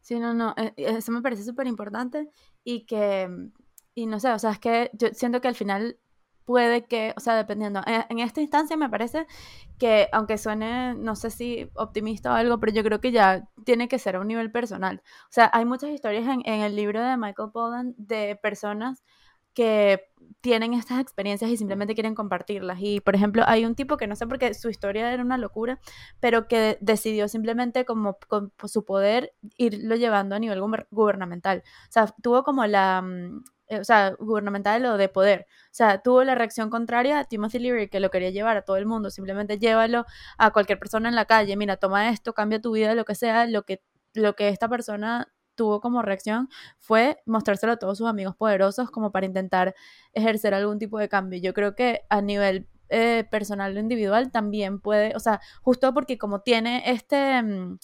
Sí, 0.00 0.18
no, 0.18 0.32
no, 0.32 0.54
eh, 0.56 0.72
eso 0.76 1.12
me 1.12 1.20
parece 1.20 1.44
súper 1.44 1.66
importante 1.66 2.30
y 2.64 2.86
que 2.86 3.28
y 3.94 4.06
no 4.06 4.20
sé, 4.20 4.30
o 4.32 4.38
sea, 4.38 4.52
es 4.52 4.58
que 4.58 4.90
yo 4.94 5.08
siento 5.12 5.40
que 5.40 5.48
al 5.48 5.54
final 5.54 5.98
puede 6.44 6.84
que, 6.86 7.14
o 7.16 7.20
sea, 7.20 7.36
dependiendo, 7.36 7.80
eh, 7.86 8.06
en, 8.08 8.18
esta 8.20 8.40
instancia 8.40 8.76
me 8.76 8.88
parece 8.88 9.26
que, 9.78 10.08
aunque 10.12 10.38
suene, 10.38 10.94
no 10.94 11.16
sé 11.16 11.30
si 11.30 11.70
optimista 11.74 12.32
o 12.32 12.34
algo, 12.34 12.58
pero 12.58 12.72
yo 12.72 12.82
creo 12.82 13.00
que 13.00 13.12
ya 13.12 13.48
tiene 13.64 13.88
que 13.88 13.98
ser 13.98 14.16
a 14.16 14.20
un 14.20 14.28
nivel 14.28 14.50
personal. 14.50 15.02
O 15.24 15.32
sea, 15.32 15.50
hay 15.52 15.64
muchas 15.64 15.90
historias 15.90 16.26
en, 16.26 16.42
en 16.44 16.60
el 16.62 16.76
libro 16.76 17.02
de 17.02 17.16
Michael 17.16 17.50
Pollan 17.52 17.94
de 17.98 18.36
personas 18.42 19.04
que 19.54 20.10
tienen 20.40 20.74
estas 20.74 21.00
experiencias 21.00 21.50
y 21.50 21.56
simplemente 21.56 21.94
quieren 21.94 22.14
compartirlas. 22.14 22.78
Y, 22.80 23.00
por 23.00 23.14
ejemplo, 23.14 23.42
hay 23.46 23.64
un 23.66 23.74
tipo 23.74 23.96
que 23.96 24.06
no 24.06 24.16
sé 24.16 24.26
por 24.26 24.38
qué 24.38 24.54
su 24.54 24.70
historia 24.70 25.12
era 25.12 25.22
una 25.22 25.38
locura, 25.38 25.80
pero 26.20 26.48
que 26.48 26.78
decidió 26.80 27.28
simplemente 27.28 27.84
como 27.84 28.18
con 28.28 28.52
su 28.64 28.84
poder 28.84 29.34
irlo 29.56 29.96
llevando 29.96 30.36
a 30.36 30.38
nivel 30.38 30.60
gubernamental. 30.90 31.62
O 31.88 31.92
sea, 31.92 32.06
tuvo 32.22 32.42
como 32.42 32.66
la, 32.66 33.02
mm, 33.02 33.44
eh, 33.68 33.80
o 33.80 33.84
sea, 33.84 34.14
gubernamental 34.18 34.84
o 34.86 34.96
de 34.96 35.08
poder. 35.08 35.46
O 35.66 35.68
sea, 35.72 36.02
tuvo 36.02 36.24
la 36.24 36.34
reacción 36.34 36.70
contraria 36.70 37.20
a 37.20 37.24
Timothy 37.24 37.58
Leary, 37.58 37.88
que 37.88 38.00
lo 38.00 38.10
quería 38.10 38.30
llevar 38.30 38.56
a 38.56 38.62
todo 38.62 38.76
el 38.76 38.86
mundo, 38.86 39.10
simplemente 39.10 39.58
llévalo 39.58 40.06
a 40.38 40.52
cualquier 40.52 40.78
persona 40.78 41.08
en 41.08 41.14
la 41.14 41.26
calle, 41.26 41.56
mira, 41.56 41.76
toma 41.76 42.10
esto, 42.10 42.34
cambia 42.34 42.60
tu 42.60 42.72
vida, 42.72 42.94
lo 42.94 43.04
que 43.04 43.14
sea, 43.14 43.46
lo 43.46 43.64
que, 43.64 43.82
lo 44.14 44.34
que 44.34 44.48
esta 44.48 44.68
persona 44.68 45.32
tuvo 45.54 45.80
como 45.80 46.02
reacción 46.02 46.48
fue 46.78 47.18
mostrárselo 47.26 47.72
a 47.72 47.76
todos 47.76 47.98
sus 47.98 48.08
amigos 48.08 48.36
poderosos 48.36 48.90
como 48.90 49.12
para 49.12 49.26
intentar 49.26 49.74
ejercer 50.12 50.54
algún 50.54 50.78
tipo 50.78 50.98
de 50.98 51.08
cambio. 51.08 51.40
Yo 51.40 51.54
creo 51.54 51.74
que 51.74 52.02
a 52.08 52.20
nivel 52.22 52.66
eh, 52.88 53.24
personal 53.30 53.76
o 53.76 53.80
individual 53.80 54.32
también 54.32 54.80
puede, 54.80 55.14
o 55.14 55.20
sea, 55.20 55.40
justo 55.62 55.94
porque 55.94 56.18
como 56.18 56.40
tiene 56.40 56.82
este, 56.86 57.42
mm, 57.42 57.78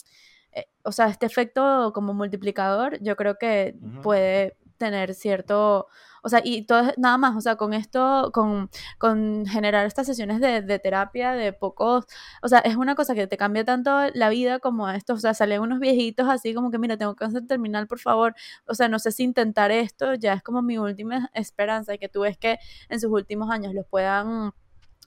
eh, 0.53 0.67
o 0.83 0.93
sea, 0.93 1.07
este 1.07 1.27
efecto 1.27 1.93
como 1.95 2.15
multiplicador, 2.15 2.99
yo 3.03 3.15
creo 3.15 3.37
que 3.39 3.77
puede 4.03 4.57
tener 4.77 5.15
cierto, 5.15 5.89
o 6.23 6.29
sea, 6.29 6.41
y 6.45 6.63
todo, 6.67 6.93
nada 6.97 7.19
más, 7.19 7.37
o 7.37 7.41
sea, 7.41 7.57
con 7.57 7.73
esto, 7.75 8.31
con, 8.33 8.71
con 8.99 9.47
generar 9.47 9.87
estas 9.87 10.07
sesiones 10.07 10.41
de, 10.41 10.63
de, 10.63 10.79
terapia 10.79 11.33
de 11.33 11.53
pocos, 11.53 12.07
o 12.43 12.49
sea, 12.49 12.59
es 12.61 12.77
una 12.77 12.95
cosa 12.95 13.15
que 13.15 13.27
te 13.27 13.37
cambia 13.37 13.65
tanto 13.65 13.91
la 14.15 14.29
vida 14.29 14.59
como 14.59 14.89
esto, 14.91 15.15
o 15.15 15.19
sea, 15.19 15.35
salen 15.35 15.61
unos 15.61 15.79
viejitos 15.81 16.29
así 16.29 16.55
como 16.55 16.71
que, 16.71 16.79
mira, 16.79 16.97
tengo 16.97 17.15
cáncer 17.17 17.47
terminal, 17.47 17.87
por 17.87 17.99
favor, 18.01 18.35
o 18.67 18.75
sea, 18.75 18.89
no 18.89 18.99
sé 18.99 19.13
si 19.13 19.25
intentar 19.25 19.71
esto, 19.71 20.15
ya 20.15 20.35
es 20.35 20.43
como 20.43 20.63
mi 20.63 20.79
última 20.79 21.31
esperanza 21.35 21.95
y 21.95 21.99
que 21.99 22.09
tú 22.09 22.21
ves 22.21 22.39
que 22.39 22.59
en 22.89 23.01
sus 23.01 23.11
últimos 23.11 23.51
años 23.51 23.75
los 23.75 23.87
puedan, 23.87 24.53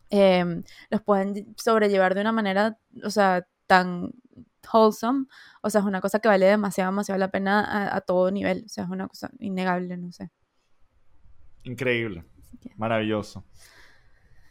eh, 0.10 0.64
los 0.90 1.02
pueden 1.02 1.56
sobrellevar 1.58 2.16
de 2.16 2.22
una 2.22 2.32
manera, 2.32 2.78
o 3.04 3.10
sea, 3.10 3.46
tan 3.68 4.14
wholesome, 4.72 5.26
o 5.62 5.70
sea, 5.70 5.82
es 5.82 5.88
una 5.88 6.02
cosa 6.02 6.20
que 6.20 6.28
vale 6.28 6.46
demasiado, 6.46 6.92
demasiado 6.92 7.20
la 7.20 7.32
pena 7.32 7.96
a, 7.96 8.02
todo 8.02 8.32
nivel, 8.32 8.64
o 8.66 8.70
sea, 8.70 8.86
es 8.86 8.90
una 8.90 9.08
cosa 9.08 9.30
innegable, 9.40 9.98
no 9.98 10.12
sé. 10.12 10.32
Increíble, 11.64 12.26
maravilloso. 12.78 13.44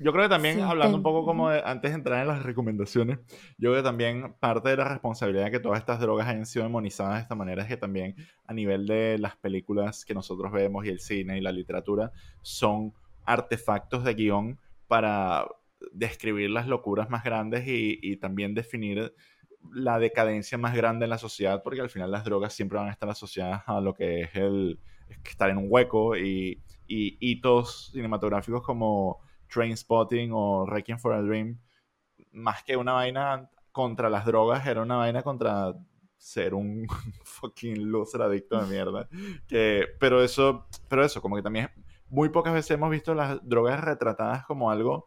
Yo 0.00 0.12
creo 0.12 0.26
que 0.26 0.28
también, 0.28 0.60
hablando 0.60 0.96
un 0.96 1.02
poco 1.02 1.24
como 1.24 1.50
de, 1.50 1.60
antes 1.64 1.90
de 1.90 1.96
entrar 1.96 2.20
en 2.22 2.28
las 2.28 2.44
recomendaciones, 2.44 3.18
yo 3.58 3.70
creo 3.70 3.76
que 3.76 3.82
también 3.82 4.34
parte 4.38 4.68
de 4.68 4.76
la 4.76 4.84
responsabilidad 4.84 5.46
de 5.46 5.50
que 5.50 5.58
todas 5.58 5.80
estas 5.80 5.98
drogas 5.98 6.28
hayan 6.28 6.46
sido 6.46 6.64
demonizadas 6.64 7.16
de 7.16 7.22
esta 7.22 7.34
manera 7.34 7.62
es 7.62 7.68
que 7.68 7.76
también 7.76 8.14
a 8.46 8.54
nivel 8.54 8.86
de 8.86 9.18
las 9.18 9.36
películas 9.36 10.04
que 10.04 10.14
nosotros 10.14 10.52
vemos 10.52 10.86
y 10.86 10.90
el 10.90 11.00
cine 11.00 11.36
y 11.36 11.40
la 11.40 11.50
literatura 11.50 12.12
son 12.42 12.94
artefactos 13.24 14.04
de 14.04 14.14
guion 14.14 14.60
para 14.86 15.48
describir 15.92 16.50
las 16.50 16.68
locuras 16.68 17.10
más 17.10 17.24
grandes 17.24 17.66
y, 17.66 17.98
y 18.00 18.16
también 18.18 18.54
definir 18.54 19.12
la 19.72 19.98
decadencia 19.98 20.58
más 20.58 20.74
grande 20.74 21.04
en 21.04 21.10
la 21.10 21.18
sociedad, 21.18 21.62
porque 21.62 21.80
al 21.80 21.90
final 21.90 22.10
las 22.10 22.24
drogas 22.24 22.52
siempre 22.52 22.78
van 22.78 22.88
a 22.88 22.92
estar 22.92 23.08
asociadas 23.08 23.62
a 23.66 23.80
lo 23.80 23.94
que 23.94 24.22
es 24.22 24.34
el 24.34 24.78
estar 25.24 25.50
en 25.50 25.58
un 25.58 25.66
hueco 25.68 26.16
y, 26.16 26.62
y 26.86 27.16
hitos 27.20 27.90
cinematográficos 27.92 28.62
como 28.62 29.20
Train 29.52 29.76
Spotting 29.76 30.30
o 30.32 30.66
Requiem 30.66 30.98
for 30.98 31.12
a 31.12 31.22
Dream, 31.22 31.58
más 32.32 32.62
que 32.62 32.76
una 32.76 32.92
vaina 32.92 33.50
contra 33.72 34.10
las 34.10 34.24
drogas, 34.26 34.66
era 34.66 34.82
una 34.82 34.96
vaina 34.96 35.22
contra 35.22 35.74
ser 36.16 36.54
un 36.54 36.86
fucking 37.24 37.90
loser 37.90 38.22
adicto 38.22 38.60
de 38.60 38.66
mierda. 38.66 39.08
Que, 39.46 39.86
pero 39.98 40.22
eso, 40.22 40.66
pero 40.88 41.04
eso, 41.04 41.22
como 41.22 41.36
que 41.36 41.42
también 41.42 41.70
muy 42.08 42.28
pocas 42.30 42.54
veces 42.54 42.72
hemos 42.72 42.90
visto 42.90 43.14
las 43.14 43.38
drogas 43.46 43.80
retratadas 43.80 44.44
como 44.46 44.70
algo 44.70 45.06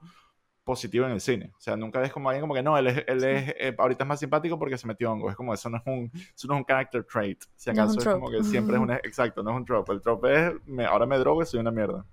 positivo 0.63 1.05
en 1.05 1.11
el 1.11 1.21
cine. 1.21 1.51
O 1.57 1.61
sea, 1.61 1.75
nunca 1.75 1.99
ves 1.99 2.11
como 2.11 2.29
alguien 2.29 2.41
como 2.41 2.53
que 2.53 2.63
no, 2.63 2.77
él 2.77 2.87
es, 2.87 3.03
él 3.07 3.23
es 3.23 3.55
eh, 3.57 3.75
ahorita 3.77 4.03
es 4.03 4.07
más 4.07 4.19
simpático 4.19 4.57
porque 4.59 4.77
se 4.77 4.87
metió 4.87 5.11
hongo. 5.11 5.29
Es 5.29 5.35
como 5.35 5.53
eso 5.53 5.69
no 5.69 5.77
es 5.77 5.83
un, 5.85 6.11
eso 6.13 6.47
no 6.47 6.55
es 6.55 6.59
un 6.59 6.65
character 6.65 7.03
trait. 7.03 7.43
Si 7.55 7.69
acaso 7.69 7.99
es, 7.99 8.05
como 8.05 8.29
que 8.29 8.43
siempre 8.43 8.75
es 8.75 8.81
un, 8.81 8.91
exacto, 8.91 9.43
no 9.43 9.51
es 9.51 9.57
un 9.57 9.65
trope. 9.65 9.93
El 9.93 10.01
trope 10.01 10.47
es, 10.47 10.53
me, 10.65 10.85
ahora 10.85 11.05
me 11.05 11.17
drogo 11.17 11.41
y 11.41 11.45
soy 11.45 11.59
una 11.59 11.71
mierda. 11.71 12.05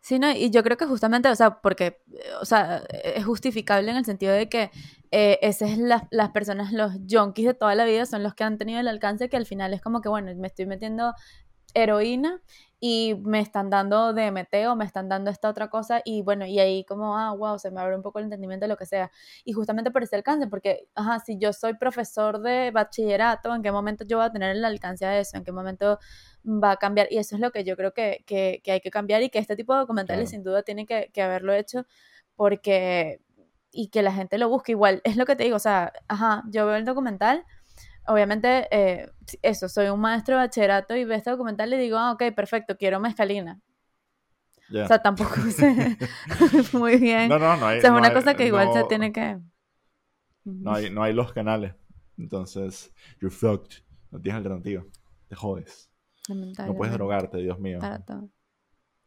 Sí, 0.00 0.18
no, 0.18 0.32
y 0.32 0.50
yo 0.50 0.64
creo 0.64 0.76
que 0.76 0.86
justamente, 0.86 1.28
o 1.28 1.36
sea, 1.36 1.60
porque, 1.60 2.02
o 2.40 2.44
sea, 2.44 2.78
es 2.88 3.24
justificable 3.24 3.88
en 3.88 3.96
el 3.96 4.04
sentido 4.04 4.32
de 4.32 4.48
que 4.48 4.72
eh, 5.12 5.38
esas 5.42 5.70
es 5.70 5.78
las 5.78 6.30
personas, 6.30 6.72
los 6.72 6.92
junkies 7.08 7.46
de 7.46 7.54
toda 7.54 7.76
la 7.76 7.84
vida 7.84 8.04
son 8.04 8.24
los 8.24 8.34
que 8.34 8.42
han 8.42 8.58
tenido 8.58 8.80
el 8.80 8.88
alcance 8.88 9.28
que 9.28 9.36
al 9.36 9.46
final 9.46 9.72
es 9.72 9.80
como 9.80 10.00
que, 10.00 10.08
bueno, 10.08 10.34
me 10.34 10.48
estoy 10.48 10.66
metiendo 10.66 11.14
heroína 11.74 12.42
y 12.84 13.14
me 13.22 13.38
están 13.38 13.70
dando 13.70 14.12
DMT 14.12 14.66
o 14.66 14.74
me 14.74 14.84
están 14.84 15.08
dando 15.08 15.30
esta 15.30 15.48
otra 15.48 15.70
cosa 15.70 16.02
y 16.04 16.22
bueno, 16.22 16.46
y 16.46 16.58
ahí 16.58 16.84
como, 16.84 17.16
ah, 17.16 17.32
wow, 17.32 17.56
se 17.56 17.70
me 17.70 17.80
abre 17.80 17.94
un 17.94 18.02
poco 18.02 18.18
el 18.18 18.24
entendimiento 18.24 18.64
de 18.64 18.68
lo 18.70 18.76
que 18.76 18.86
sea. 18.86 19.12
Y 19.44 19.52
justamente 19.52 19.92
por 19.92 20.02
ese 20.02 20.16
alcance, 20.16 20.48
porque, 20.48 20.88
ajá, 20.96 21.20
si 21.20 21.38
yo 21.38 21.52
soy 21.52 21.74
profesor 21.74 22.40
de 22.40 22.72
bachillerato, 22.72 23.54
¿en 23.54 23.62
qué 23.62 23.70
momento 23.70 24.04
yo 24.04 24.16
voy 24.16 24.26
a 24.26 24.32
tener 24.32 24.56
el 24.56 24.64
alcance 24.64 25.06
a 25.06 25.16
eso? 25.16 25.36
¿En 25.36 25.44
qué 25.44 25.52
momento 25.52 26.00
va 26.44 26.72
a 26.72 26.76
cambiar? 26.76 27.06
Y 27.12 27.18
eso 27.18 27.36
es 27.36 27.40
lo 27.40 27.52
que 27.52 27.62
yo 27.62 27.76
creo 27.76 27.94
que, 27.94 28.24
que, 28.26 28.60
que 28.64 28.72
hay 28.72 28.80
que 28.80 28.90
cambiar 28.90 29.22
y 29.22 29.30
que 29.30 29.38
este 29.38 29.54
tipo 29.54 29.72
de 29.74 29.78
documentales 29.78 30.30
sin 30.30 30.42
duda 30.42 30.64
tiene 30.64 30.84
que, 30.84 31.08
que 31.12 31.22
haberlo 31.22 31.52
hecho 31.52 31.86
porque, 32.34 33.20
y 33.70 33.90
que 33.90 34.02
la 34.02 34.12
gente 34.12 34.38
lo 34.38 34.48
busque 34.48 34.72
igual. 34.72 35.02
Es 35.04 35.16
lo 35.16 35.24
que 35.24 35.36
te 35.36 35.44
digo, 35.44 35.54
o 35.54 35.60
sea, 35.60 35.92
ajá, 36.08 36.42
yo 36.50 36.66
veo 36.66 36.74
el 36.74 36.84
documental 36.84 37.44
obviamente, 38.06 38.68
eh, 38.70 39.10
eso, 39.42 39.68
soy 39.68 39.88
un 39.88 40.00
maestro 40.00 40.36
de 40.36 40.42
bachillerato 40.42 40.96
y 40.96 41.04
veo 41.04 41.16
este 41.16 41.30
documental 41.30 41.72
y 41.72 41.78
digo, 41.78 41.98
ah, 41.98 42.12
ok, 42.12 42.34
perfecto, 42.34 42.76
quiero 42.76 43.00
mezcalina. 43.00 43.60
O 44.70 44.86
sea, 44.86 45.00
tampoco 45.00 45.34
sé 45.50 45.98
muy 46.72 46.96
bien. 46.96 47.28
No, 47.28 47.38
no, 47.38 47.56
no 47.56 47.66
hay. 47.66 47.78
O 47.78 47.80
sea, 47.80 47.90
es 47.90 47.96
una 47.96 48.12
cosa 48.12 48.34
que 48.34 48.46
igual 48.46 48.72
se 48.72 48.84
tiene 48.84 49.12
que. 49.12 49.38
No 50.44 50.74
hay, 50.74 50.90
no 50.90 51.02
hay 51.02 51.12
los 51.12 51.32
canales. 51.32 51.74
Entonces, 52.18 52.92
you're 53.20 53.34
fucked. 53.34 53.82
No 54.10 54.20
tienes 54.20 54.38
alternativa. 54.38 54.82
Te 55.28 55.36
jodes. 55.36 55.90
No 56.28 56.74
puedes 56.74 56.94
drogarte, 56.94 57.38
Dios 57.38 57.58
mío. 57.58 57.78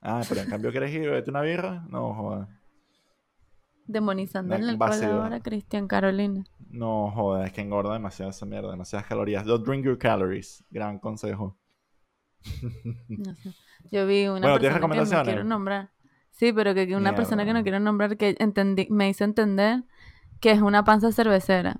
Ah, 0.01 0.21
pero 0.29 0.41
en 0.41 0.49
cambio 0.49 0.71
quieres 0.71 0.91
ir 0.93 1.01
beberte 1.01 1.29
una 1.29 1.41
birra. 1.41 1.85
No, 1.89 2.13
joder. 2.13 2.47
Demonizando 3.87 4.55
en 4.55 4.63
el 4.63 4.81
ahora 4.81 5.39
Cristian 5.41 5.87
Carolina. 5.87 6.43
No, 6.69 7.11
joder, 7.11 7.47
es 7.47 7.53
que 7.53 7.61
engorda 7.61 7.93
demasiado 7.93 8.31
esa 8.31 8.45
mierda, 8.45 8.71
demasiadas 8.71 9.07
calorías. 9.07 9.45
Don't 9.45 9.65
drink 9.65 9.85
your 9.85 9.97
calories. 9.97 10.63
Gran 10.69 10.99
consejo. 10.99 11.57
No 13.07 13.33
sé. 13.35 13.53
Yo 13.91 14.07
vi 14.07 14.27
una 14.27 14.57
persona 14.57 14.79
que 14.79 15.15
no 15.15 15.23
quiero 15.23 15.43
nombrar. 15.43 15.91
Sí, 16.31 16.51
pero 16.51 16.73
que, 16.73 16.95
una 16.95 17.15
persona 17.15 17.45
que 17.45 17.53
no 17.53 17.63
quiero 17.63 17.79
nombrar 17.79 18.17
que 18.17 18.35
entendí, 18.39 18.87
me 18.89 19.07
hizo 19.09 19.23
entender 19.23 19.83
que 20.41 20.51
es 20.51 20.61
una 20.61 20.83
panza 20.83 21.11
cervecera. 21.11 21.79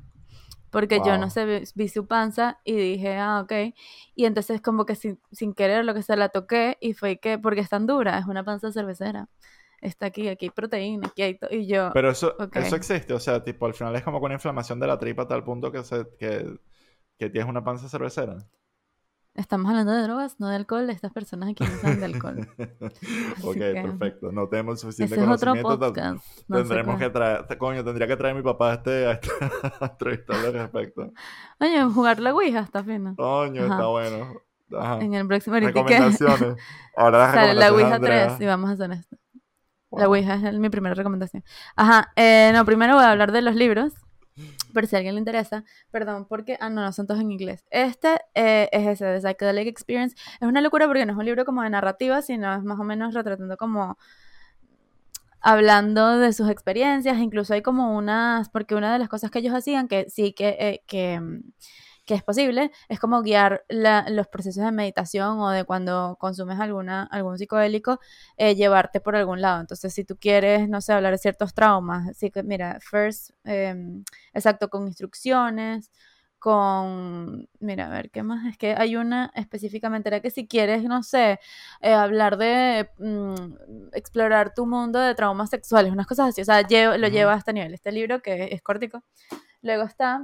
Porque 0.70 1.02
yo 1.06 1.18
no 1.18 1.30
sé, 1.30 1.64
vi, 1.76 1.88
su 1.88 2.06
panza 2.06 2.60
y 2.64 2.76
dije, 2.76 3.18
ah, 3.18 3.42
ok. 3.42 3.74
Y 4.16 4.26
entonces 4.26 4.62
como 4.62 4.86
que 4.86 4.96
sin, 4.96 5.20
sin 5.32 5.54
querer 5.54 5.86
lo 5.86 5.94
que 5.94 6.04
se 6.04 6.16
la 6.16 6.30
toqué 6.30 6.78
y 6.80 6.94
fue 6.94 7.18
que, 7.18 7.40
porque 7.40 7.62
es 7.62 7.70
tan 7.70 7.88
dura, 7.88 8.18
es 8.18 8.26
una 8.28 8.44
panza 8.44 8.72
cervecera 8.72 9.30
está 9.86 10.08
aquí, 10.08 10.28
aquí 10.28 10.46
hay 10.46 10.50
proteína, 10.52 11.08
aquí 11.08 11.22
hay 11.22 11.38
todo. 11.38 11.50
Y 11.52 11.68
yo. 11.68 11.92
Pero 11.94 12.10
eso, 12.12 12.36
eso 12.54 12.76
existe, 12.76 13.14
o 13.14 13.20
sea, 13.20 13.44
tipo, 13.44 13.66
al 13.66 13.74
final 13.74 13.96
es 13.96 14.04
como 14.04 14.20
con 14.20 14.32
inflamación 14.32 14.80
de 14.80 14.88
la 14.88 14.98
tripa 14.98 15.24
a 15.24 15.28
tal 15.28 15.44
punto 15.44 15.72
que, 15.72 15.84
se, 15.84 16.06
que, 16.18 16.60
que 17.18 17.30
tienes 17.30 17.50
una 17.50 17.64
panza 17.64 17.90
cervecera. 17.90 18.38
Estamos 19.36 19.70
hablando 19.70 19.92
de 19.92 20.02
drogas, 20.04 20.40
no 20.40 20.48
de 20.48 20.56
alcohol. 20.56 20.90
Estas 20.90 21.12
personas 21.12 21.50
aquí 21.50 21.66
no 21.66 21.70
saben 21.82 22.00
de 22.00 22.06
alcohol. 22.06 22.48
ok, 23.44 23.58
perfecto. 23.58 24.32
No 24.32 24.48
tenemos 24.48 24.80
suficiente 24.80 25.16
Ese 25.16 25.26
conocimiento. 25.26 25.70
Es 25.70 25.76
otro 25.76 25.94
podcast. 25.94 26.26
Tendremos 26.48 26.98
que 26.98 27.10
traer, 27.10 27.58
coño, 27.58 27.84
tendría 27.84 28.08
que 28.08 28.16
traer 28.16 28.34
a 28.34 28.38
mi 28.38 28.44
papá 28.44 28.72
a 28.72 28.74
este, 28.76 29.06
a 29.06 29.12
este 29.12 29.30
entrevistarle 29.82 30.48
al 30.48 30.54
respecto. 30.54 31.12
Oye, 31.60 31.84
jugar 31.84 32.22
la 32.22 32.34
Ouija 32.34 32.62
está 32.62 32.82
fino. 32.82 33.14
Coño, 33.18 33.64
está 33.64 33.88
bueno. 33.88 34.36
Ajá. 34.72 35.00
En 35.02 35.14
el 35.14 35.28
próximo 35.28 35.58
Recomendaciones. 35.58 36.56
Ahora 36.96 37.18
las 37.20 37.34
Sale 37.34 37.54
la 37.56 37.74
Ouija 37.74 38.00
3 38.00 38.40
y 38.40 38.46
vamos 38.46 38.70
a 38.70 38.74
hacer 38.74 38.92
esto. 38.94 39.18
La 39.98 40.08
Ouija 40.08 40.36
es 40.36 40.60
mi 40.60 40.70
primera 40.70 40.96
recomendación. 40.96 41.44
Ajá, 41.76 42.12
eh, 42.16 42.52
no, 42.54 42.66
primero 42.66 42.96
voy 42.96 43.04
a 43.04 43.12
hablar 43.12 43.32
de 43.32 43.42
los 43.42 43.56
libros, 43.56 43.94
por 44.74 44.88
si 44.88 44.96
a 44.96 45.00
alguien 45.00 45.16
le 45.16 45.20
interesa. 45.20 45.64
Perdón, 45.92 46.26
porque, 46.28 46.58
ah, 46.60 46.70
no, 46.70 46.82
no, 46.82 46.92
son 46.92 47.08
todos 47.08 47.22
en 47.22 47.32
inglés. 47.32 47.64
Este 47.70 48.20
eh, 48.34 48.70
es 48.72 48.88
ese, 48.88 49.06
The 49.06 49.22
Psychedelic 49.22 49.68
Experience. 49.68 50.16
Es 50.40 50.48
una 50.48 50.62
locura 50.62 50.88
porque 50.88 51.06
no 51.06 51.14
es 51.14 51.18
un 51.18 51.26
libro 51.26 51.46
como 51.46 51.64
de 51.64 51.70
narrativa, 51.70 52.22
sino 52.22 52.54
es 52.54 52.64
más 52.64 52.80
o 52.80 52.84
menos 52.84 53.14
retratando 53.14 53.58
como 53.58 53.98
hablando 55.46 56.18
de 56.18 56.34
sus 56.34 56.50
experiencias, 56.50 57.20
incluso 57.20 57.54
hay 57.54 57.62
como 57.62 57.96
unas, 57.96 58.50
porque 58.50 58.74
una 58.74 58.92
de 58.92 58.98
las 58.98 59.10
cosas 59.10 59.30
que 59.30 59.40
ellos 59.40 59.54
hacían, 59.54 59.88
que 59.88 60.10
sí 60.10 60.34
que, 60.34 60.58
eh, 60.60 60.84
que 60.88 61.22
que 62.06 62.14
es 62.14 62.24
posible, 62.24 62.72
es 62.90 63.00
como 63.00 63.22
guiar 63.22 63.66
los 63.70 64.28
procesos 64.28 64.64
de 64.64 64.72
meditación 64.72 65.40
o 65.40 65.50
de 65.50 65.64
cuando 65.66 66.18
consumes 66.20 66.60
alguna, 66.60 67.04
algún 67.04 67.38
psicodélico, 67.38 68.00
eh, 68.38 68.56
llevarte 68.56 69.00
por 69.02 69.16
algún 69.16 69.42
lado. 69.42 69.62
Entonces, 69.62 69.94
si 69.94 70.04
tú 70.06 70.18
quieres, 70.18 70.70
no 70.70 70.82
sé, 70.82 70.94
hablar 70.94 71.14
de 71.14 71.18
ciertos 71.18 71.54
traumas, 71.54 72.08
así 72.10 72.32
que 72.32 72.44
mira, 72.44 72.80
first, 72.82 73.32
em, 73.44 74.04
exacto, 74.34 74.70
con 74.70 74.88
instrucciones, 74.88 75.92
con, 76.40 77.50
mira, 77.60 77.88
a 77.88 77.90
ver, 77.90 78.12
¿qué 78.12 78.22
más? 78.22 78.46
Es 78.46 78.58
que 78.58 78.76
hay 78.78 78.96
una 78.98 79.32
específicamente, 79.36 80.10
era 80.10 80.20
que 80.20 80.30
si 80.30 80.48
quieres, 80.48 80.84
no 80.84 81.02
sé, 81.02 81.40
eh, 81.82 81.94
hablar 81.94 82.38
de 82.38 82.90
mm, 83.00 83.34
explorar 83.94 84.54
tu 84.54 84.68
mundo 84.68 85.00
de 85.00 85.16
traumas 85.16 85.50
sexuales, 85.50 85.92
unas 85.92 86.06
cosas 86.06 86.30
así, 86.30 86.42
o 86.42 86.46
sea, 86.46 86.62
lo 86.98 87.08
lleva 87.08 87.34
a 87.34 87.38
este 87.38 87.52
nivel, 87.54 87.74
este 87.74 87.92
libro 87.92 88.22
que 88.22 88.50
es 88.52 88.62
cortico. 88.62 89.04
Luego 89.64 89.84
está 89.84 90.22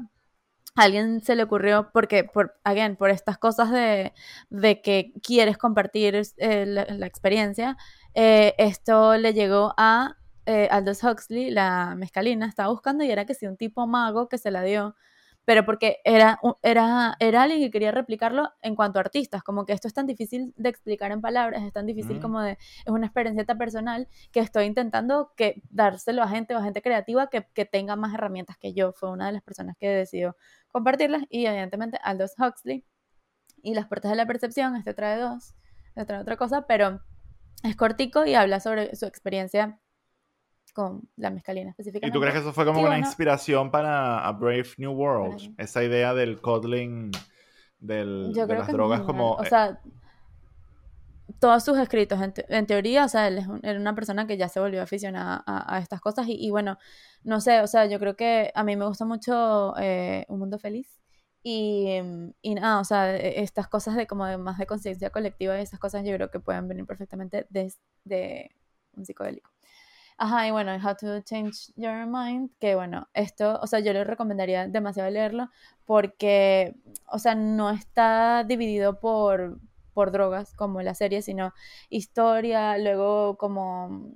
alguien 0.75 1.21
se 1.21 1.36
le 1.36 1.43
ocurrió, 1.43 1.91
porque, 1.93 2.23
por, 2.23 2.60
again, 2.63 2.95
por 2.95 3.10
estas 3.10 3.38
cosas 3.38 3.71
de, 3.71 4.13
de 4.49 4.81
que 4.81 5.13
quieres 5.21 5.57
compartir 5.57 6.21
eh, 6.38 6.65
la, 6.65 7.05
experiencia, 7.05 7.77
eh, 8.13 8.55
esto 8.57 9.17
le 9.17 9.34
llegó 9.34 9.73
a 9.77 10.17
eh, 10.45 10.67
Aldous 10.71 11.03
Huxley, 11.03 11.51
la 11.51 11.95
mezcalina, 11.95 12.47
estaba 12.47 12.69
buscando 12.69 13.03
y 13.03 13.12
era 13.12 13.25
que 13.25 13.36
si 13.36 13.47
un 13.47 13.57
tipo 13.57 13.86
mago 13.88 14.27
que 14.29 14.38
se 14.38 14.51
la 14.51 14.63
dio 14.63 14.95
pero 15.45 15.65
porque 15.65 15.97
era, 16.04 16.39
era, 16.62 17.15
era 17.19 17.43
alguien 17.43 17.62
que 17.62 17.71
quería 17.71 17.91
replicarlo 17.91 18.51
en 18.62 18.75
cuanto 18.75 18.99
a 18.99 19.01
artistas, 19.01 19.43
como 19.43 19.65
que 19.65 19.73
esto 19.73 19.88
es 19.88 19.93
tan 19.93 20.06
difícil 20.06 20.54
de 20.56 20.69
explicar 20.69 21.12
en 21.12 21.21
palabras, 21.21 21.63
es 21.63 21.73
tan 21.73 21.86
difícil 21.86 22.17
mm. 22.17 22.21
como 22.21 22.41
de, 22.41 22.51
es 22.51 22.88
una 22.88 23.08
experiencia 23.08 23.45
tan 23.45 23.58
personal 23.58 24.08
que 24.32 24.39
estoy 24.39 24.65
intentando 24.65 25.34
que 25.36 25.62
dárselo 25.69 26.23
a 26.23 26.27
gente 26.27 26.56
o 26.56 26.60
a 26.60 26.63
gente 26.63 26.82
creativa 26.82 27.27
que, 27.27 27.47
que 27.54 27.65
tenga 27.65 27.95
más 27.95 28.13
herramientas 28.13 28.58
que 28.58 28.73
yo, 28.73 28.93
fue 28.93 29.10
una 29.10 29.27
de 29.27 29.34
las 29.34 29.41
personas 29.41 29.75
que 29.77 29.89
decidió 29.89 30.36
compartirlas 30.71 31.23
y 31.30 31.45
evidentemente 31.45 31.99
Aldous 32.04 32.34
Huxley 32.38 32.86
y 33.63 33.73
Las 33.73 33.88
Puertas 33.88 34.12
de 34.12 34.17
la 34.17 34.25
Percepción, 34.25 34.75
este 34.75 34.93
trae 34.93 35.19
dos, 35.19 35.56
este 35.89 36.06
trae 36.06 36.21
otra 36.21 36.38
cosa, 36.38 36.67
pero 36.67 37.01
es 37.63 37.75
cortico 37.75 38.25
y 38.25 38.36
habla 38.36 38.60
sobre 38.60 38.95
su 38.95 39.06
experiencia 39.06 39.80
con 40.73 41.10
la 41.17 41.29
mezcalina 41.29 41.71
específicamente. 41.71 42.07
¿Y 42.07 42.12
tú 42.12 42.19
crees 42.19 42.34
que 42.34 42.41
eso 42.41 42.53
fue 42.53 42.65
como 42.65 42.81
una 42.81 42.97
inspiración 42.97 43.71
para 43.71 44.25
A 44.25 44.31
Brave 44.31 44.69
New 44.77 44.91
World? 44.91 45.53
Esa 45.57 45.84
idea 45.84 46.13
del 46.13 46.41
coddling, 46.41 47.12
del, 47.79 48.31
de 48.34 48.47
las 48.47 48.67
drogas 48.67 49.01
como... 49.01 49.34
O 49.34 49.45
sea, 49.45 49.79
todos 51.39 51.63
sus 51.63 51.77
escritos, 51.77 52.19
en, 52.21 52.65
teoría, 52.65 53.05
o 53.05 53.10
sea, 53.10 53.27
él 53.27 53.43
era 53.63 53.79
una 53.79 53.95
persona 53.95 54.27
que 54.27 54.38
ya 54.38 54.49
se 54.49 54.60
volvió 54.60 54.81
aficionada 54.81 55.43
a, 55.45 55.79
estas 55.79 56.01
cosas 56.01 56.27
y, 56.27 56.49
bueno, 56.51 56.77
no 57.23 57.41
sé, 57.41 57.62
o 57.62 57.67
sea, 57.67 57.86
yo 57.86 57.99
creo 57.99 58.15
que 58.15 58.51
a 58.53 58.63
mí 58.63 58.75
me 58.75 58.86
gusta 58.86 59.05
mucho 59.05 59.73
eh, 59.79 60.25
Un 60.27 60.39
Mundo 60.39 60.60
Feliz 60.60 60.99
y, 61.43 61.99
y, 62.41 62.55
nada, 62.55 62.79
o 62.79 62.84
sea, 62.84 63.15
e, 63.15 63.41
estas 63.41 63.67
cosas 63.67 63.95
de 63.95 64.07
como 64.07 64.25
de 64.25 64.38
más 64.38 64.57
de 64.57 64.67
conciencia 64.67 65.10
colectiva 65.10 65.57
y 65.57 65.62
esas 65.62 65.79
cosas 65.79 66.03
yo 66.05 66.13
creo 66.15 66.29
que 66.29 66.39
pueden 66.39 66.67
venir 66.67 66.86
perfectamente 66.86 67.47
desde 67.49 67.79
de 68.03 68.51
un 68.93 69.05
psicodélico. 69.05 69.51
Ajá, 70.23 70.47
y 70.47 70.51
bueno, 70.51 70.75
How 70.75 70.95
to 70.97 71.21
Change 71.21 71.73
Your 71.75 72.05
Mind, 72.05 72.51
que 72.60 72.75
bueno, 72.75 73.10
esto, 73.15 73.60
o 73.60 73.65
sea, 73.65 73.79
yo 73.79 73.91
le 73.91 74.03
recomendaría 74.03 74.67
demasiado 74.67 75.10
leerlo 75.10 75.49
porque, 75.84 76.75
o 77.07 77.17
sea, 77.17 77.34
no 77.34 77.71
está 77.71 78.43
dividido 78.43 78.99
por, 78.99 79.60
por 79.95 80.12
drogas 80.12 80.53
como 80.53 80.84
la 80.84 80.93
serie, 80.93 81.23
sino 81.23 81.53
historia, 81.89 82.77
luego 82.77 83.36
como 83.39 84.13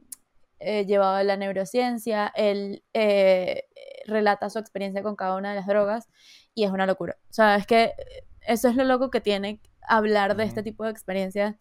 eh, 0.60 0.86
llevado 0.86 1.16
a 1.16 1.24
la 1.24 1.38
neurociencia, 1.38 2.32
él 2.36 2.84
eh, 2.94 3.64
relata 4.06 4.52
su 4.52 4.60
experiencia 4.60 5.02
con 5.02 5.16
cada 5.16 5.36
una 5.36 5.50
de 5.50 5.56
las 5.56 5.66
drogas 5.66 6.08
y 6.54 6.66
es 6.66 6.72
una 6.72 6.86
locura. 6.86 7.18
O 7.32 7.34
sea, 7.34 7.56
es 7.56 7.66
que 7.66 7.94
eso 8.42 8.68
es 8.70 8.76
lo 8.76 8.84
loco 8.84 9.10
que 9.10 9.22
tiene 9.22 9.60
hablar 9.82 10.36
de 10.36 10.44
este 10.44 10.62
tipo 10.62 10.84
de 10.84 10.92
experiencias 10.92 11.56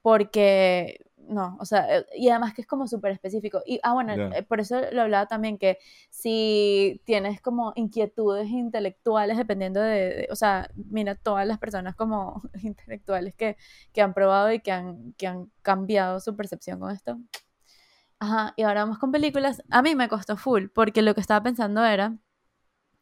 porque 0.00 1.04
no, 1.32 1.56
o 1.60 1.64
sea, 1.64 1.98
eh, 1.98 2.06
y 2.14 2.28
además 2.28 2.54
que 2.54 2.62
es 2.62 2.66
como 2.66 2.86
súper 2.86 3.12
específico. 3.12 3.62
Y, 3.66 3.80
ah, 3.82 3.94
bueno, 3.94 4.12
eh, 4.12 4.42
por 4.42 4.60
eso 4.60 4.80
lo 4.92 5.02
hablaba 5.02 5.26
también, 5.26 5.58
que 5.58 5.78
si 6.10 7.00
tienes 7.04 7.40
como 7.40 7.72
inquietudes 7.76 8.48
intelectuales, 8.48 9.36
dependiendo 9.36 9.80
de, 9.80 10.28
o 10.30 10.36
sea, 10.36 10.70
mira, 10.74 11.14
todas 11.14 11.46
las 11.46 11.58
personas 11.58 11.94
como 11.96 12.42
intelectuales 12.62 13.34
que, 13.34 13.56
que 13.92 14.02
han 14.02 14.14
probado 14.14 14.52
y 14.52 14.60
que 14.60 14.72
han, 14.72 15.12
que 15.14 15.26
han 15.26 15.50
cambiado 15.62 16.20
su 16.20 16.36
percepción 16.36 16.80
con 16.80 16.90
esto. 16.92 17.18
Ajá, 18.18 18.54
y 18.56 18.62
ahora 18.62 18.84
vamos 18.84 18.98
con 18.98 19.10
películas. 19.10 19.62
A 19.70 19.82
mí 19.82 19.94
me 19.96 20.08
costó 20.08 20.36
full, 20.36 20.66
porque 20.74 21.02
lo 21.02 21.14
que 21.14 21.20
estaba 21.20 21.42
pensando 21.42 21.84
era 21.84 22.16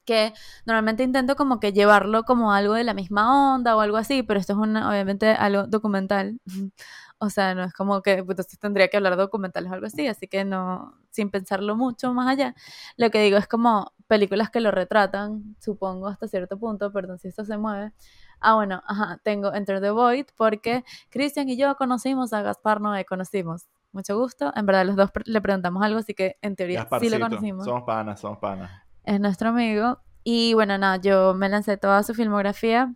que 0.04 0.32
normalmente 0.66 1.02
intento 1.02 1.36
como 1.36 1.60
que 1.60 1.72
llevarlo 1.72 2.24
como 2.24 2.52
algo 2.52 2.74
de 2.74 2.84
la 2.84 2.94
misma 2.94 3.54
onda 3.54 3.76
o 3.76 3.80
algo 3.80 3.96
así, 3.96 4.22
pero 4.22 4.40
esto 4.40 4.54
es 4.54 4.58
una, 4.58 4.88
obviamente 4.90 5.30
algo 5.30 5.66
documental. 5.66 6.40
O 7.22 7.28
sea, 7.28 7.54
no 7.54 7.64
es 7.64 7.74
como 7.74 8.00
que 8.00 8.24
pues, 8.24 8.30
entonces 8.30 8.58
tendría 8.58 8.88
que 8.88 8.96
hablar 8.96 9.14
documentales 9.14 9.70
o 9.70 9.74
algo 9.74 9.86
así, 9.86 10.06
así 10.06 10.26
que 10.26 10.42
no, 10.46 10.94
sin 11.10 11.30
pensarlo 11.30 11.76
mucho 11.76 12.14
más 12.14 12.26
allá. 12.26 12.54
Lo 12.96 13.10
que 13.10 13.20
digo 13.22 13.36
es 13.36 13.46
como 13.46 13.92
películas 14.06 14.48
que 14.48 14.60
lo 14.60 14.70
retratan, 14.70 15.54
supongo, 15.60 16.08
hasta 16.08 16.28
cierto 16.28 16.58
punto, 16.58 16.90
perdón 16.90 17.18
si 17.18 17.28
esto 17.28 17.44
se 17.44 17.58
mueve. 17.58 17.92
Ah, 18.40 18.54
bueno, 18.54 18.82
ajá, 18.86 19.20
tengo 19.22 19.52
Enter 19.52 19.82
the 19.82 19.90
Void 19.90 20.28
porque 20.34 20.82
Cristian 21.10 21.46
y 21.50 21.58
yo 21.58 21.76
conocimos 21.76 22.32
a 22.32 22.40
Gaspar 22.40 22.80
Noé, 22.80 23.04
conocimos. 23.04 23.68
Mucho 23.92 24.16
gusto. 24.18 24.50
En 24.56 24.64
verdad, 24.64 24.86
los 24.86 24.96
dos 24.96 25.10
le 25.26 25.42
preguntamos 25.42 25.82
algo, 25.82 25.98
así 25.98 26.14
que 26.14 26.38
en 26.40 26.56
teoría 26.56 26.88
sí 27.00 27.10
lo 27.10 27.20
conocimos. 27.20 27.66
Somos 27.66 27.82
panas, 27.82 28.18
somos 28.18 28.38
panas. 28.38 28.70
Es 29.04 29.20
nuestro 29.20 29.50
amigo. 29.50 30.00
Y 30.24 30.54
bueno, 30.54 30.78
nada, 30.78 30.96
yo 30.96 31.34
me 31.34 31.50
lancé 31.50 31.76
toda 31.76 32.02
su 32.02 32.14
filmografía 32.14 32.94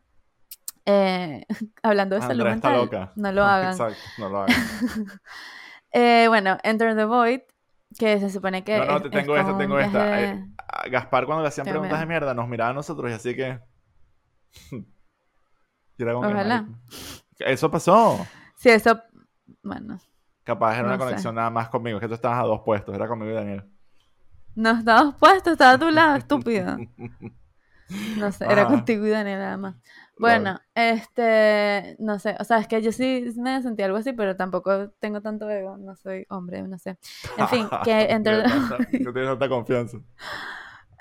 eh, 0.87 1.47
hablando 1.83 2.17
de 2.17 2.23
salud 2.23 2.45
mental, 2.45 3.11
no 3.17 3.33
lo 3.33 3.45
hagan. 3.45 3.73
Exacto, 3.73 3.99
no 4.19 4.29
lo 4.29 4.43
hagan. 4.43 4.57
eh, 5.93 6.27
bueno, 6.29 6.59
Enter 6.63 6.95
the 6.95 7.05
Void, 7.05 7.41
que 7.99 8.21
se 8.21 8.31
supone 8.31 8.65
que. 8.65 8.79
No, 8.79 8.85
no, 8.85 9.03
te 9.03 9.11
tengo 9.11 9.37
esta, 9.37 9.57
tengo 9.57 9.79
esta. 9.79 10.23
Eh, 10.23 10.45
Gaspar, 10.91 11.27
cuando 11.27 11.43
le 11.43 11.49
hacían 11.49 11.67
preguntas 11.67 12.01
de 12.01 12.07
mierda, 12.07 12.35
nos 12.35 12.49
miraba 12.49 12.71
a 12.71 12.75
nosotros 12.75 13.11
y 13.11 13.15
así 13.15 13.35
que. 13.35 13.61
Ojalá. 16.17 16.67
Eso 17.39 17.71
pasó. 17.71 18.27
Sí, 18.57 18.69
eso. 18.69 19.01
Bueno. 19.63 19.99
Capaz 20.43 20.77
era 20.77 20.89
una 20.89 20.99
conexión 20.99 21.35
nada 21.35 21.49
más 21.51 21.69
conmigo, 21.69 21.99
que 21.99 22.09
tú 22.09 22.15
estabas 22.15 22.41
a 22.41 22.43
dos 22.43 22.61
puestos, 22.65 22.95
era 22.95 23.09
conmigo 23.09 23.31
y 23.31 23.35
Daniel. 23.35 23.65
No 24.55 24.73
estabas 24.73 25.15
puesto, 25.15 25.53
estaba 25.53 25.73
a 25.73 25.79
tu 25.79 25.91
lado, 25.91 26.17
estúpida. 26.17 26.77
No 28.17 28.33
sé, 28.33 28.47
era 28.47 28.67
contigo 28.67 29.07
y 29.07 29.11
Daniel 29.11 29.39
nada 29.39 29.57
más. 29.57 29.75
Bueno, 30.19 30.61
este, 30.75 31.97
no 31.99 32.19
sé, 32.19 32.37
o 32.39 32.45
sea, 32.45 32.59
es 32.59 32.69
que 32.69 32.81
yo 32.81 32.93
sí 32.93 33.33
me 33.37 33.61
sentí 33.63 33.83
algo 33.83 33.99
así, 33.99 34.13
pero 34.13 34.37
tampoco 34.37 34.91
tengo 35.01 35.21
tanto 35.21 35.51
ego, 35.51 35.77
no 35.77 35.97
soy 35.97 36.25
hombre, 36.29 36.63
no 36.63 36.79
sé. 36.79 36.99
En 37.37 37.49
fin, 37.49 37.69
que 37.85 38.03
entre... 38.11 38.43
no 39.01 39.13
tienes 39.13 39.31
tanta 39.31 39.49
confianza. 39.49 39.99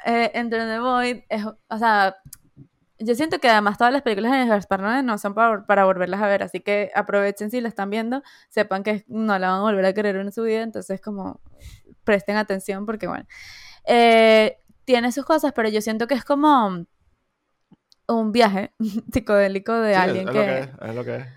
Eh, 0.06 0.32
Enter 0.34 0.67
the 0.67 0.80
Void 0.80 1.22
es, 1.30 1.46
o 1.46 1.78
sea, 1.78 2.15
yo 3.00 3.15
siento 3.15 3.39
que 3.39 3.50
además 3.50 3.78
todas 3.78 3.93
las 3.93 4.02
películas 4.02 4.32
de 4.32 4.48
Gaspar 4.48 5.04
no 5.04 5.17
son 5.17 5.34
para, 5.34 5.65
para, 5.65 5.86
volverlas 5.86 6.22
a 6.22 6.28
ver, 6.28 6.43
así 6.43 6.60
que 6.60 6.91
aprovechen 6.96 7.52
si 7.52 7.62
la 7.62 7.67
están 7.67 7.89
viendo, 7.89 8.24
sepan 8.50 8.84
que 8.84 9.06
no 9.08 9.38
la 9.38 9.52
van 9.52 9.60
a 9.60 9.63
volver 9.63 9.86
a 9.86 9.93
querer 9.93 10.15
en 10.15 10.32
su 10.32 10.43
vida, 10.43 10.62
entonces 10.62 11.02
como 11.02 11.39
presten 12.04 12.38
atención 12.38 12.86
porque 12.86 13.08
bueno, 13.08 13.26
eh, 13.86 14.62
tiene 14.86 15.12
sus 15.12 15.26
cosas, 15.26 15.54
pero 15.54 15.69
yo 15.69 15.82
siento 15.82 16.08
que 16.08 16.15
es 16.15 16.24
como 16.24 16.86
un 18.08 18.32
viaje 18.32 18.74
psicodélico 19.12 19.74
de 19.74 19.96
alguien 19.96 20.28
es, 20.30 20.34
que... 20.34 20.39
Lo 20.39 20.46
que 20.46 20.60
es, 20.60 20.69
es 20.89 20.96
lo 20.96 21.04
que 21.06 21.15
es. 21.15 21.28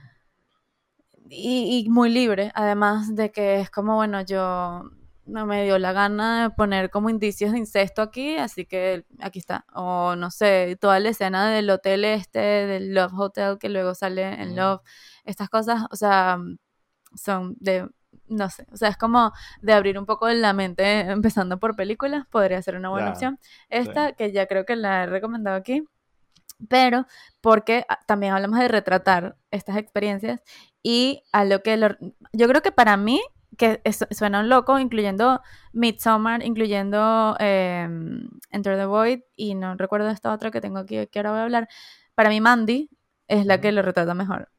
Y, 1.29 1.85
y, 1.85 1.89
muy 1.89 2.09
libre, 2.09 2.53
además 2.55 3.15
de 3.17 3.33
que 3.33 3.61
es 3.61 3.69
como, 3.69 3.97
bueno, 3.97 4.21
yo 4.21 4.85
no 5.27 5.45
me 5.45 5.65
dio 5.65 5.79
la 5.79 5.93
gana 5.93 6.45
de 6.45 6.51
poner 6.51 6.91
como 6.91 7.11
indicios 7.11 7.53
de 7.53 7.59
incesto 7.59 8.01
aquí, 8.01 8.37
así 8.37 8.65
que 8.65 9.05
aquí 9.21 9.41
está. 9.41 9.67
O 9.75 10.15
no 10.17 10.31
sé, 10.31 10.79
toda 10.81 11.01
la 11.01 11.09
escena 11.09 11.51
del 11.51 11.69
hotel 11.71 12.05
este, 12.05 12.39
del 12.39 12.95
Love 12.95 13.13
Hotel, 13.15 13.59
que 13.59 13.69
luego 13.69 13.95
sale 13.95 14.41
en 14.41 14.55
Love, 14.57 14.83
estas 15.25 15.49
cosas, 15.49 15.83
o 15.91 15.97
sea, 15.97 16.39
son 17.15 17.57
de, 17.59 17.89
no 18.29 18.51
sé, 18.51 18.67
o 18.73 18.77
sea, 18.77 18.89
es 18.89 18.97
como 18.97 19.33
de 19.63 19.73
abrir 19.73 19.99
un 19.99 20.07
poco 20.07 20.29
la 20.29 20.53
mente, 20.53 21.01
empezando 21.01 21.59
por 21.59 21.77
películas, 21.77 22.27
podría 22.31 22.61
ser 22.63 22.77
una 22.77 22.89
buena 22.91 23.11
opción. 23.11 23.39
Esta, 23.69 24.13
que 24.13 24.33
ya 24.33 24.47
creo 24.47 24.65
que 24.65 24.77
la 24.77 25.05
he 25.05 25.07
recomendado 25.07 25.57
aquí, 25.57 25.85
pero 26.69 27.07
porque 27.41 27.85
ah, 27.89 27.99
también 28.07 28.33
hablamos 28.33 28.59
de 28.59 28.69
retratar 28.69 29.37
estas 29.51 29.77
experiencias 29.77 30.43
y 30.83 31.23
a 31.33 31.45
lo 31.45 31.63
que 31.63 31.79
yo 32.33 32.49
creo 32.49 32.63
que 32.63 32.73
para 32.73 32.97
mí 32.97 33.21
que 33.57 33.81
suena 34.11 34.41
un 34.41 34.49
loco, 34.49 34.79
incluyendo 34.79 35.41
Midsommar, 35.73 36.45
incluyendo 36.45 37.37
em, 37.39 38.29
Enter 38.51 38.77
the 38.77 38.87
Void 38.87 39.21
y 39.35 39.55
no 39.55 39.77
recuerdo 39.77 40.09
esta 40.11 40.33
otra 40.33 40.51
que 40.51 40.61
tengo 40.61 40.79
aquí 40.79 41.07
que 41.07 41.19
ahora 41.19 41.31
voy 41.31 41.41
a 41.41 41.43
hablar. 41.45 41.69
Para 42.15 42.29
mí 42.29 42.41
Mandy 42.41 42.91
es 43.29 43.47
la 43.47 43.61
que 43.61 43.73
lo 43.73 43.83
retrata 43.83 44.15
mejor. 44.15 44.51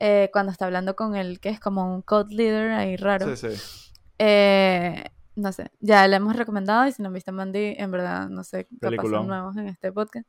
Eh, 0.00 0.30
cuando 0.32 0.52
está 0.52 0.66
hablando 0.66 0.94
con 0.94 1.16
él, 1.16 1.40
que 1.40 1.48
es 1.48 1.58
como 1.58 1.92
un 1.92 2.02
code 2.02 2.34
leader 2.34 2.72
ahí 2.72 2.96
raro. 2.96 3.34
Sí, 3.36 3.48
sí. 3.48 3.92
Eh, 4.18 5.04
no 5.34 5.52
sé, 5.52 5.70
ya 5.80 6.06
la 6.08 6.16
hemos 6.16 6.36
recomendado 6.36 6.86
y 6.86 6.92
si 6.92 7.02
no 7.02 7.08
han 7.08 7.14
visto 7.14 7.32
Mandy, 7.32 7.74
en 7.78 7.90
verdad, 7.90 8.28
no 8.28 8.44
sé, 8.44 8.68
qué 8.80 8.96
son 8.96 9.26
nuevos 9.26 9.56
en 9.56 9.68
este 9.68 9.92
podcast. 9.92 10.28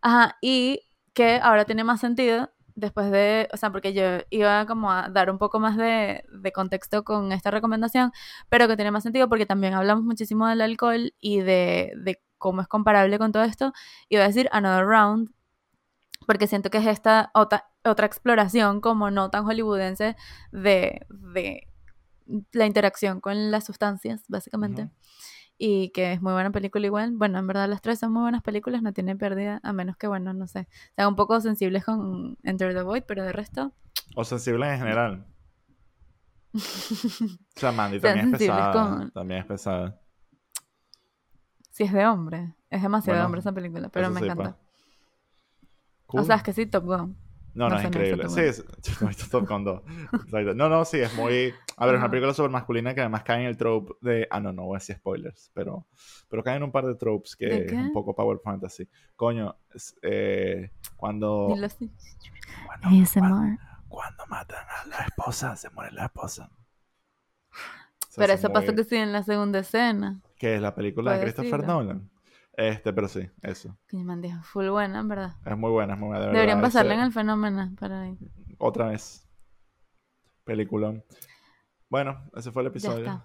Ajá, 0.00 0.36
y 0.40 0.88
que 1.12 1.40
ahora 1.42 1.64
tiene 1.64 1.84
más 1.84 2.00
sentido 2.00 2.50
después 2.74 3.10
de, 3.10 3.48
o 3.52 3.56
sea, 3.56 3.70
porque 3.70 3.92
yo 3.92 4.02
iba 4.30 4.66
como 4.66 4.90
a 4.90 5.08
dar 5.08 5.30
un 5.30 5.38
poco 5.38 5.60
más 5.60 5.76
de, 5.76 6.24
contexto 6.54 7.04
con 7.04 7.32
esta 7.32 7.50
recomendación, 7.50 8.12
pero 8.48 8.68
que 8.68 8.76
tiene 8.76 8.90
más 8.90 9.02
sentido 9.02 9.28
porque 9.28 9.46
también 9.46 9.74
hablamos 9.74 10.04
muchísimo 10.04 10.46
del 10.48 10.60
alcohol 10.62 11.12
y 11.20 11.40
de, 11.40 11.92
de 11.96 12.22
cómo 12.38 12.62
es 12.62 12.68
comparable 12.68 13.18
con 13.18 13.32
todo 13.32 13.44
esto. 13.44 13.72
Iba 14.08 14.24
a 14.24 14.28
decir 14.28 14.48
Another 14.52 14.86
Round, 14.86 15.30
porque 16.26 16.46
siento 16.46 16.70
que 16.70 16.78
es 16.78 16.86
esta 16.86 17.30
otra, 17.34 17.69
otra 17.84 18.06
exploración 18.06 18.80
como 18.80 19.10
no 19.10 19.30
tan 19.30 19.44
hollywoodense 19.44 20.16
de, 20.52 21.06
de 21.08 21.66
la 22.52 22.66
interacción 22.66 23.20
con 23.20 23.50
las 23.50 23.64
sustancias, 23.64 24.24
básicamente. 24.28 24.90
y 25.58 25.90
que 25.90 26.12
es 26.12 26.22
muy 26.22 26.32
buena 26.32 26.50
película 26.50 26.86
igual. 26.86 27.12
Bueno, 27.16 27.38
en 27.38 27.46
verdad 27.46 27.68
las 27.68 27.82
tres 27.82 27.98
son 27.98 28.12
muy 28.12 28.22
buenas 28.22 28.42
películas, 28.42 28.82
no 28.82 28.92
tiene 28.92 29.14
pérdida, 29.16 29.60
a 29.62 29.72
menos 29.72 29.96
que, 29.96 30.06
bueno, 30.06 30.32
no 30.32 30.46
sé, 30.46 30.68
sean 30.96 31.08
un 31.08 31.16
poco 31.16 31.40
sensibles 31.40 31.84
con 31.84 32.38
Enter 32.44 32.74
the 32.74 32.82
Void, 32.82 33.02
pero 33.06 33.22
de 33.24 33.32
resto... 33.32 33.72
O 34.16 34.24
sensibles 34.24 34.70
en 34.72 34.78
general. 34.78 35.26
o 36.54 36.58
sea, 37.56 37.72
Mandy 37.72 38.00
también 38.00 38.34
es 38.34 38.40
pesada. 38.40 38.72
con- 38.72 39.10
También 39.12 39.40
es 39.40 39.46
pesada. 39.46 40.00
Si 41.70 41.84
es 41.84 41.92
de 41.92 42.06
hombre, 42.06 42.54
es 42.70 42.82
demasiado 42.82 43.18
de 43.18 43.24
hombre 43.24 43.40
esa 43.40 43.52
película, 43.52 43.88
pero 43.88 44.10
me 44.10 44.18
sí, 44.20 44.24
encanta. 44.26 44.56
pues. 46.06 46.22
O 46.22 46.24
sea, 46.24 46.36
es 46.36 46.42
que 46.42 46.52
sí, 46.52 46.66
Top 46.66 46.84
Gun. 46.84 47.16
No, 47.54 47.68
no, 47.68 47.74
No 47.74 47.80
es 47.80 47.86
increíble. 47.86 48.28
Sí, 48.28 48.40
es, 48.40 48.64
Top 49.30 49.48
Gun 49.48 49.64
2. 49.64 49.82
Exacto. 50.12 50.54
No, 50.54 50.68
no, 50.68 50.84
sí, 50.84 50.98
es 50.98 51.14
muy... 51.14 51.52
A 51.76 51.86
ver, 51.86 51.94
es 51.94 52.00
una 52.00 52.10
película 52.10 52.34
súper 52.34 52.50
masculina 52.50 52.94
que 52.94 53.00
además 53.00 53.22
cae 53.22 53.40
en 53.40 53.46
el 53.46 53.56
trope 53.56 53.94
de... 54.00 54.28
Ah, 54.30 54.40
no, 54.40 54.52
no 54.52 54.64
voy 54.64 54.76
a 54.76 54.78
decir 54.78 54.96
spoilers, 54.96 55.50
pero, 55.54 55.86
pero 56.28 56.42
caen 56.44 56.58
en 56.58 56.62
un 56.64 56.72
par 56.72 56.86
de 56.86 56.94
tropes 56.94 57.36
que 57.36 57.46
¿De 57.46 57.66
es 57.66 57.72
un 57.72 57.92
poco 57.92 58.14
power 58.14 58.38
fantasy. 58.42 58.88
Coño, 59.16 59.56
es, 59.74 59.96
eh, 60.02 60.70
cuando, 60.96 61.48
cuando, 62.66 62.88
cuando, 63.88 64.26
matan 64.28 64.64
a 64.68 64.86
la 64.88 65.04
esposa, 65.04 65.56
se 65.56 65.70
muere 65.70 65.92
la 65.92 66.04
esposa. 66.06 66.50
O 68.10 68.12
sea, 68.12 68.22
Pero 68.24 68.32
es 68.32 68.38
eso 68.40 68.52
pasó 68.52 68.66
muy- 68.66 68.76
que 68.76 68.84
sí 68.84 68.96
en 68.96 69.12
la 69.12 69.22
segunda 69.22 69.60
escena. 69.60 70.20
que 70.36 70.56
es 70.56 70.60
la 70.60 70.74
película 70.74 71.14
de 71.14 71.22
Christopher 71.22 71.60
decirlo. 71.60 71.74
Nolan. 71.74 72.10
Este, 72.60 72.92
pero 72.92 73.08
sí, 73.08 73.26
eso. 73.42 73.74
Que 73.88 73.96
me 73.96 74.16
dijo, 74.18 74.42
full 74.42 74.68
buena, 74.68 75.00
en 75.00 75.08
verdad. 75.08 75.36
Es 75.46 75.56
muy 75.56 75.70
buena, 75.70 75.94
es 75.94 75.98
muy 75.98 76.08
buena. 76.08 76.26
de 76.26 76.32
Deberían 76.32 76.58
verdad, 76.58 76.68
pasarla 76.68 76.92
ese- 76.92 77.00
en 77.00 77.06
el 77.06 77.12
fenómeno 77.12 77.74
para 77.80 78.02
ahí. 78.02 78.18
Otra 78.58 78.88
vez. 78.88 79.26
Peliculón. 80.44 81.02
Bueno, 81.88 82.28
ese 82.36 82.52
fue 82.52 82.62
el 82.62 82.66
Ya 82.68 82.70
episodio. 82.70 82.98
está. 82.98 83.24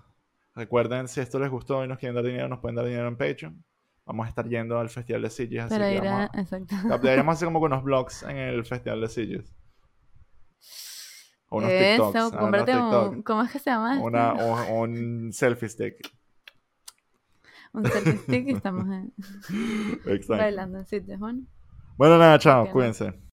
Recuerden, 0.56 1.08
si 1.10 1.20
esto 1.20 1.38
les 1.40 1.50
gustó 1.50 1.84
y 1.84 1.88
nos 1.88 1.98
quieren 2.00 2.16
dar 2.16 2.24
dinero, 2.24 2.48
nos 2.48 2.60
pueden 2.60 2.76
dar 2.78 2.86
dinero 2.86 3.08
en 3.10 3.18
Patreon. 3.18 3.62
Vamos 4.06 4.26
a 4.26 4.30
estar 4.30 4.48
yendo 4.48 4.80
al 4.80 4.88
Festival 4.90 5.24
de 5.24 5.30
Sitges, 5.30 5.64
así 5.66 5.74
Para 5.76 5.90
que 5.90 5.96
ir 5.96 6.08
a... 6.08 6.12
vamos 6.12 6.30
a- 6.34 6.40
Exacto. 6.40 6.76
Deberíamos 7.02 7.34
hacer 7.36 7.48
como 7.48 7.60
unos 7.60 7.84
vlogs 7.84 8.24
en 8.24 8.38
el 8.38 8.64
Festival 8.66 9.02
de 9.02 9.10
Sitges. 9.10 9.54
O 11.50 11.58
unos 11.58 11.70
Eso, 11.72 12.06
TikToks. 12.12 12.34
ah, 12.38 12.44
unos 12.46 13.10
un... 13.16 13.24
¿Cómo 13.24 13.42
es 13.44 13.52
que 13.52 13.60
se 13.60 13.70
llama? 13.70 14.00
Una, 14.00 14.34
o- 14.34 14.74
un 14.82 15.34
selfie 15.34 15.68
stick. 15.68 15.96
Un 17.76 17.86
selfie 17.86 18.18
stick 18.18 18.48
y 18.48 18.52
estamos 18.52 18.88
eh, 18.88 19.10
Exacto. 20.06 20.38
bailando 20.44 20.80
en 20.80 20.86
sitios, 20.86 21.20
bueno. 21.20 21.42
Bueno, 21.98 22.18
nada, 22.18 22.40
chao. 22.40 22.70
Cuídense. 22.72 23.25